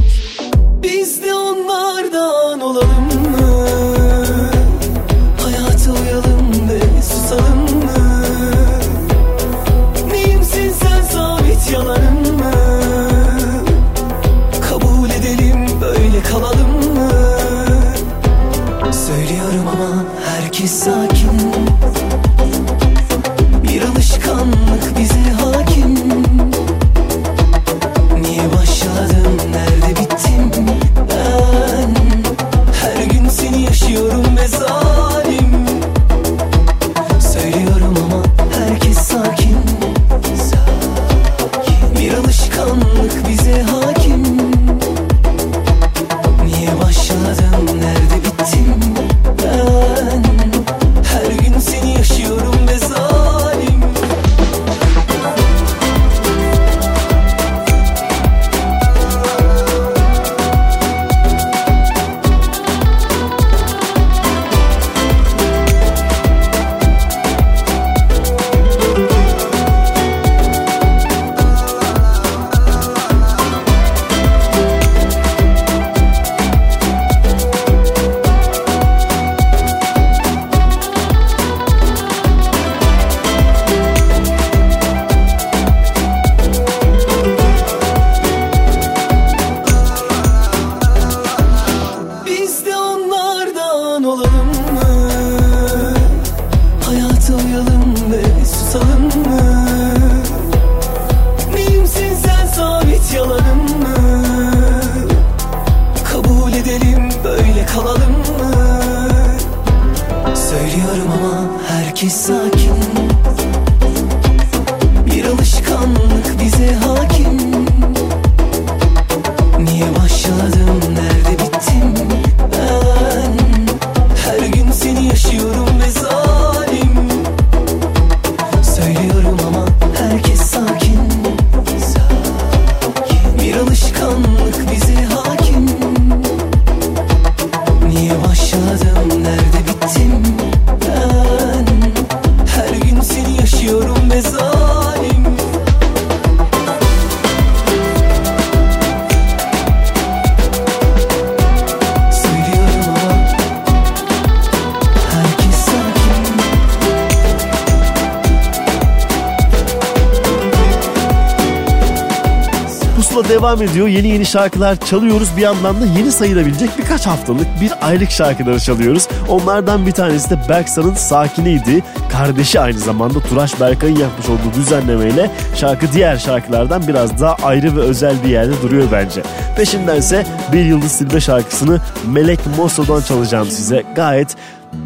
şarkılar 164.34 164.76
çalıyoruz. 164.76 165.30
Bir 165.38 165.42
yandan 165.42 165.82
da 165.82 165.86
yeni 165.86 166.12
sayılabilecek 166.12 166.70
birkaç 166.78 167.08
haftalık 167.08 167.48
bir 167.62 167.88
aylık 167.88 168.12
şarkıları 168.12 168.60
çalıyoruz. 168.60 169.08
Onlardan 169.30 169.86
bir 169.86 169.92
tanesi 169.92 170.30
de 170.30 170.40
Berksan'ın 170.50 170.94
Sakiniydi. 170.94 171.84
Kardeşi 172.12 172.60
aynı 172.60 172.80
zamanda 172.80 173.20
Turaş 173.20 173.62
Berkay'ın 173.62 173.96
yapmış 173.96 174.30
olduğu 174.30 174.54
düzenlemeyle 174.56 175.32
şarkı 175.56 175.94
diğer 175.94 176.18
şarkılardan 176.18 176.88
biraz 176.88 177.22
daha 177.22 177.36
ayrı 177.36 177.76
ve 177.76 177.80
özel 177.82 178.16
bir 178.24 178.30
yerde 178.30 178.62
duruyor 178.62 178.88
bence. 178.92 179.22
Peşindense 179.58 180.26
Bir 180.54 180.66
Yıldız 180.66 180.92
Silbe 180.92 181.22
şarkısını 181.22 181.80
Melek 182.08 182.40
Mosso'dan 182.58 183.02
çalacağım 183.02 183.48
size. 183.48 183.84
Gayet 183.96 184.36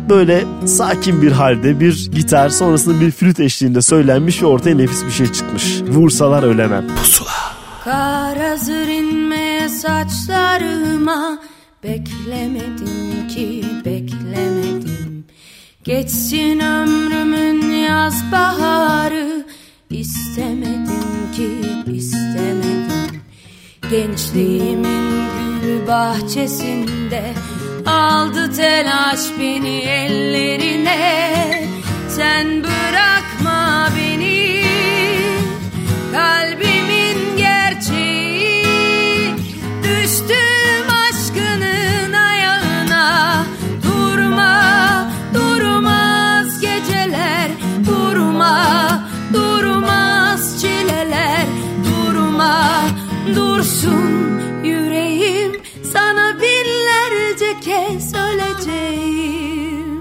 böyle 0.09 0.43
sakin 0.65 1.21
bir 1.21 1.31
halde 1.31 1.79
bir 1.79 2.11
gitar 2.11 2.49
sonrasında 2.49 3.01
bir 3.01 3.11
flüt 3.11 3.39
eşliğinde 3.39 3.81
söylenmiş 3.81 4.41
ve 4.41 4.45
ortaya 4.45 4.75
nefis 4.75 5.05
bir 5.05 5.11
şey 5.11 5.31
çıkmış. 5.31 5.81
Vursalar 5.81 6.43
ölemem. 6.43 6.85
Pusula. 7.01 7.31
Kar 7.83 8.37
hazır 8.37 8.87
inmeye 8.87 9.16
saçlarıma. 9.87 11.39
Beklemedim 11.83 13.27
ki 13.27 13.65
beklemedim. 13.85 15.25
Geçsin 15.83 16.59
ömrümün 16.59 17.71
yaz 17.71 18.31
baharı. 18.31 19.45
İstemedim 19.89 21.31
ki 21.35 21.49
istemedim. 21.93 23.21
Gençliğimin 23.91 25.27
gül 25.61 25.87
bahçesinde 25.87 27.33
Aldı 27.85 28.55
telaş 28.55 29.19
beni 29.39 29.77
ellerine. 29.77 30.97
Sen 32.09 32.63
bırakma 32.63 33.89
beni 33.97 34.63
Kalbimin 36.11 36.66
dursun 53.87 54.63
yüreğim 54.63 55.61
Sana 55.93 56.35
binlerce 56.41 57.59
kez 57.61 58.13
öleceğim. 58.15 59.97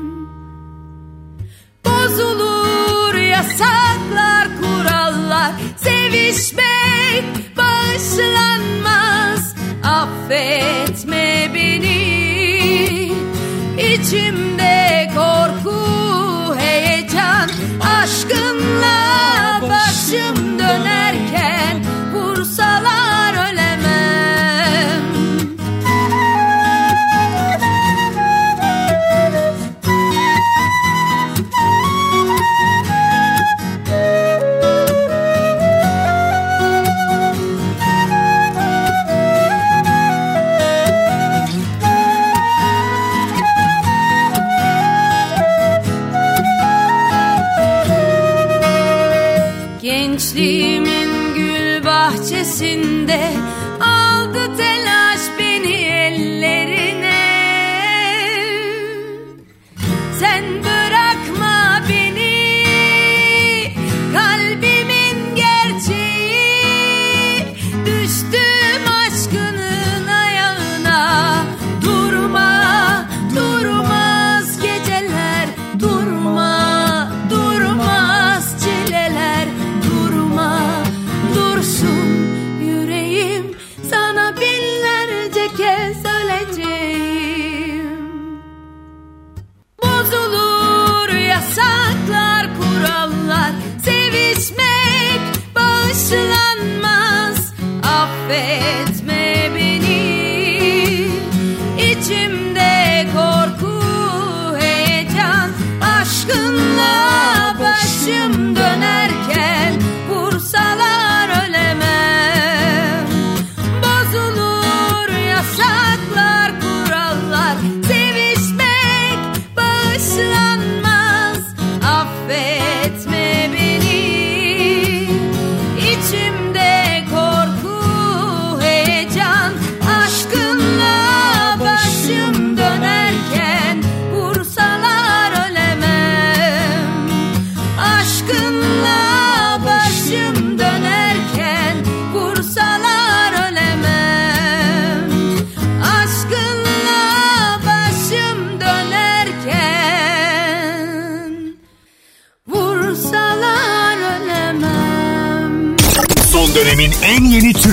Bozulur 1.84 3.14
yasaklar, 3.14 4.48
kurallar 4.60 5.52
Sevişmek 5.76 7.24
bağışlanmaz. 7.56 9.54
Affetme 9.84 11.50
beni. 11.54 12.06
İçimde 13.78 15.10
korku, 15.14 15.76
heyecan 16.58 17.48
Aşkınla 17.80 19.60
başım 19.62 20.58
dönerken 20.58 21.15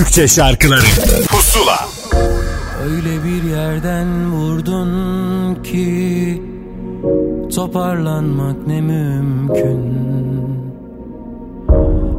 Türkçe 0.04 0.28
şarkıları. 0.28 0.84
Pusula. 1.28 1.88
Öyle 2.84 3.24
bir 3.24 3.50
yerden 3.50 4.32
vurdun 4.32 5.62
ki 5.62 6.42
toparlanmak 7.54 8.66
ne 8.66 8.80
mümkün. 8.80 9.94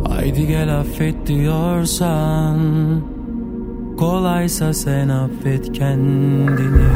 Haydi 0.09 0.47
gel 0.47 0.79
affet 0.79 1.27
diyorsan 1.27 2.59
kolaysa 3.97 4.73
sen 4.73 5.09
affet 5.09 5.73
kendini 5.73 6.89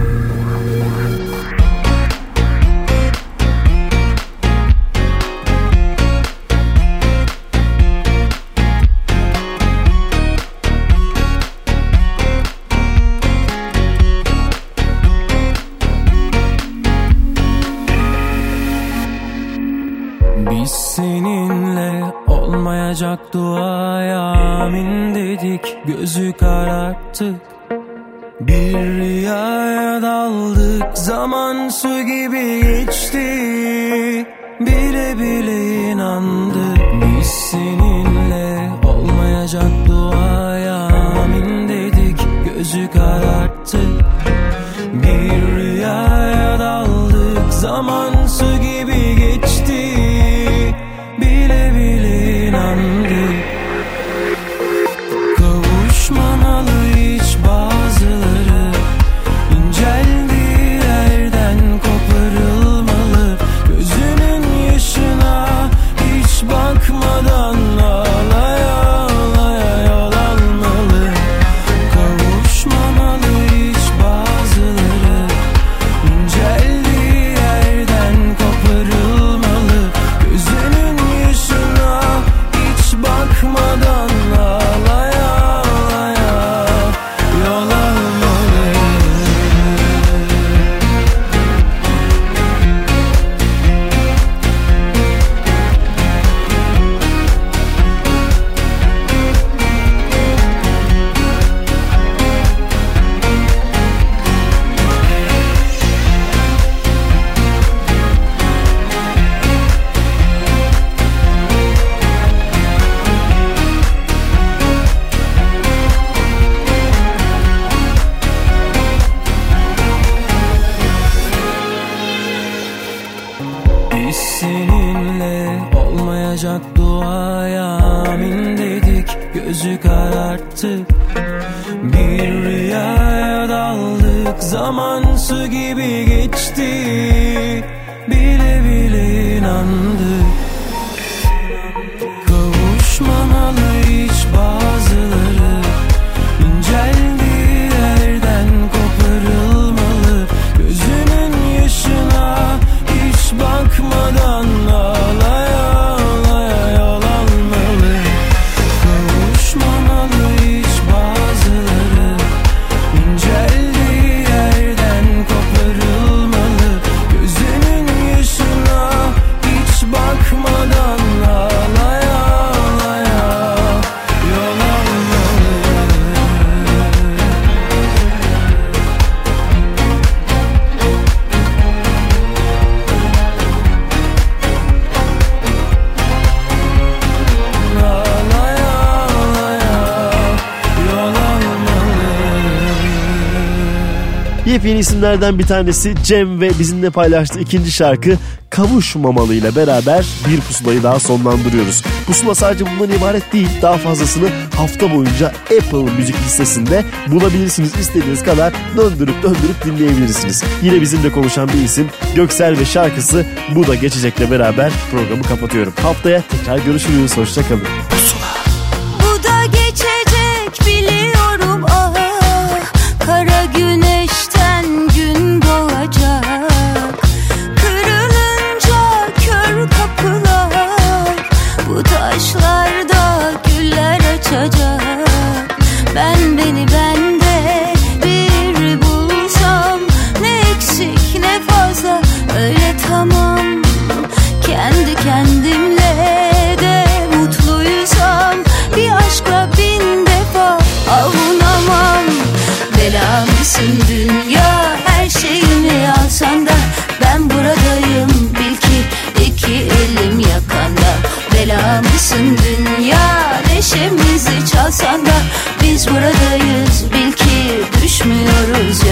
isimlerden 194.99 195.39
bir 195.39 195.47
tanesi 195.47 195.95
Cem 196.03 196.41
ve 196.41 196.49
bizimle 196.59 196.89
paylaştığı 196.89 197.39
ikinci 197.39 197.71
şarkı 197.71 198.17
Kavuşmamalı 198.49 199.33
ile 199.33 199.55
beraber 199.55 200.05
bir 200.29 200.41
pusulayı 200.41 200.83
daha 200.83 200.99
sonlandırıyoruz. 200.99 201.83
Pusula 202.07 202.35
sadece 202.35 202.65
bundan 202.65 202.97
ibaret 202.97 203.33
değil. 203.33 203.47
Daha 203.61 203.77
fazlasını 203.77 204.29
hafta 204.55 204.95
boyunca 204.95 205.27
Apple 205.27 205.93
Müzik 205.97 206.15
listesinde 206.25 206.85
bulabilirsiniz. 207.07 207.75
İstediğiniz 207.79 208.23
kadar 208.23 208.53
döndürüp 208.77 209.23
döndürüp 209.23 209.65
dinleyebilirsiniz. 209.65 210.43
Yine 210.63 210.81
bizimle 210.81 211.11
konuşan 211.11 211.49
bir 211.49 211.63
isim 211.63 211.87
Göksel 212.15 212.59
ve 212.59 212.65
şarkısı 212.65 213.25
Bu 213.55 213.67
da 213.67 213.75
Geçecek'le 213.75 214.31
beraber 214.31 214.71
programı 214.91 215.23
kapatıyorum. 215.23 215.73
Haftaya 215.81 216.23
tekrar 216.29 216.57
görüşürüz. 216.57 217.17
Hoşçakalın. 217.17 217.63
Pusula. 217.89 218.18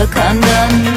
bakandan. 0.08 0.97